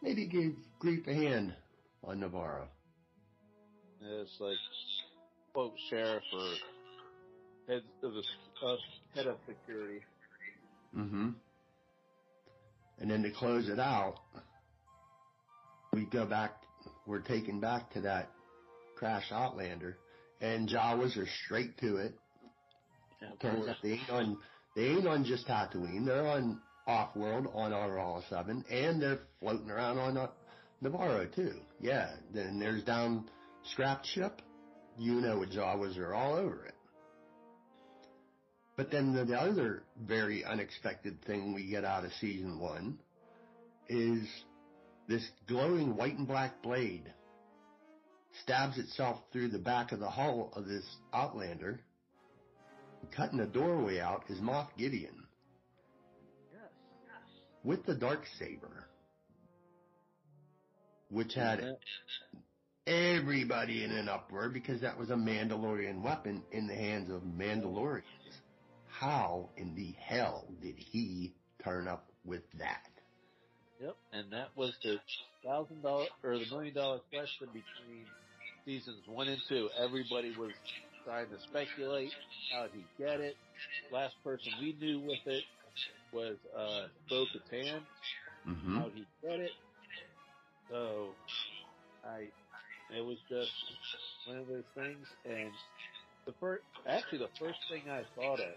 maybe 0.00 0.26
give 0.26 0.52
Greef 0.82 1.06
a 1.08 1.14
hand 1.14 1.54
on 2.04 2.20
Navarro. 2.20 2.68
It's 4.00 4.36
like 4.40 4.56
quote 5.52 5.74
sheriff 5.90 6.22
or 6.32 6.52
head 7.68 7.82
of 8.02 8.12
the 8.12 8.22
uh, 8.66 8.76
head 9.14 9.26
of 9.26 9.36
security. 9.46 10.00
Mm-hmm. 10.96 11.30
And 13.00 13.10
then 13.10 13.22
to 13.22 13.30
close 13.30 13.68
it 13.68 13.80
out, 13.80 14.16
we 15.92 16.04
go 16.06 16.24
back, 16.26 16.52
we're 17.06 17.20
taken 17.20 17.58
back 17.60 17.92
to 17.94 18.02
that 18.02 18.30
crash 18.96 19.24
Outlander, 19.32 19.96
and 20.40 20.68
Jawas 20.68 21.16
are 21.16 21.26
straight 21.44 21.76
to 21.78 21.96
it. 21.96 22.14
Yeah, 23.20 23.28
Turns 23.40 23.68
out 23.68 23.76
they 23.82 23.92
ain't 23.92 24.10
on, 24.10 24.38
they 24.74 24.86
ain't 24.86 25.06
on 25.06 25.24
just 25.24 25.46
Tatooine, 25.46 26.06
they're 26.06 26.26
on 26.26 26.60
off-world 26.86 27.48
on 27.54 27.72
Arvala 27.72 28.28
7, 28.28 28.64
and 28.70 29.00
they're 29.00 29.20
floating 29.40 29.70
around 29.70 29.98
on 29.98 30.16
uh, 30.16 30.28
Navarro 30.80 31.26
too. 31.26 31.54
Yeah, 31.80 32.10
then 32.34 32.58
there's 32.58 32.82
down 32.82 33.28
scrapped 33.70 34.06
ship, 34.06 34.42
you 34.98 35.20
know 35.20 35.44
Jawas 35.50 35.98
are 35.98 36.14
all 36.14 36.34
over 36.34 36.66
it. 36.66 36.74
But 38.76 38.90
then 38.90 39.14
the, 39.14 39.24
the 39.24 39.38
other 39.38 39.84
very 40.02 40.44
unexpected 40.44 41.22
thing 41.24 41.54
we 41.54 41.68
get 41.68 41.84
out 41.84 42.04
of 42.04 42.12
season 42.20 42.58
one 42.58 42.98
is 43.88 44.26
this 45.08 45.28
glowing 45.46 45.96
white 45.96 46.16
and 46.16 46.26
black 46.26 46.62
blade 46.62 47.12
stabs 48.42 48.78
itself 48.78 49.18
through 49.32 49.48
the 49.48 49.58
back 49.58 49.92
of 49.92 50.00
the 50.00 50.08
hull 50.08 50.52
of 50.56 50.66
this 50.66 50.84
Outlander. 51.12 51.80
Cutting 53.10 53.40
a 53.40 53.46
doorway 53.46 54.00
out 54.00 54.24
is 54.28 54.38
Moff 54.38 54.68
Gideon 54.78 55.26
Yes. 56.52 56.70
with 57.62 57.84
the 57.84 57.94
dark 57.94 58.24
saber, 58.38 58.86
which 61.10 61.34
had 61.34 61.76
everybody 62.86 63.84
in 63.84 63.90
an 63.90 64.08
uproar 64.08 64.48
because 64.48 64.80
that 64.80 64.98
was 64.98 65.10
a 65.10 65.14
Mandalorian 65.14 66.02
weapon 66.02 66.42
in 66.52 66.66
the 66.66 66.74
hands 66.74 67.10
of 67.10 67.22
Mandalorians. 67.22 68.02
How 68.88 69.50
in 69.56 69.74
the 69.74 69.94
hell 69.98 70.46
did 70.62 70.76
he 70.78 71.34
turn 71.62 71.88
up 71.88 72.06
with 72.24 72.42
that? 72.58 72.88
Yep. 73.80 73.96
And 74.12 74.32
that 74.32 74.48
was 74.56 74.72
the 74.82 74.96
thousand 75.44 75.82
dollar 75.82 76.06
or 76.22 76.38
the 76.38 76.46
million 76.50 76.74
dollar 76.74 77.00
question 77.10 77.48
between 77.48 78.06
seasons 78.64 79.02
one 79.06 79.28
and 79.28 79.40
two. 79.48 79.68
Everybody 79.78 80.32
was 80.38 80.52
trying 81.04 81.26
to 81.28 81.38
speculate 81.48 82.12
how 82.52 82.66
he 82.72 82.84
get 83.02 83.20
it. 83.20 83.36
Last 83.92 84.14
person 84.24 84.52
we 84.60 84.76
knew 84.80 85.00
with 85.00 85.26
it 85.26 85.44
was 86.12 86.36
uh 86.56 86.86
Bo 87.08 87.24
Katan. 87.26 87.80
Mm-hmm. 88.48 88.78
How 88.78 88.88
he 88.94 89.04
get 89.22 89.40
it. 89.40 89.52
So 90.70 91.08
I 92.04 92.28
it 92.96 93.04
was 93.04 93.18
just 93.28 93.50
one 94.26 94.38
of 94.38 94.46
those 94.48 94.64
things 94.74 95.06
and 95.24 95.50
the 96.26 96.32
first 96.40 96.62
actually 96.86 97.18
the 97.18 97.32
first 97.38 97.58
thing 97.70 97.82
I 97.90 98.02
thought 98.14 98.40
of 98.40 98.54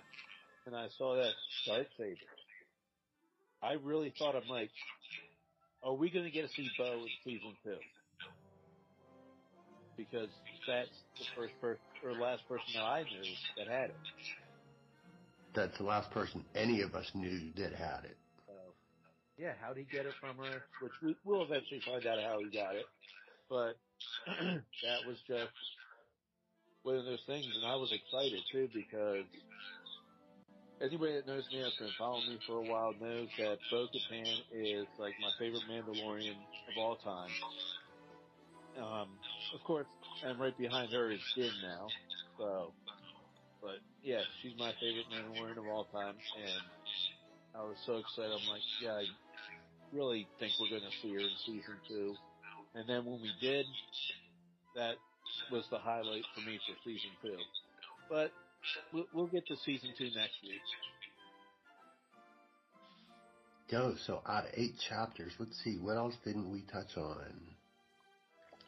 when 0.65 0.75
I 0.75 0.87
saw 0.97 1.15
that 1.15 1.33
dark 1.67 1.87
saber 1.97 2.17
I 3.65 3.73
really 3.83 4.13
thought 4.19 4.35
I'm 4.35 4.47
like, 4.47 4.69
are 5.83 5.93
we 5.93 6.09
going 6.09 6.25
to 6.25 6.31
get 6.31 6.47
to 6.47 6.53
see 6.53 6.69
Bo 6.77 6.85
in 6.85 7.09
season 7.23 7.53
two? 7.63 7.77
Because 9.97 10.29
that's 10.67 10.89
the 11.17 11.25
first 11.35 11.53
person 11.61 11.81
or 12.05 12.13
last 12.13 12.47
person 12.47 12.65
that 12.75 12.83
I 12.83 13.03
knew 13.03 13.33
that 13.57 13.67
had 13.67 13.89
it. 13.89 13.97
That's 15.53 15.77
the 15.77 15.83
last 15.83 16.11
person 16.11 16.45
any 16.53 16.81
of 16.81 16.93
us 16.95 17.09
knew 17.15 17.51
that 17.55 17.73
had 17.73 18.05
it. 18.05 18.17
So, 18.45 18.53
yeah, 19.37 19.53
how'd 19.61 19.77
he 19.77 19.83
get 19.83 20.05
it 20.05 20.13
from 20.21 20.37
her? 20.37 20.63
Which 20.81 20.91
we, 21.01 21.15
we'll 21.25 21.43
eventually 21.43 21.81
find 21.85 22.05
out 22.05 22.19
how 22.21 22.39
he 22.39 22.55
got 22.55 22.75
it. 22.75 22.85
But 23.49 23.77
that 24.27 25.07
was 25.07 25.17
just 25.27 25.51
one 26.83 26.97
of 26.97 27.05
those 27.05 27.23
things, 27.25 27.45
and 27.55 27.65
I 27.65 27.75
was 27.75 27.91
excited 27.91 28.41
too 28.51 28.69
because 28.73 29.25
anybody 30.81 31.13
that 31.15 31.27
knows 31.27 31.43
me 31.51 31.61
that's 31.61 31.77
been 31.77 31.89
following 31.97 32.29
me 32.29 32.39
for 32.45 32.57
a 32.57 32.69
while 32.69 32.93
knows 32.99 33.29
that 33.39 33.57
Bo 33.71 33.87
Katan 33.87 34.37
is 34.53 34.85
like 34.99 35.13
my 35.21 35.31
favorite 35.39 35.63
Mandalorian 35.69 36.35
of 36.35 36.77
all 36.77 36.97
time. 36.97 37.31
Um, 38.77 39.09
of 39.53 39.63
course, 39.63 39.87
and 40.23 40.39
right 40.39 40.57
behind 40.57 40.91
her 40.91 41.11
is 41.11 41.19
Din 41.35 41.51
now. 41.61 41.87
So, 42.37 42.71
but 43.61 43.79
yeah, 44.03 44.21
she's 44.41 44.53
my 44.57 44.71
favorite 44.79 45.05
Mandalorian 45.11 45.57
of 45.57 45.67
all 45.67 45.85
time, 45.85 46.15
and 46.15 46.61
I 47.55 47.63
was 47.63 47.77
so 47.85 47.97
excited. 47.97 48.31
I'm 48.31 48.47
like, 48.47 48.61
yeah, 48.81 48.93
I 48.93 49.05
really 49.93 50.27
think 50.39 50.53
we're 50.59 50.69
going 50.69 50.81
to 50.81 50.97
see 51.01 51.13
her 51.13 51.19
in 51.19 51.29
season 51.45 51.75
two. 51.87 52.15
And 52.75 52.87
then 52.89 53.05
when 53.05 53.21
we 53.21 53.31
did, 53.39 53.65
that 54.75 54.95
was 55.51 55.63
the 55.71 55.77
highlight 55.77 56.23
for 56.35 56.41
me 56.41 56.59
for 56.67 56.75
season 56.83 57.11
two. 57.21 57.37
But 58.09 58.31
we'll, 58.93 59.05
we'll 59.13 59.27
get 59.27 59.47
to 59.47 59.55
season 59.65 59.89
two 59.97 60.05
next 60.15 60.35
week. 60.43 60.61
Go, 63.71 63.95
so 64.05 64.21
out 64.27 64.45
of 64.45 64.51
eight 64.55 64.75
chapters, 64.89 65.33
let's 65.39 65.57
see, 65.63 65.77
what 65.81 65.97
else 65.97 66.13
didn't 66.23 66.51
we 66.51 66.61
touch 66.71 66.97
on? 66.97 67.54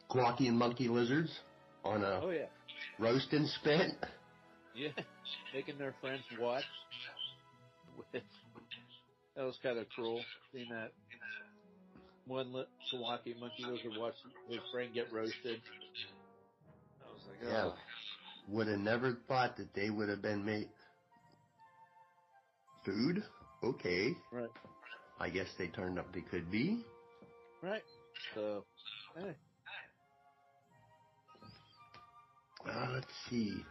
Guaki 0.10 0.48
and 0.48 0.58
monkey 0.58 0.88
lizards 0.88 1.32
on 1.84 2.04
a 2.04 2.22
Oh 2.24 2.30
yeah, 2.30 2.46
roast 3.00 3.32
and 3.34 3.48
spit. 3.48 3.92
yeah, 4.76 4.90
making 5.54 5.78
their 5.78 5.94
friends 6.02 6.24
watch. 6.40 6.64
That 8.14 9.46
was 9.46 9.56
kind 9.62 9.78
of 9.78 9.88
cruel. 9.90 10.22
Seeing 10.52 10.70
that 10.70 10.92
one 12.26 12.52
Sawaki 12.92 13.40
monkey 13.40 13.64
lizard 13.66 13.94
watch 13.98 14.16
his 14.50 14.60
friend 14.72 14.94
get 14.94 15.12
roasted. 15.14 15.62
I 17.06 17.12
was 17.14 17.22
like, 17.28 17.38
oh. 17.46 17.52
Yeah. 17.52 17.72
Would 18.50 18.68
have 18.68 18.80
never 18.80 19.18
thought 19.28 19.58
that 19.58 19.74
they 19.76 19.90
would 19.90 20.08
have 20.10 20.22
been 20.22 20.46
made 20.46 20.70
food. 22.86 23.24
Okay. 23.64 24.16
right, 24.32 24.50
I 25.20 25.30
guess 25.30 25.48
they 25.58 25.68
turned 25.68 26.00
up 26.00 26.14
they 26.14 26.22
could 26.22 26.50
be. 26.50 26.80
right. 27.62 27.84
So, 28.34 28.64
eh. 29.18 29.34
Uh, 32.66 32.88
let's 32.94 33.14
see. 33.30 33.64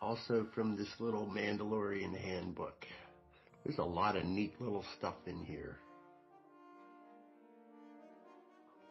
Also 0.00 0.46
from 0.54 0.76
this 0.76 0.88
little 0.98 1.26
Mandalorian 1.26 2.16
handbook. 2.18 2.86
There's 3.64 3.78
a 3.78 3.84
lot 3.84 4.16
of 4.16 4.24
neat 4.24 4.60
little 4.60 4.84
stuff 4.98 5.14
in 5.26 5.44
here. 5.44 5.78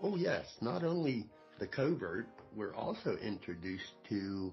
Oh 0.02 0.16
yes, 0.16 0.46
not 0.62 0.84
only 0.84 1.26
the 1.60 1.68
covert, 1.68 2.28
we're 2.56 2.74
also 2.74 3.16
introduced 3.18 3.94
to 4.10 4.52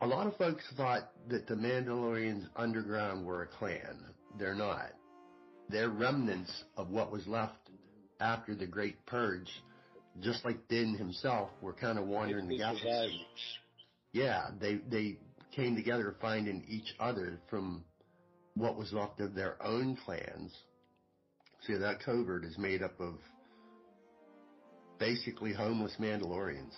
a 0.00 0.06
lot 0.06 0.26
of 0.26 0.36
folks 0.36 0.64
thought 0.76 1.10
that 1.28 1.46
the 1.46 1.54
Mandalorians 1.54 2.46
underground 2.56 3.24
were 3.24 3.44
a 3.44 3.46
clan. 3.46 4.04
They're 4.38 4.54
not. 4.54 4.92
They're 5.70 5.88
remnants 5.88 6.64
of 6.76 6.90
what 6.90 7.10
was 7.10 7.26
left 7.26 7.70
after 8.20 8.54
the 8.54 8.66
Great 8.66 9.04
Purge 9.06 9.50
just 10.22 10.44
like 10.44 10.68
Din 10.68 10.94
himself, 10.94 11.50
were 11.60 11.72
kind 11.72 11.98
of 11.98 12.06
wandering 12.06 12.48
the 12.48 12.58
galaxy. 12.58 13.26
Yeah, 14.12 14.48
they 14.60 14.76
they 14.88 15.18
came 15.54 15.74
together 15.76 16.14
finding 16.20 16.64
each 16.68 16.94
other 16.98 17.38
from 17.50 17.84
what 18.54 18.76
was 18.76 18.92
left 18.92 19.20
of 19.20 19.34
their 19.34 19.62
own 19.62 19.96
clans. 20.04 20.52
See, 21.66 21.76
that 21.76 22.00
covert 22.00 22.44
is 22.44 22.56
made 22.58 22.82
up 22.82 22.98
of 23.00 23.14
basically 24.98 25.52
homeless 25.52 25.96
Mandalorians 26.00 26.72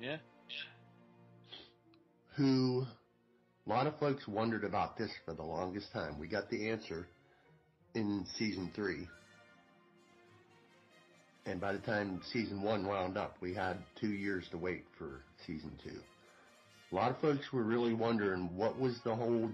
Yeah. 0.00 0.18
who 2.36 2.86
a 3.66 3.68
lot 3.70 3.86
of 3.86 3.98
folks 3.98 4.28
wondered 4.28 4.62
about 4.64 4.96
this 4.96 5.10
for 5.24 5.34
the 5.34 5.42
longest 5.42 5.92
time. 5.92 6.18
We 6.20 6.28
got 6.28 6.48
the 6.50 6.70
answer 6.70 7.08
in 7.94 8.24
season 8.38 8.70
three. 8.76 9.08
And 11.46 11.60
by 11.60 11.72
the 11.72 11.78
time 11.78 12.20
season 12.32 12.60
one 12.62 12.86
wound 12.86 13.16
up, 13.16 13.36
we 13.40 13.54
had 13.54 13.76
two 14.00 14.10
years 14.12 14.44
to 14.50 14.58
wait 14.58 14.84
for 14.98 15.22
season 15.46 15.72
two. 15.82 16.00
A 16.92 16.94
lot 16.94 17.10
of 17.10 17.18
folks 17.20 17.52
were 17.52 17.62
really 17.62 17.94
wondering 17.94 18.54
what 18.56 18.78
was 18.78 18.98
the 19.04 19.14
whole 19.14 19.50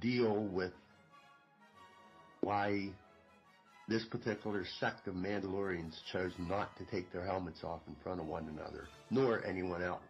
deal 0.00 0.44
with 0.44 0.72
why 2.42 2.88
this 3.88 4.04
particular 4.10 4.64
sect 4.80 5.06
of 5.08 5.14
Mandalorians 5.14 5.94
chose 6.12 6.32
not 6.38 6.76
to 6.78 6.84
take 6.84 7.12
their 7.12 7.24
helmets 7.24 7.60
off 7.64 7.80
in 7.88 7.96
front 8.02 8.20
of 8.20 8.26
one 8.26 8.48
another, 8.48 8.86
nor 9.10 9.44
anyone 9.44 9.82
else. 9.82 10.00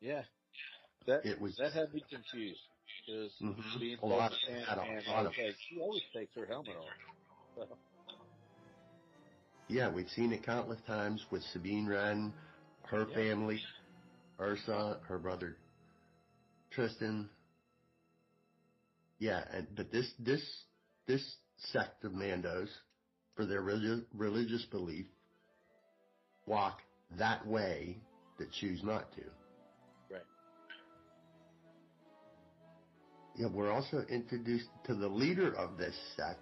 Yeah. 0.00 0.22
That 1.06 1.24
It 1.26 1.40
was- 1.40 1.56
that 1.56 1.72
had 1.72 1.92
me 1.92 2.02
confused 2.08 2.60
because 3.06 3.32
Mhm. 3.40 3.80
being 3.80 3.98
A 3.98 4.06
lot- 4.06 4.32
and, 4.48 4.58
a 4.58 4.80
and 4.82 5.26
of- 5.26 5.36
was 5.36 5.56
she 5.68 5.80
always 5.80 6.02
takes 6.12 6.34
her 6.34 6.46
helmet 6.46 6.76
off. 6.76 6.88
So, 7.56 7.78
Yeah, 9.70 9.88
we've 9.88 10.08
seen 10.10 10.32
it 10.32 10.42
countless 10.44 10.80
times 10.84 11.24
with 11.30 11.44
Sabine 11.52 11.86
Wren, 11.86 12.32
her 12.86 13.06
Yeah. 13.06 13.14
family, 13.14 13.62
Ursa, 14.40 14.98
her 15.06 15.18
brother 15.18 15.56
Tristan. 16.70 17.30
Yeah, 19.18 19.46
and 19.52 19.68
but 19.76 19.92
this 19.92 20.12
this 20.18 20.42
this 21.06 21.36
sect 21.56 22.04
of 22.04 22.12
Mandos, 22.12 22.68
for 23.36 23.46
their 23.46 23.60
religious 23.62 24.04
religious 24.12 24.64
belief, 24.66 25.06
walk 26.46 26.82
that 27.12 27.46
way 27.46 27.96
that 28.38 28.50
choose 28.50 28.82
not 28.82 29.12
to. 29.12 29.22
right. 30.10 30.26
Yeah, 33.36 33.46
we're 33.46 33.70
also 33.70 34.04
introduced 34.08 34.68
to 34.86 34.94
the 34.96 35.08
leader 35.08 35.54
of 35.54 35.76
this 35.76 35.96
sect, 36.16 36.40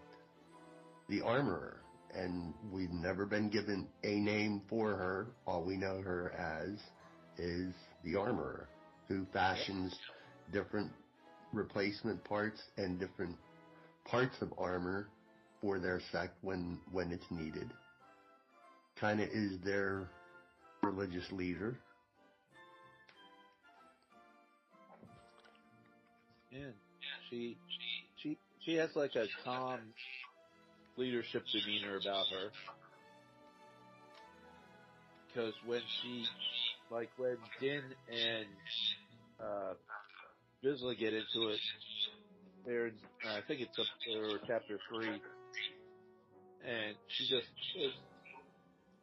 the 1.08 1.20
Armorer, 1.20 1.82
and 2.14 2.54
we've 2.72 2.92
never 2.92 3.26
been 3.26 3.48
given 3.48 3.86
a 4.04 4.20
name 4.20 4.62
for 4.68 4.90
her. 4.90 5.28
All 5.46 5.64
we 5.64 5.76
know 5.76 6.00
her 6.00 6.32
as 6.32 6.78
is 7.38 7.72
the 8.04 8.16
Armorer, 8.16 8.68
who 9.08 9.26
fashions 9.32 9.96
different 10.52 10.90
replacement 11.52 12.22
parts 12.24 12.60
and 12.76 12.98
different 12.98 13.36
parts 14.04 14.36
of 14.40 14.52
armor 14.58 15.08
for 15.60 15.78
their 15.78 16.00
sect 16.12 16.34
when 16.42 16.78
when 16.92 17.12
it's 17.12 17.30
needed. 17.30 17.70
Kind 19.00 19.20
of 19.20 19.28
is 19.28 19.58
their 19.64 20.08
religious 20.82 21.30
leader. 21.32 21.76
And 26.52 26.72
she 27.30 27.56
she 28.22 28.38
she 28.64 28.74
has 28.74 28.90
like 28.94 29.14
a 29.14 29.26
calm 29.44 29.80
leadership 30.98 31.44
demeanor 31.52 31.96
about 31.96 32.26
her. 32.28 32.50
Because 35.28 35.54
when 35.66 35.80
she, 35.80 36.24
like 36.90 37.08
when 37.16 37.36
Din 37.60 37.82
and 38.10 38.46
uh, 39.40 39.74
Vizsla 40.64 40.98
get 40.98 41.14
into 41.14 41.48
it, 41.48 41.60
they're 42.66 42.90
I 43.24 43.40
think 43.46 43.60
it's 43.60 43.78
up 43.78 43.86
there 44.06 44.38
chapter 44.46 44.78
three, 44.90 45.20
and 46.66 46.96
she 47.08 47.24
just 47.24 47.46
it 47.76 47.92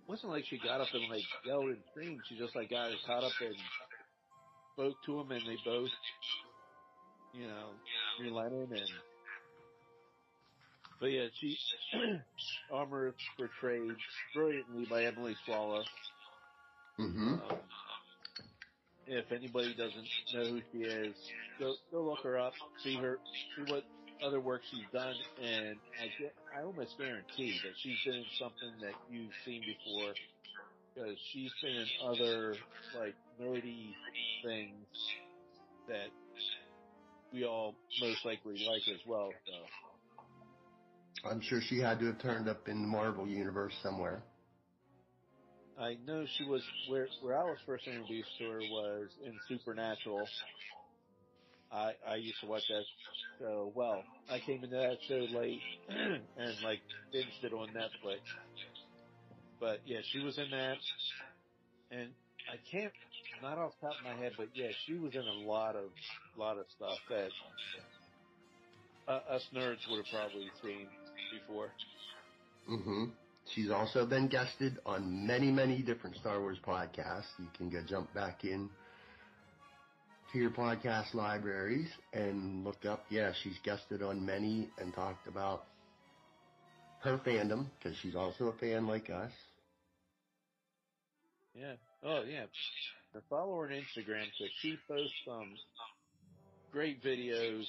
wasn't 0.08 0.32
like 0.32 0.46
she 0.50 0.60
got 0.60 0.82
up 0.82 0.88
and 0.94 1.10
like 1.10 1.24
yelled 1.46 1.70
and 1.70 1.78
screamed. 1.92 2.20
She 2.28 2.38
just 2.38 2.56
like 2.56 2.70
got 2.70 2.92
caught 3.08 3.24
up 3.24 3.32
and 3.42 3.56
spoke 4.74 4.96
to 5.06 5.20
him, 5.20 5.32
and 5.32 5.42
they 5.48 5.58
both 5.64 5.90
you 7.38 7.48
know, 7.48 7.68
relented 8.22 8.70
and 8.72 8.90
but 11.00 11.08
yeah, 11.08 11.28
she 11.40 11.58
armor 12.72 13.08
is 13.08 13.14
portrayed 13.38 13.96
brilliantly 14.34 14.86
by 14.90 15.06
Emily 15.06 15.36
Swallow. 15.46 15.84
Mm-hmm. 17.00 17.34
Um, 17.34 17.58
if 19.08 19.32
anybody 19.32 19.76
doesn't 19.76 20.08
know 20.34 20.46
who 20.46 20.62
she 20.72 20.80
is, 20.80 21.16
go 21.60 21.74
go 21.92 22.04
look 22.04 22.20
her 22.24 22.40
up, 22.40 22.54
see 22.84 22.96
her, 22.96 23.20
see 23.56 23.72
what 23.72 23.84
other 24.26 24.40
work 24.40 24.62
she's 24.72 24.86
done, 24.94 25.16
and 25.42 25.76
I 26.02 26.08
get, 26.20 26.34
I 26.58 26.64
almost 26.64 26.98
guarantee 26.98 27.60
that 27.64 27.74
she's 27.82 27.98
been 28.06 28.16
in 28.16 28.26
something 28.40 28.72
that 28.82 28.94
you've 29.12 29.34
seen 29.46 29.62
before, 29.62 30.14
because 30.94 31.18
she's 31.34 31.52
been 31.62 31.76
in 31.76 31.88
other 32.04 32.56
like 32.98 33.16
nerdy 33.42 33.94
things 34.44 34.88
that 35.88 36.10
we 37.34 37.46
all 37.46 37.76
most 38.02 38.26
likely 38.26 38.66
like 38.66 38.88
as 38.88 39.02
well. 39.06 39.32
So 39.46 39.85
I'm 41.30 41.42
sure 41.42 41.60
she 41.62 41.80
had 41.80 42.00
to 42.00 42.08
have 42.08 42.22
turned 42.22 42.48
up 42.48 42.68
in 42.68 42.82
the 42.82 42.88
Marvel 42.88 43.28
universe 43.28 43.74
somewhere. 43.82 44.22
I 45.80 45.98
know 46.06 46.26
she 46.38 46.46
was 46.46 46.62
where 46.88 47.08
where 47.22 47.38
I 47.38 47.44
was 47.44 47.58
first 47.66 47.86
introduced 47.86 48.30
to 48.40 48.50
her 48.50 48.60
was 48.60 49.10
in 49.26 49.34
Supernatural. 49.50 50.28
I 51.72 51.94
I 52.08 52.16
used 52.16 52.40
to 52.42 52.48
watch 52.48 52.64
that 52.70 52.84
so 53.40 53.72
Well, 53.76 54.04
I 54.30 54.40
came 54.40 54.64
into 54.64 54.76
that 54.78 54.98
show 55.08 55.26
late 55.38 55.60
and 55.90 56.56
like 56.64 56.80
binged 57.14 57.44
it 57.44 57.54
on 57.54 57.70
Netflix. 57.70 58.20
But 59.60 59.82
yeah, 59.86 60.00
she 60.12 60.20
was 60.20 60.38
in 60.38 60.50
that, 60.52 60.78
and 61.92 62.10
I 62.52 62.58
can't 62.72 62.94
not 63.42 63.58
off 63.58 63.74
the 63.82 63.88
top 63.88 63.98
of 64.00 64.06
my 64.06 64.24
head, 64.24 64.34
but 64.38 64.48
yeah, 64.54 64.72
she 64.86 64.94
was 64.94 65.14
in 65.14 65.22
a 65.22 65.48
lot 65.48 65.76
of 65.76 65.90
lot 66.38 66.58
of 66.58 66.66
stuff 66.76 66.98
that 67.10 67.30
uh, 69.08 69.20
us 69.30 69.46
nerds 69.54 69.90
would 69.90 69.98
have 69.98 70.14
probably 70.14 70.50
seen 70.64 70.88
before. 71.40 71.72
hmm 72.68 73.06
She's 73.54 73.70
also 73.72 74.06
been 74.06 74.28
guested 74.28 74.80
on 74.86 75.28
many, 75.28 75.52
many 75.52 75.82
different 75.82 76.16
Star 76.18 76.40
Wars 76.40 76.58
podcasts. 76.66 77.30
You 77.40 77.48
can 77.58 77.70
go 77.70 77.82
jump 77.88 78.14
back 78.14 78.44
in 78.44 78.70
to 80.32 80.40
your 80.40 80.52
podcast 80.52 81.14
libraries 81.14 81.90
and 82.14 82.64
look 82.64 82.86
up. 82.86 83.06
Yeah, 83.10 83.32
she's 83.44 83.58
guested 83.64 84.02
on 84.02 84.26
many 84.26 84.70
and 84.80 84.94
talked 84.94 85.28
about 85.28 85.66
her 87.02 87.18
fandom 87.20 87.68
because 87.78 87.98
she's 88.02 88.16
also 88.16 88.48
a 88.48 88.54
fan 88.58 88.88
like 88.88 89.10
us. 89.10 89.32
Yeah. 91.54 91.76
Oh, 92.04 92.24
yeah. 92.24 92.46
Follow 93.30 93.58
her 93.62 93.68
on 93.68 93.72
Instagram 93.72 94.26
because 94.32 94.54
she 94.62 94.78
posts 94.88 95.16
some 95.26 95.56
great 96.76 97.02
videos, 97.02 97.64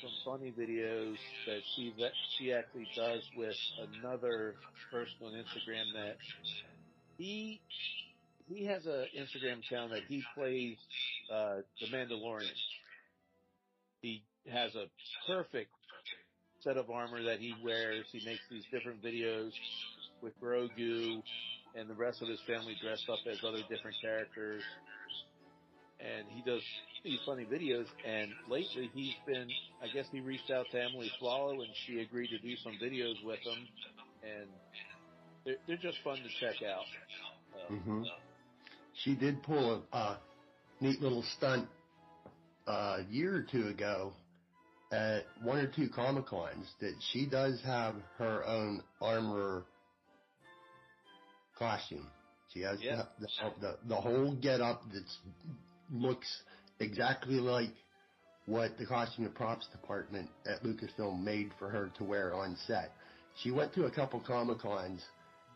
some 0.00 0.12
funny 0.24 0.54
videos 0.56 1.16
that 1.48 1.60
she 1.74 1.92
that 1.98 2.12
she 2.38 2.52
actually 2.52 2.86
does 2.94 3.20
with 3.36 3.56
another 3.98 4.54
person 4.88 5.14
on 5.24 5.32
Instagram 5.32 5.82
that 5.94 6.16
he 7.18 7.60
he 8.48 8.64
has 8.64 8.86
a 8.86 9.06
Instagram 9.18 9.58
account 9.66 9.90
that 9.90 10.02
he 10.08 10.22
plays 10.36 10.76
uh, 11.34 11.56
the 11.80 11.88
Mandalorian. 11.92 12.54
He 14.00 14.22
has 14.48 14.72
a 14.76 14.86
perfect 15.26 15.70
set 16.60 16.76
of 16.76 16.88
armor 16.88 17.24
that 17.24 17.40
he 17.40 17.54
wears. 17.64 18.06
He 18.12 18.24
makes 18.24 18.42
these 18.48 18.64
different 18.70 19.02
videos 19.02 19.50
with 20.22 20.40
Grogu 20.40 21.20
and 21.74 21.90
the 21.90 21.94
rest 21.94 22.22
of 22.22 22.28
his 22.28 22.38
family 22.46 22.76
dressed 22.80 23.08
up 23.10 23.18
as 23.28 23.38
other 23.42 23.62
different 23.68 23.96
characters. 24.00 24.62
And 26.02 26.26
he 26.28 26.42
does 26.42 26.62
these 27.04 27.20
funny 27.24 27.44
videos. 27.44 27.86
And 28.06 28.30
lately 28.48 28.90
he's 28.94 29.14
been, 29.26 29.48
I 29.82 29.92
guess 29.94 30.06
he 30.10 30.20
reached 30.20 30.50
out 30.50 30.66
to 30.72 30.82
Emily 30.82 31.10
Swallow 31.18 31.60
and 31.60 31.70
she 31.86 32.00
agreed 32.00 32.28
to 32.30 32.38
do 32.38 32.56
some 32.56 32.72
videos 32.82 33.24
with 33.24 33.38
him. 33.40 33.68
And 34.24 34.48
they're, 35.44 35.56
they're 35.66 35.76
just 35.76 35.98
fun 36.04 36.16
to 36.18 36.28
check 36.40 36.56
out. 36.62 36.84
Uh, 37.54 37.74
hmm 37.74 38.02
She 39.04 39.14
did 39.14 39.42
pull 39.42 39.84
a, 39.92 39.96
a 39.96 40.20
neat 40.80 41.00
little 41.00 41.24
stunt 41.36 41.68
uh, 42.66 42.98
a 43.00 43.06
year 43.10 43.36
or 43.36 43.42
two 43.50 43.68
ago 43.68 44.12
at 44.92 45.22
one 45.42 45.58
or 45.58 45.66
two 45.66 45.88
Comic 45.88 46.26
Cons 46.26 46.66
that 46.80 46.94
she 47.12 47.26
does 47.26 47.60
have 47.64 47.94
her 48.18 48.44
own 48.44 48.82
armor 49.00 49.64
costume. 51.58 52.06
She 52.52 52.60
has 52.60 52.78
Yeah. 52.82 53.04
the, 53.18 53.28
the 53.60 53.78
the 53.88 53.96
whole 53.96 54.34
get 54.34 54.60
up 54.60 54.82
that 54.92 55.04
looks 55.92 56.26
exactly 56.80 57.38
like 57.38 57.72
what 58.46 58.76
the 58.78 58.86
costume 58.86 59.26
and 59.26 59.34
props 59.34 59.66
department 59.68 60.28
at 60.46 60.62
Lucasfilm 60.64 61.22
made 61.22 61.50
for 61.58 61.68
her 61.68 61.90
to 61.98 62.04
wear 62.04 62.34
on 62.34 62.56
set. 62.66 62.92
She 63.42 63.50
went 63.50 63.72
to 63.74 63.84
a 63.84 63.90
couple 63.90 64.20
Comic 64.20 64.58
Cons 64.60 65.02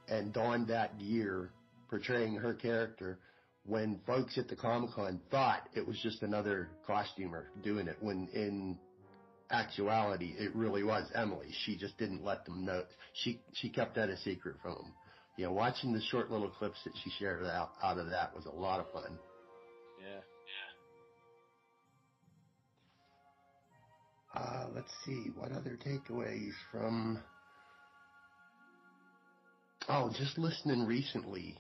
and 0.09 0.32
donned 0.32 0.68
that 0.68 0.99
gear 0.99 1.51
portraying 1.91 2.34
her 2.37 2.55
character 2.55 3.18
when 3.64 4.01
folks 4.07 4.39
at 4.39 4.49
the 4.49 4.57
Comic 4.57 4.93
Con 4.95 5.20
thought 5.30 5.68
it 5.74 5.87
was 5.87 5.99
just 6.03 6.22
another 6.22 6.68
costumer 6.87 7.49
doing 7.62 7.89
it 7.89 7.97
when 8.01 8.28
in 8.32 8.78
actuality 9.51 10.34
it 10.39 10.55
really 10.55 10.84
was 10.84 11.11
Emily. 11.14 11.49
She 11.64 11.76
just 11.76 11.99
didn't 11.99 12.24
let 12.24 12.45
them 12.45 12.64
know. 12.64 12.82
She 13.14 13.41
she 13.55 13.68
kept 13.68 13.97
that 13.97 14.09
a 14.09 14.16
secret 14.18 14.57
from 14.62 14.74
them. 14.74 14.93
You 15.37 15.47
know, 15.47 15.53
watching 15.53 15.93
the 15.93 16.01
short 16.01 16.30
little 16.30 16.49
clips 16.49 16.78
that 16.84 16.95
she 17.03 17.11
shared 17.18 17.45
out 17.45 17.72
out 17.82 17.99
of 17.99 18.11
that 18.11 18.34
was 18.34 18.47
a 18.47 18.51
lot 18.51 18.80
of 18.80 18.91
fun. 18.93 19.18
Yeah. 20.07 20.20
Uh, 24.40 24.66
let's 24.74 24.92
see, 25.04 25.30
what 25.34 25.52
other 25.52 25.78
takeaways 25.84 26.52
from. 26.70 27.18
Oh, 29.88 30.11
just 30.16 30.36
listening 30.38 30.84
recently 30.86 31.57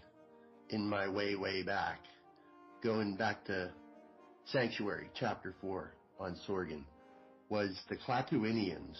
in 0.70 0.88
my 0.88 1.08
way, 1.08 1.36
way 1.36 1.62
back, 1.62 2.00
going 2.82 3.16
back 3.16 3.44
to 3.46 3.70
Sanctuary, 4.46 5.08
Chapter 5.18 5.54
4 5.60 5.92
on 6.20 6.36
Sorgan, 6.46 6.84
was 7.48 7.78
the 7.88 7.96
Klatooinians. 7.96 8.96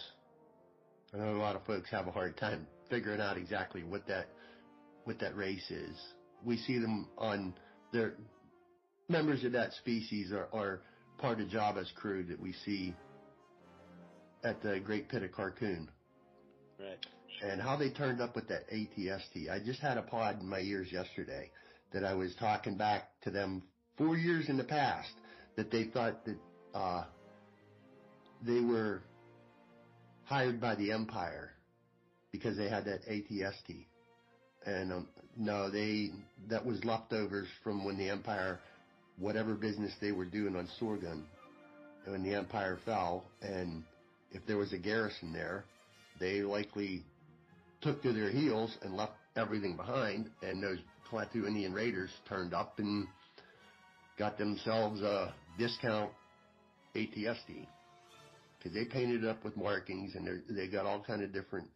I 1.13 1.17
know 1.17 1.35
a 1.35 1.37
lot 1.37 1.55
of 1.55 1.65
folks 1.65 1.89
have 1.91 2.07
a 2.07 2.11
hard 2.11 2.37
time 2.37 2.67
figuring 2.89 3.21
out 3.21 3.37
exactly 3.37 3.83
what 3.83 4.07
that 4.07 4.27
what 5.03 5.19
that 5.19 5.37
race 5.37 5.69
is. 5.69 5.97
We 6.43 6.57
see 6.57 6.79
them 6.79 7.07
on 7.17 7.53
their 7.93 8.15
members 9.09 9.43
of 9.43 9.53
that 9.53 9.73
species 9.73 10.31
are, 10.31 10.47
are 10.53 10.81
part 11.17 11.39
of 11.39 11.47
Jabba's 11.47 11.91
crew 11.95 12.23
that 12.25 12.39
we 12.39 12.53
see 12.65 12.93
at 14.43 14.61
the 14.61 14.79
Great 14.79 15.09
Pit 15.09 15.23
of 15.23 15.31
Carkoon. 15.31 15.87
Right. 16.79 17.05
And 17.41 17.61
how 17.61 17.75
they 17.77 17.89
turned 17.89 18.21
up 18.21 18.35
with 18.35 18.47
that 18.47 18.69
ATST. 18.71 19.49
I 19.49 19.59
just 19.63 19.79
had 19.79 19.97
a 19.97 20.01
pod 20.01 20.41
in 20.41 20.47
my 20.47 20.59
ears 20.59 20.87
yesterday 20.91 21.51
that 21.93 22.03
I 22.03 22.13
was 22.13 22.33
talking 22.39 22.77
back 22.77 23.09
to 23.23 23.31
them 23.31 23.63
four 23.97 24.17
years 24.17 24.49
in 24.49 24.57
the 24.57 24.63
past 24.63 25.11
that 25.55 25.71
they 25.71 25.85
thought 25.85 26.25
that 26.25 26.37
uh, 26.73 27.03
they 28.45 28.59
were 28.59 29.01
hired 30.25 30.59
by 30.59 30.75
the 30.75 30.91
Empire 30.91 31.51
because 32.31 32.57
they 32.57 32.69
had 32.69 32.85
that 32.85 33.07
ATST. 33.07 33.85
And 34.65 34.91
um, 34.91 35.07
no, 35.37 35.69
they 35.69 36.11
that 36.49 36.65
was 36.65 36.83
leftovers 36.83 37.47
from 37.63 37.85
when 37.85 37.97
the 37.97 38.09
Empire, 38.09 38.59
whatever 39.19 39.55
business 39.55 39.93
they 40.01 40.11
were 40.11 40.25
doing 40.25 40.55
on 40.55 40.67
Sorgan, 40.79 41.23
when 42.05 42.23
the 42.23 42.33
Empire 42.33 42.77
fell, 42.85 43.25
and 43.41 43.83
if 44.31 44.45
there 44.47 44.57
was 44.57 44.73
a 44.73 44.77
garrison 44.77 45.33
there, 45.33 45.65
they 46.19 46.41
likely 46.41 47.03
took 47.81 48.01
to 48.03 48.13
their 48.13 48.31
heels 48.31 48.75
and 48.81 48.95
left 48.95 49.13
everything 49.35 49.75
behind, 49.75 50.29
and 50.41 50.61
those 50.63 50.79
Klatooinian 51.11 51.73
Raiders 51.73 52.09
turned 52.27 52.53
up 52.53 52.79
and 52.79 53.07
got 54.17 54.37
themselves 54.37 55.01
a 55.01 55.33
discount 55.57 56.11
ATST 56.95 57.67
because 58.57 58.73
they 58.73 58.85
painted 58.85 59.23
it 59.23 59.29
up 59.29 59.43
with 59.43 59.55
markings 59.55 60.15
and 60.15 60.41
they 60.49 60.67
got 60.67 60.85
all 60.85 61.03
kind 61.05 61.21
of 61.21 61.31
different 61.31 61.67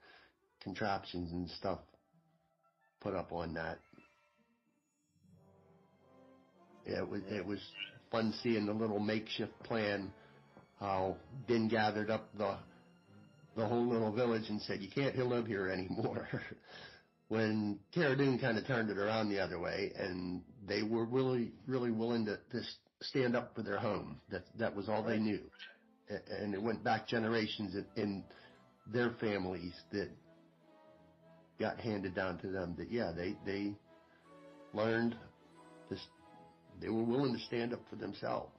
contraptions 0.63 1.31
and 1.31 1.49
stuff 1.51 1.79
put 3.01 3.15
up 3.15 3.31
on 3.31 3.53
that. 3.53 3.79
It 6.86 7.07
was 7.07 7.21
it 7.29 7.45
was 7.45 7.59
fun 8.11 8.34
seeing 8.43 8.65
the 8.65 8.73
little 8.73 8.99
makeshift 8.99 9.57
plan. 9.63 10.11
How 10.79 11.17
Ben 11.47 11.67
gathered 11.67 12.09
up 12.09 12.29
the 12.38 12.57
the 13.55 13.67
whole 13.67 13.86
little 13.86 14.11
village 14.11 14.49
and 14.49 14.61
said, 14.61 14.82
"You 14.82 14.89
can't 14.89 15.15
live 15.17 15.45
here 15.45 15.69
anymore." 15.69 16.27
when 17.32 17.79
Cara 17.93 18.17
Dune 18.17 18.38
kind 18.39 18.57
of 18.57 18.67
turned 18.67 18.89
it 18.89 18.97
around 18.97 19.29
the 19.29 19.39
other 19.39 19.57
way, 19.57 19.93
and 19.97 20.41
they 20.67 20.84
were 20.84 21.05
really, 21.05 21.53
really 21.65 21.89
willing 21.89 22.25
to, 22.25 22.36
to 22.51 22.61
stand 23.01 23.38
up 23.38 23.55
for 23.55 23.61
their 23.61 23.77
home. 23.79 24.19
That 24.29 24.43
that 24.59 24.75
was 24.75 24.89
all 24.89 25.01
they 25.01 25.17
knew, 25.17 25.39
and 26.09 26.53
it 26.53 26.61
went 26.61 26.84
back 26.84 27.07
generations 27.07 27.73
in, 27.75 27.86
in 28.01 28.23
their 28.91 29.11
families 29.21 29.73
that 29.93 30.09
got 31.57 31.79
handed 31.79 32.15
down 32.15 32.38
to 32.39 32.47
them. 32.47 32.75
That 32.77 32.91
yeah, 32.91 33.13
they 33.15 33.38
they 33.45 33.75
learned. 34.73 35.15
They 36.82 36.89
were 36.89 37.03
willing 37.03 37.34
to 37.34 37.39
stand 37.45 37.73
up 37.73 37.82
for 37.89 37.95
themselves. 37.95 38.51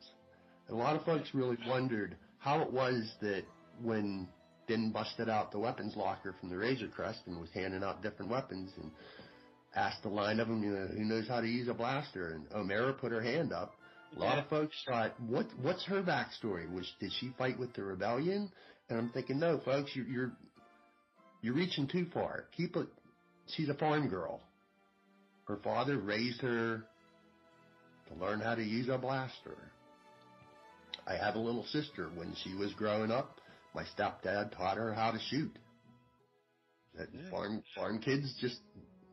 And 0.68 0.76
a 0.76 0.80
lot 0.80 0.96
of 0.96 1.04
folks 1.04 1.28
really 1.34 1.58
wondered 1.66 2.16
how 2.38 2.60
it 2.60 2.72
was 2.72 3.12
that 3.20 3.44
when 3.82 4.28
Din 4.68 4.92
busted 4.92 5.28
out 5.28 5.50
the 5.50 5.58
weapons 5.58 5.94
locker 5.96 6.34
from 6.40 6.48
the 6.50 6.56
Razor 6.56 6.88
Crest 6.88 7.20
and 7.26 7.40
was 7.40 7.50
handing 7.52 7.82
out 7.82 8.02
different 8.02 8.30
weapons 8.30 8.70
and 8.80 8.90
asked 9.74 10.04
a 10.04 10.08
line 10.08 10.40
of 10.40 10.48
them, 10.48 10.62
you 10.62 10.70
know, 10.70 10.86
who 10.86 11.04
knows 11.04 11.26
how 11.28 11.40
to 11.40 11.46
use 11.46 11.68
a 11.68 11.74
blaster? 11.74 12.34
And 12.34 12.48
Omera 12.50 12.98
put 12.98 13.12
her 13.12 13.22
hand 13.22 13.52
up. 13.52 13.72
A 14.16 14.18
lot 14.18 14.38
of 14.38 14.46
folks 14.48 14.76
thought, 14.86 15.18
what 15.20 15.46
what's 15.62 15.84
her 15.86 16.02
backstory? 16.02 16.70
Was 16.70 16.90
did 17.00 17.12
she 17.18 17.32
fight 17.38 17.58
with 17.58 17.72
the 17.72 17.82
rebellion? 17.82 18.50
And 18.90 18.98
I'm 18.98 19.08
thinking, 19.08 19.38
no, 19.38 19.58
folks, 19.64 19.90
you're 19.94 20.06
you're, 20.06 20.32
you're 21.40 21.54
reaching 21.54 21.88
too 21.88 22.06
far. 22.12 22.44
Keep 22.56 22.76
it. 22.76 22.88
She's 23.56 23.70
a 23.70 23.74
farm 23.74 24.08
girl. 24.08 24.40
Her 25.46 25.56
father 25.64 25.96
raised 25.96 26.42
her 26.42 26.84
to 28.12 28.24
learn 28.24 28.40
how 28.40 28.54
to 28.54 28.62
use 28.62 28.88
a 28.88 28.98
blaster. 28.98 29.56
I 31.06 31.16
have 31.16 31.34
a 31.34 31.38
little 31.40 31.64
sister. 31.64 32.08
When 32.14 32.34
she 32.42 32.54
was 32.54 32.72
growing 32.74 33.10
up, 33.10 33.40
my 33.74 33.84
stepdad 33.84 34.56
taught 34.56 34.76
her 34.76 34.94
how 34.94 35.12
to 35.12 35.18
shoot. 35.30 35.56
That 36.94 37.08
Yeah. 37.12 37.30
farm 37.30 37.62
farm 37.74 37.98
kids 38.00 38.34
just 38.40 38.60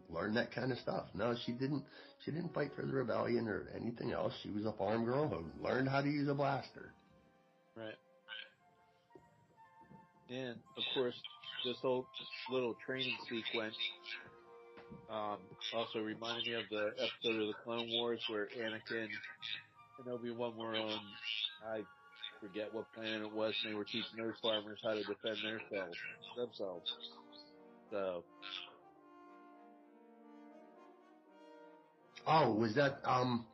learn 0.09 0.33
that 0.33 0.51
kind 0.51 0.71
of 0.71 0.77
stuff. 0.79 1.07
No, 1.13 1.35
she 1.45 1.53
didn't. 1.53 1.85
She 2.25 2.31
didn't 2.31 2.53
fight 2.53 2.73
for 2.75 2.85
the 2.85 2.93
rebellion 2.93 3.47
or 3.47 3.69
anything 3.75 4.11
else. 4.11 4.33
She 4.43 4.49
was 4.49 4.65
a 4.65 4.73
farm 4.73 5.05
girl 5.05 5.27
who 5.29 5.49
learned 5.63 5.87
how 5.87 6.01
to 6.01 6.09
use 6.09 6.27
a 6.27 6.33
blaster. 6.33 6.93
Right. 7.75 7.95
And 10.29 10.59
of 10.77 10.83
course, 10.93 11.15
this 11.65 11.77
whole 11.81 12.05
little 12.51 12.75
training 12.85 13.17
sequence 13.29 13.75
um, 15.11 15.37
also 15.73 15.99
reminded 15.99 16.45
me 16.45 16.53
of 16.53 16.63
the 16.69 16.91
episode 16.97 17.41
of 17.41 17.47
the 17.47 17.53
Clone 17.63 17.89
Wars 17.91 18.21
where 18.29 18.47
Anakin 18.57 19.07
and 19.99 20.07
Obi 20.13 20.31
Wan 20.31 20.55
were 20.57 20.75
on. 20.75 20.99
I 21.67 21.81
forget 22.39 22.73
what 22.73 22.85
planet 22.93 23.21
it 23.21 23.33
was, 23.33 23.53
and 23.63 23.73
they 23.73 23.77
were 23.77 23.85
teaching 23.85 24.17
those 24.17 24.33
farmers 24.41 24.79
how 24.83 24.93
to 24.93 25.03
defend 25.03 25.37
themselves. 25.43 25.97
Themselves. 26.37 26.91
So 27.91 28.23
Oh, 32.27 32.53
was 32.53 32.75
that 32.75 32.99
um 33.05 33.45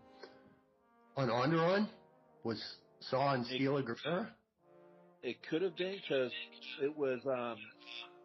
on 1.16 1.30
Onderon? 1.30 1.88
Was 2.44 2.62
Saw 3.00 3.34
and 3.34 3.46
Steel 3.46 3.82
Gerrera? 3.82 4.28
it 5.24 5.38
could 5.50 5.62
have 5.64 5.76
been 5.76 5.96
because 5.96 6.32
it 6.84 6.96
was, 6.96 7.20
um, 7.26 7.56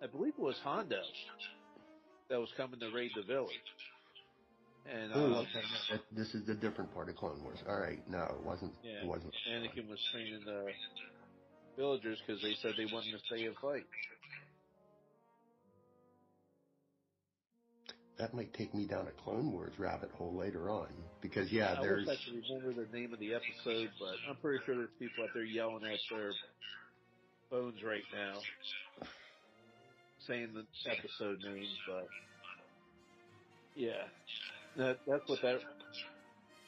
I 0.03 0.07
believe 0.07 0.35
it 0.39 0.43
was 0.43 0.57
Hondo 0.63 1.01
that 2.31 2.41
was 2.41 2.49
coming 2.57 2.81
to 2.81 2.91
raid 2.95 3.11
the 3.15 3.23
village. 3.23 3.51
And 4.91 5.13
Oh, 5.15 5.25
um, 5.25 5.33
okay. 5.35 5.63
That, 5.91 6.01
this 6.13 6.35
is 6.35 6.47
the 6.47 6.55
different 6.55 6.95
part 6.95 7.09
of 7.09 7.17
Clone 7.17 7.43
Wars. 7.43 7.59
All 7.69 7.79
right, 7.79 8.01
no, 8.09 8.23
it 8.23 8.47
wasn't. 8.47 8.73
Yeah, 8.83 9.03
It 9.03 9.07
wasn't. 9.07 9.35
Anakin 9.51 9.89
was 9.91 9.99
training 10.13 10.41
the 10.47 10.67
villagers 11.77 12.19
because 12.27 12.41
they 12.43 12.55
said 12.63 12.73
they 12.79 12.91
wanted 12.93 13.13
to 13.13 13.19
stay 13.27 13.45
and 13.45 13.57
fight. 13.61 13.85
That 18.19 18.35
might 18.35 18.53
take 18.53 18.75
me 18.75 18.87
down 18.87 19.07
a 19.09 19.23
Clone 19.23 19.51
Wars 19.51 19.73
rabbit 19.79 20.11
hole 20.13 20.35
later 20.37 20.69
on 20.69 20.89
because 21.23 21.51
yeah, 21.51 21.75
I 21.79 21.81
there's 21.81 22.07
wish 22.07 22.19
I 22.19 22.31
could 22.31 22.43
remember 22.51 22.85
the 22.85 22.99
name 22.99 23.15
of 23.15 23.19
the 23.19 23.33
episode, 23.35 23.89
but 23.99 24.15
I'm 24.29 24.37
pretty 24.37 24.63
sure 24.67 24.77
there's 24.77 24.91
people 24.99 25.25
out 25.25 25.31
there 25.33 25.45
yelling 25.45 25.85
at 25.85 25.99
their 26.11 26.33
phones 27.49 27.83
right 27.83 28.05
now, 28.15 28.39
saying 30.27 30.49
the 30.55 30.65
episode 30.91 31.39
names. 31.45 31.69
But 31.87 32.07
yeah, 33.75 34.05
that 34.77 34.99
that's 35.07 35.29
what 35.29 35.41
that 35.43 35.61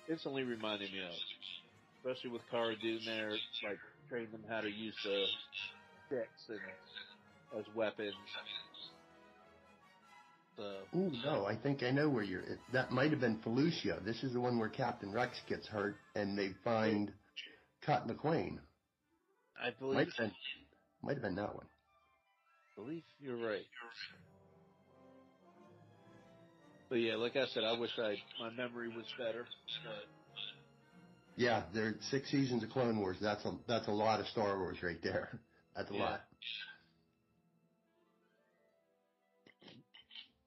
instantly 0.09 0.43
reminded 0.45 0.93
me 0.93 1.01
of, 1.01 1.15
especially 1.99 2.31
with 2.31 2.43
Cara 2.51 2.75
Dune 2.81 3.01
there, 3.07 3.31
like 3.31 3.79
training 4.09 4.33
them 4.33 4.45
how 4.49 4.61
to 4.61 4.69
use 4.69 4.95
the 5.05 5.25
sticks 6.07 6.49
and 6.49 7.61
as 7.61 7.65
weapons. 7.75 8.15
So 10.57 10.99
Ooh, 10.99 11.11
no, 11.25 11.47
I 11.47 11.57
think 11.57 11.83
I 11.83 11.91
know 11.91 12.09
where 12.09 12.23
you're. 12.23 12.43
It, 12.43 12.59
that 12.73 12.91
might 12.91 13.11
have 13.11 13.21
been 13.21 13.39
Felucia. 13.39 14.05
This 14.05 14.23
is 14.23 14.33
the 14.33 14.41
one 14.41 14.59
where 14.59 14.69
Captain 14.69 15.13
Rex 15.13 15.41
gets 15.49 15.67
hurt 15.67 15.97
and 16.15 16.39
they 16.39 16.51
find 16.63 17.11
Cut 17.85 18.07
Lawquane. 18.07 18.59
I 19.63 19.71
believe 19.79 19.95
Might 19.95 20.07
have 20.09 20.17
been, 20.19 20.33
might 21.03 21.15
have 21.15 21.23
been 21.23 21.37
that 21.37 21.55
one. 21.55 21.67
Believe 22.77 23.03
you're 23.21 23.37
right. 23.37 23.67
But 26.89 26.97
yeah, 26.97 27.15
like 27.17 27.37
I 27.37 27.47
said, 27.47 27.65
I 27.65 27.79
wish 27.79 27.91
I 27.99 28.17
my 28.41 28.51
memory 28.51 28.89
was 28.89 29.07
better. 29.19 29.47
But 29.85 30.05
Yeah, 31.37 31.63
there's 31.73 31.95
six 32.11 32.31
seasons 32.31 32.63
of 32.63 32.71
Clone 32.71 32.99
Wars. 32.99 33.17
That's 33.21 33.45
a 33.45 33.55
that's 33.67 33.89
a 33.89 33.93
lot 33.93 34.21
of 34.21 34.27
Star 34.29 34.59
Wars 34.59 34.83
right 34.83 35.01
there. 35.03 35.41
That's 35.75 35.89
a 35.91 35.95
Yeah. 35.95 36.01
lot. 36.01 36.21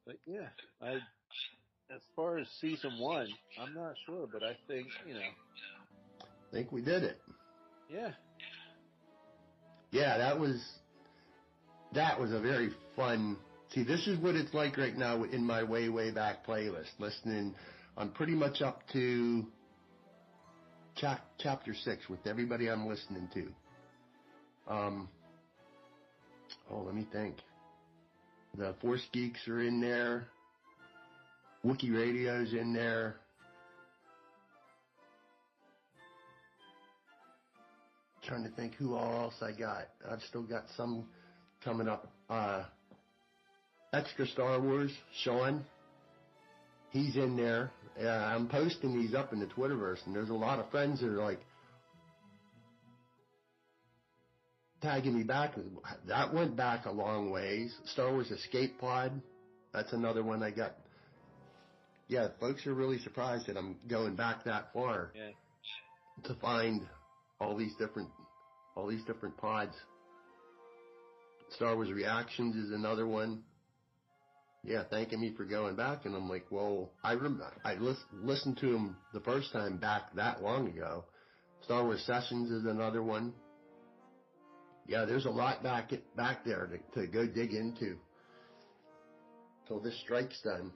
but 0.06 0.18
yeah, 0.28 0.50
I 0.84 0.94
as 1.94 2.02
far 2.16 2.38
as 2.38 2.48
season 2.62 2.92
one, 3.00 3.28
I'm 3.60 3.74
not 3.74 3.96
sure, 4.06 4.28
but 4.32 4.44
I 4.44 4.56
think 4.68 4.88
you 5.08 5.16
know, 5.16 5.20
I 6.22 6.52
think 6.52 6.72
we 6.72 6.82
did 6.82 7.04
it. 7.04 7.20
yeah, 7.90 8.12
Yeah, 9.92 10.18
that 10.20 10.40
was 10.40 10.62
that 11.96 12.20
was 12.20 12.32
a 12.32 12.40
very 12.40 12.70
fun. 12.96 13.38
See, 13.74 13.84
this 13.84 14.06
is 14.08 14.20
what 14.20 14.36
it's 14.36 14.54
like 14.54 14.78
right 14.78 14.96
now 14.96 15.24
in 15.24 15.46
my 15.46 15.64
way 15.64 15.90
way 15.90 16.12
back 16.12 16.46
playlist. 16.46 16.90
Listening, 17.00 17.56
I'm 17.98 18.12
pretty 18.12 18.34
much 18.34 18.62
up 18.62 18.84
to 18.94 19.46
chap- 20.96 21.26
chapter 21.40 21.74
six 21.74 22.08
with 22.10 22.20
everybody 22.26 22.70
I'm 22.70 22.86
listening 22.86 23.30
to. 23.34 24.74
Um, 24.74 25.10
oh, 26.70 26.82
let 26.82 26.94
me 26.94 27.08
think. 27.12 27.36
The 28.58 28.76
Force 28.82 29.06
Geeks 29.12 29.48
are 29.48 29.62
in 29.62 29.82
there. 29.82 30.28
Wookie 31.66 31.94
Radio's 31.94 32.54
in 32.54 32.74
there. 32.74 33.16
Trying 38.24 38.44
to 38.44 38.50
think 38.52 38.74
who 38.76 38.96
all 38.96 39.24
else 39.24 39.36
I 39.42 39.52
got. 39.52 39.88
I've 40.10 40.22
still 40.22 40.44
got 40.44 40.64
some 40.76 41.06
coming 41.66 41.88
up. 41.90 42.08
Uh, 42.30 42.64
extra 43.92 44.28
Star 44.28 44.62
Wars, 44.62 44.92
Sean. 45.24 45.66
He's 46.92 47.16
in 47.18 47.36
there. 47.36 47.72
Uh, 48.02 48.08
I'm 48.08 48.48
posting 48.48 48.94
these 48.94 49.14
up 49.14 49.34
in 49.34 49.40
the 49.40 49.48
Twitterverse, 49.48 50.06
and 50.06 50.16
there's 50.16 50.30
a 50.30 50.34
lot 50.34 50.60
of 50.60 50.70
friends 50.70 51.02
that 51.02 51.08
are 51.08 51.24
like 51.24 51.40
tagging 54.82 55.18
me 55.18 55.24
back. 55.24 55.56
That 56.08 56.34
went 56.34 56.56
back 56.56 56.86
a 56.86 56.92
long 56.92 57.32
ways. 57.32 57.76
Star 57.86 58.12
Wars 58.12 58.30
Escape 58.32 58.80
Pod. 58.80 59.22
That's 59.74 59.92
another 59.92 60.24
one 60.24 60.44
I 60.44 60.52
got. 60.52 60.76
Yeah, 62.08 62.28
folks 62.40 62.68
are 62.68 62.74
really 62.74 63.00
surprised 63.00 63.48
that 63.48 63.58
I'm 63.58 63.78
going 63.90 64.16
back 64.16 64.44
that 64.46 64.72
far 64.74 65.12
yeah. 65.16 65.32
to 66.26 66.36
find 66.40 66.82
all 67.42 67.58
these 67.58 67.74
different 67.80 68.10
all 68.76 68.88
these 68.88 69.04
different 69.06 69.36
pods. 69.38 69.74
Star 71.50 71.76
Wars 71.76 71.92
Reactions 71.92 72.56
is 72.56 72.72
another 72.72 73.08
one. 73.08 73.44
Yeah, 74.64 74.84
thanking 74.90 75.22
me 75.22 75.34
for 75.38 75.46
going 75.46 75.76
back, 75.76 76.06
and 76.06 76.16
I'm 76.16 76.28
like, 76.28 76.46
well, 76.50 76.92
I 77.04 77.14
rem- 77.14 77.42
I 77.64 77.76
lis- 77.76 78.04
listened 78.14 78.58
to 78.58 78.76
him 78.76 78.98
the 79.14 79.20
first 79.20 79.54
time 79.54 79.78
back 79.78 80.16
that 80.16 80.42
long 80.42 80.68
ago. 80.68 81.06
Star 81.64 81.84
Wars 81.84 82.04
Sessions 82.06 82.50
is 82.52 82.66
another 82.66 83.04
one. 83.04 83.34
Yeah, 84.88 85.06
there's 85.06 85.26
a 85.26 85.32
lot 85.32 85.64
back 85.64 85.92
back 86.16 86.44
there 86.46 86.68
to, 86.94 87.02
to 87.02 87.08
go 87.08 87.28
dig 87.28 87.54
into. 87.54 87.98
Till 89.68 89.80
this 89.80 90.00
strike's 90.02 90.42
done, 90.42 90.72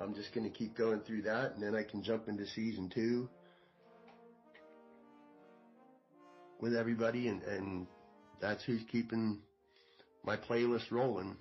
I'm 0.00 0.14
just 0.14 0.34
gonna 0.34 0.50
keep 0.50 0.76
going 0.76 1.00
through 1.00 1.22
that, 1.22 1.54
and 1.54 1.62
then 1.62 1.74
I 1.74 1.82
can 1.88 2.02
jump 2.02 2.28
into 2.28 2.46
season 2.46 2.90
two. 2.92 3.28
with 6.60 6.74
everybody, 6.74 7.28
and, 7.28 7.42
and 7.42 7.86
that's 8.40 8.64
who's 8.64 8.82
keeping 8.90 9.38
my 10.28 10.36
playlist 10.36 10.90
rolling. 10.90 11.34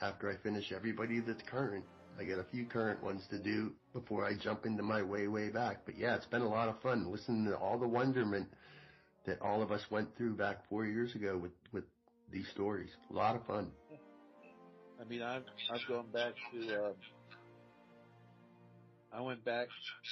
After 0.00 0.30
I 0.30 0.36
finish 0.36 0.70
everybody 0.70 1.18
that's 1.18 1.42
current, 1.42 1.84
I 2.20 2.22
got 2.22 2.38
a 2.38 2.44
few 2.44 2.64
current 2.64 3.02
ones 3.02 3.22
to 3.30 3.38
do 3.38 3.72
before 3.92 4.24
I 4.24 4.34
jump 4.40 4.64
into 4.64 4.84
my 4.84 5.02
way, 5.02 5.26
way 5.26 5.48
back. 5.48 5.78
But 5.84 5.98
yeah, 5.98 6.14
it's 6.14 6.26
been 6.26 6.42
a 6.42 6.48
lot 6.48 6.68
of 6.68 6.80
fun 6.80 7.10
listening 7.10 7.46
to 7.46 7.56
all 7.56 7.78
the 7.78 7.88
wonderment 7.88 8.46
that 9.26 9.42
all 9.42 9.60
of 9.60 9.72
us 9.72 9.80
went 9.90 10.16
through 10.16 10.36
back 10.36 10.68
four 10.68 10.86
years 10.86 11.16
ago 11.16 11.36
with, 11.36 11.50
with 11.72 11.82
these 12.30 12.46
stories. 12.54 12.90
A 13.10 13.12
lot 13.12 13.34
of 13.34 13.44
fun. 13.44 13.72
I 15.00 15.04
mean, 15.08 15.22
I've 15.22 15.44
I've 15.72 15.88
gone 15.88 16.06
back 16.12 16.34
to. 16.52 16.86
Um, 16.86 16.92
I 19.12 19.20
went 19.20 19.44
back 19.44 19.66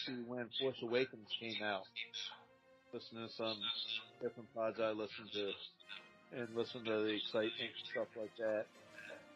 to 0.07 0.13
when 0.27 0.49
Force 0.61 0.77
Awakens 0.83 1.29
came 1.41 1.63
out. 1.63 1.85
Listening 2.93 3.29
to 3.29 3.33
some 3.35 3.57
different 4.21 4.53
pods 4.55 4.79
I 4.81 4.91
listened 4.91 5.31
to, 5.33 5.51
and 6.33 6.49
listen 6.57 6.85
to 6.85 6.97
the 7.05 7.15
excitement 7.19 7.73
and 7.75 7.89
stuff 7.93 8.09
like 8.17 8.35
that. 8.39 8.65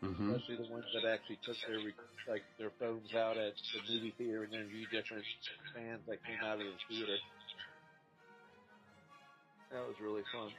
hmm 0.00 0.32
Especially 0.32 0.56
the 0.64 0.72
ones 0.72 0.88
that 0.94 1.08
actually 1.08 1.38
took 1.44 1.56
their 1.68 1.80
like 2.28 2.44
their 2.58 2.72
phones 2.78 3.12
out 3.14 3.36
at 3.36 3.52
the 3.74 3.80
movie 3.92 4.14
theater 4.18 4.44
and 4.44 4.54
interviewed 4.54 4.88
different 4.92 5.24
fans 5.74 6.00
that 6.08 6.22
came 6.24 6.40
out 6.44 6.60
of 6.60 6.66
the 6.66 6.78
theater. 6.88 7.16
That 9.72 9.84
was 9.86 9.96
really 10.02 10.24
fun. 10.32 10.50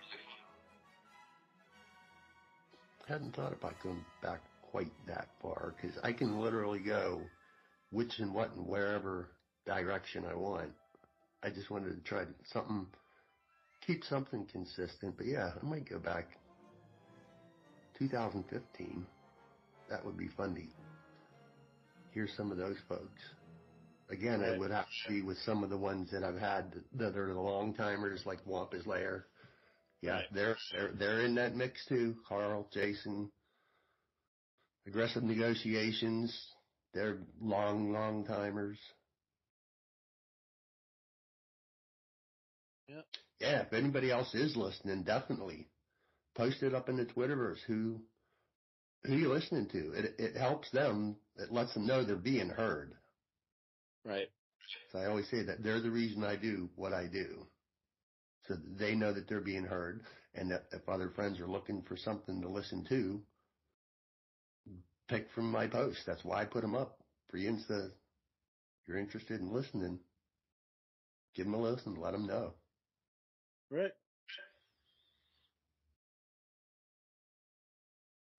hadn't 3.09 3.35
thought 3.35 3.53
about 3.53 3.73
going 3.83 4.05
back 4.21 4.39
quite 4.61 4.91
that 5.07 5.27
far 5.41 5.73
because 5.75 5.97
I 6.03 6.13
can 6.13 6.39
literally 6.39 6.79
go 6.79 7.21
which 7.91 8.19
and 8.19 8.33
what 8.33 8.55
and 8.55 8.67
wherever 8.67 9.29
direction 9.65 10.25
I 10.29 10.35
want. 10.35 10.71
I 11.43 11.49
just 11.49 11.71
wanted 11.71 11.95
to 11.95 12.01
try 12.03 12.25
something, 12.53 12.85
keep 13.89 14.03
something 14.03 14.45
consistent. 14.51 15.15
But 15.17 15.25
yeah, 15.25 15.51
I 15.61 15.65
might 15.65 15.89
go 15.89 15.97
back 15.97 16.27
2015. 17.97 19.05
That 19.89 20.05
would 20.05 20.15
be 20.17 20.27
fun 20.37 20.53
to 20.55 20.61
hear 22.13 22.27
some 22.37 22.51
of 22.51 22.57
those 22.57 22.77
folks. 22.87 23.21
Again, 24.11 24.41
it 24.41 24.51
Right. 24.51 24.59
would 24.59 24.71
have 24.71 24.85
to 24.85 25.09
be 25.11 25.21
with 25.23 25.37
some 25.39 25.63
of 25.63 25.71
the 25.71 25.77
ones 25.77 26.11
that 26.11 26.23
I've 26.23 26.37
had 26.39 26.83
that 26.93 27.17
are 27.17 27.33
the 27.33 27.39
long 27.39 27.73
timers 27.73 28.25
like 28.25 28.45
Wampus 28.45 28.85
Lair. 28.85 29.25
Yeah, 30.01 30.17
Right. 30.17 30.33
they're 30.33 30.57
they're 30.71 30.91
they're 30.93 31.21
in 31.21 31.35
that 31.35 31.55
mix 31.55 31.83
too. 31.87 32.15
Carl, 32.27 32.67
Jason, 32.71 33.31
aggressive 34.85 35.23
negotiations. 35.23 36.31
They're 36.93 37.19
long, 37.41 37.91
long 37.91 38.25
timers. 38.25 38.77
Yep. 42.87 43.05
Yeah, 43.39 43.61
if 43.61 43.73
anybody 43.73 44.11
else 44.11 44.33
is 44.33 44.55
listening, 44.55 45.03
definitely 45.03 45.67
post 46.35 46.61
it 46.63 46.73
up 46.73 46.89
in 46.89 46.97
the 46.97 47.05
Twitterverse. 47.05 47.59
Who 47.67 48.01
who 49.03 49.15
you 49.15 49.29
listening 49.29 49.67
to? 49.69 49.91
It 49.93 50.15
it 50.19 50.37
helps 50.37 50.69
them. 50.71 51.15
It 51.37 51.51
lets 51.51 51.73
them 51.73 51.87
know 51.87 52.03
they're 52.03 52.15
being 52.17 52.49
heard. 52.49 52.93
Right. 54.05 54.29
So 54.91 54.99
I 54.99 55.05
always 55.05 55.29
say 55.29 55.43
that 55.43 55.63
they're 55.63 55.81
the 55.81 55.91
reason 55.91 56.23
I 56.23 56.35
do 56.35 56.69
what 56.75 56.93
I 56.93 57.07
do. 57.07 57.47
So 58.47 58.55
they 58.79 58.95
know 58.95 59.13
that 59.13 59.27
they're 59.27 59.41
being 59.41 59.63
heard 59.63 60.01
and 60.33 60.51
that 60.51 60.65
if 60.71 60.87
other 60.87 61.09
friends 61.09 61.39
are 61.39 61.47
looking 61.47 61.81
for 61.83 61.97
something 61.97 62.41
to 62.41 62.49
listen 62.49 62.85
to, 62.89 63.21
pick 65.07 65.27
from 65.31 65.51
my 65.51 65.67
post. 65.67 65.99
That's 66.05 66.23
why 66.23 66.41
I 66.41 66.45
put 66.45 66.61
them 66.61 66.75
up. 66.75 66.97
For 67.29 67.37
you, 67.37 67.49
instead, 67.49 67.91
you're 68.87 68.97
interested 68.97 69.39
in 69.39 69.53
listening, 69.53 69.99
give 71.35 71.45
them 71.45 71.53
a 71.53 71.61
listen, 71.61 71.95
let 71.95 72.13
them 72.13 72.25
know. 72.25 72.53
Right. 73.69 73.91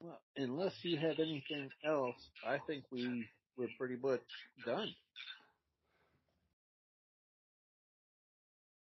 Well, 0.01 0.21
unless 0.37 0.75
you 0.83 0.97
have 0.99 1.19
anything 1.19 1.71
else, 1.85 2.17
I 2.45 2.59
think 2.67 2.85
we 2.91 3.29
we're 3.57 3.69
pretty 3.79 3.97
much 3.97 4.23
done. 4.65 4.95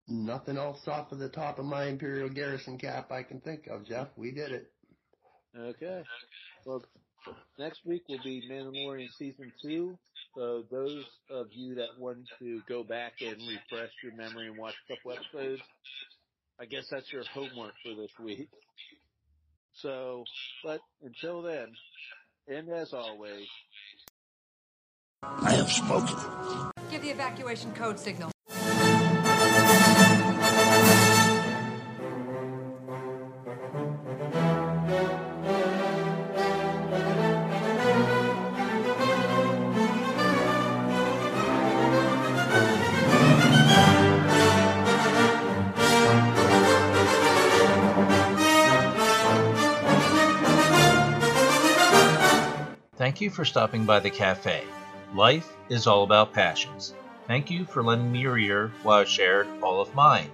Nothing 0.09 0.57
else 0.57 0.89
off 0.89 1.13
of 1.13 1.19
the 1.19 1.29
top 1.29 1.59
of 1.59 1.67
my 1.67 1.85
Imperial 1.85 2.31
Garrison 2.31 2.79
cap 2.79 3.13
I 3.13 3.23
can 3.23 3.41
think 3.41 3.69
of, 3.69 3.87
Jeff. 3.87 4.09
We 4.17 4.33
did 4.33 4.51
it. 4.51 4.73
Okay. 5.55 6.03
Well, 6.65 6.85
next 7.59 7.85
week 7.85 8.03
will 8.09 8.23
be 8.25 8.49
Mandalorian 8.51 9.13
season 9.13 9.53
two. 9.63 9.99
So 10.35 10.63
those 10.71 11.07
of 11.29 11.49
you 11.53 11.77
that 11.77 11.99
want 11.99 12.29
to 12.39 12.63
go 12.69 12.83
back 12.83 13.21
and 13.21 13.37
refresh 13.37 13.93
your 14.03 14.15
memory 14.15 14.49
and 14.49 14.59
watch 14.59 14.75
a 14.89 14.97
couple 14.97 15.13
episodes, 15.13 15.63
I 16.61 16.67
guess 16.67 16.89
that's 16.91 17.11
your 17.11 17.25
homework 17.33 17.73
for 17.83 17.95
this 17.95 18.11
week. 18.23 18.49
So, 19.73 20.25
but 20.63 20.81
until 21.03 21.41
then, 21.41 21.69
and 22.49 22.69
as 22.69 22.93
always, 22.93 23.47
I 25.23 25.53
have 25.53 25.71
spoken. 25.71 26.17
Give 26.91 27.01
the 27.01 27.11
evacuation 27.11 27.73
code 27.73 27.99
signal. 27.99 28.31
You 53.31 53.37
for 53.37 53.45
stopping 53.45 53.85
by 53.85 54.01
the 54.01 54.11
cafe. 54.11 54.65
Life 55.15 55.49
is 55.69 55.87
all 55.87 56.03
about 56.03 56.33
passions. 56.33 56.95
Thank 57.29 57.49
you 57.49 57.65
for 57.65 57.81
lending 57.81 58.11
me 58.11 58.23
your 58.23 58.37
ear 58.37 58.73
while 58.83 59.03
I 59.03 59.05
shared 59.05 59.47
all 59.63 59.81
of 59.81 59.95
mine. 59.95 60.29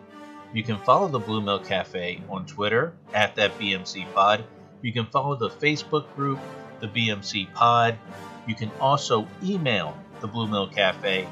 You 0.55 0.62
can 0.62 0.78
follow 0.78 1.07
the 1.07 1.18
Blue 1.18 1.42
Milk 1.42 1.66
Cafe 1.66 2.22
on 2.30 2.47
Twitter 2.47 2.94
at 3.12 3.34
that 3.34 3.59
BMC 3.59 4.11
Pod. 4.14 4.44
You 4.80 4.94
can 4.94 5.05
follow 5.05 5.36
the 5.36 5.51
Facebook 5.51 6.07
group, 6.16 6.40
the 6.80 6.88
BMC 6.88 7.53
Pod. 7.53 7.99
You 8.47 8.55
can 8.55 8.70
also 8.80 9.28
email 9.44 9.94
the 10.20 10.26
Blue 10.26 10.49
Milk 10.49 10.74
Cafe, 10.74 11.28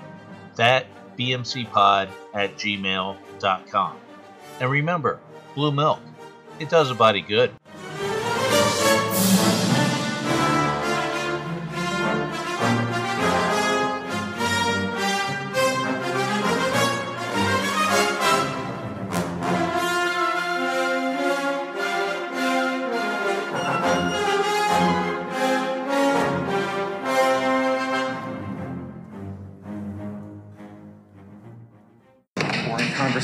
that 0.56 0.86
bmcpod 1.16 2.10
at 2.34 2.56
gmail.com. 2.56 3.96
And 4.60 4.70
remember, 4.70 5.18
blue 5.54 5.72
milk, 5.72 6.00
it 6.58 6.68
does 6.68 6.90
a 6.90 6.94
body 6.94 7.22
good. 7.22 7.54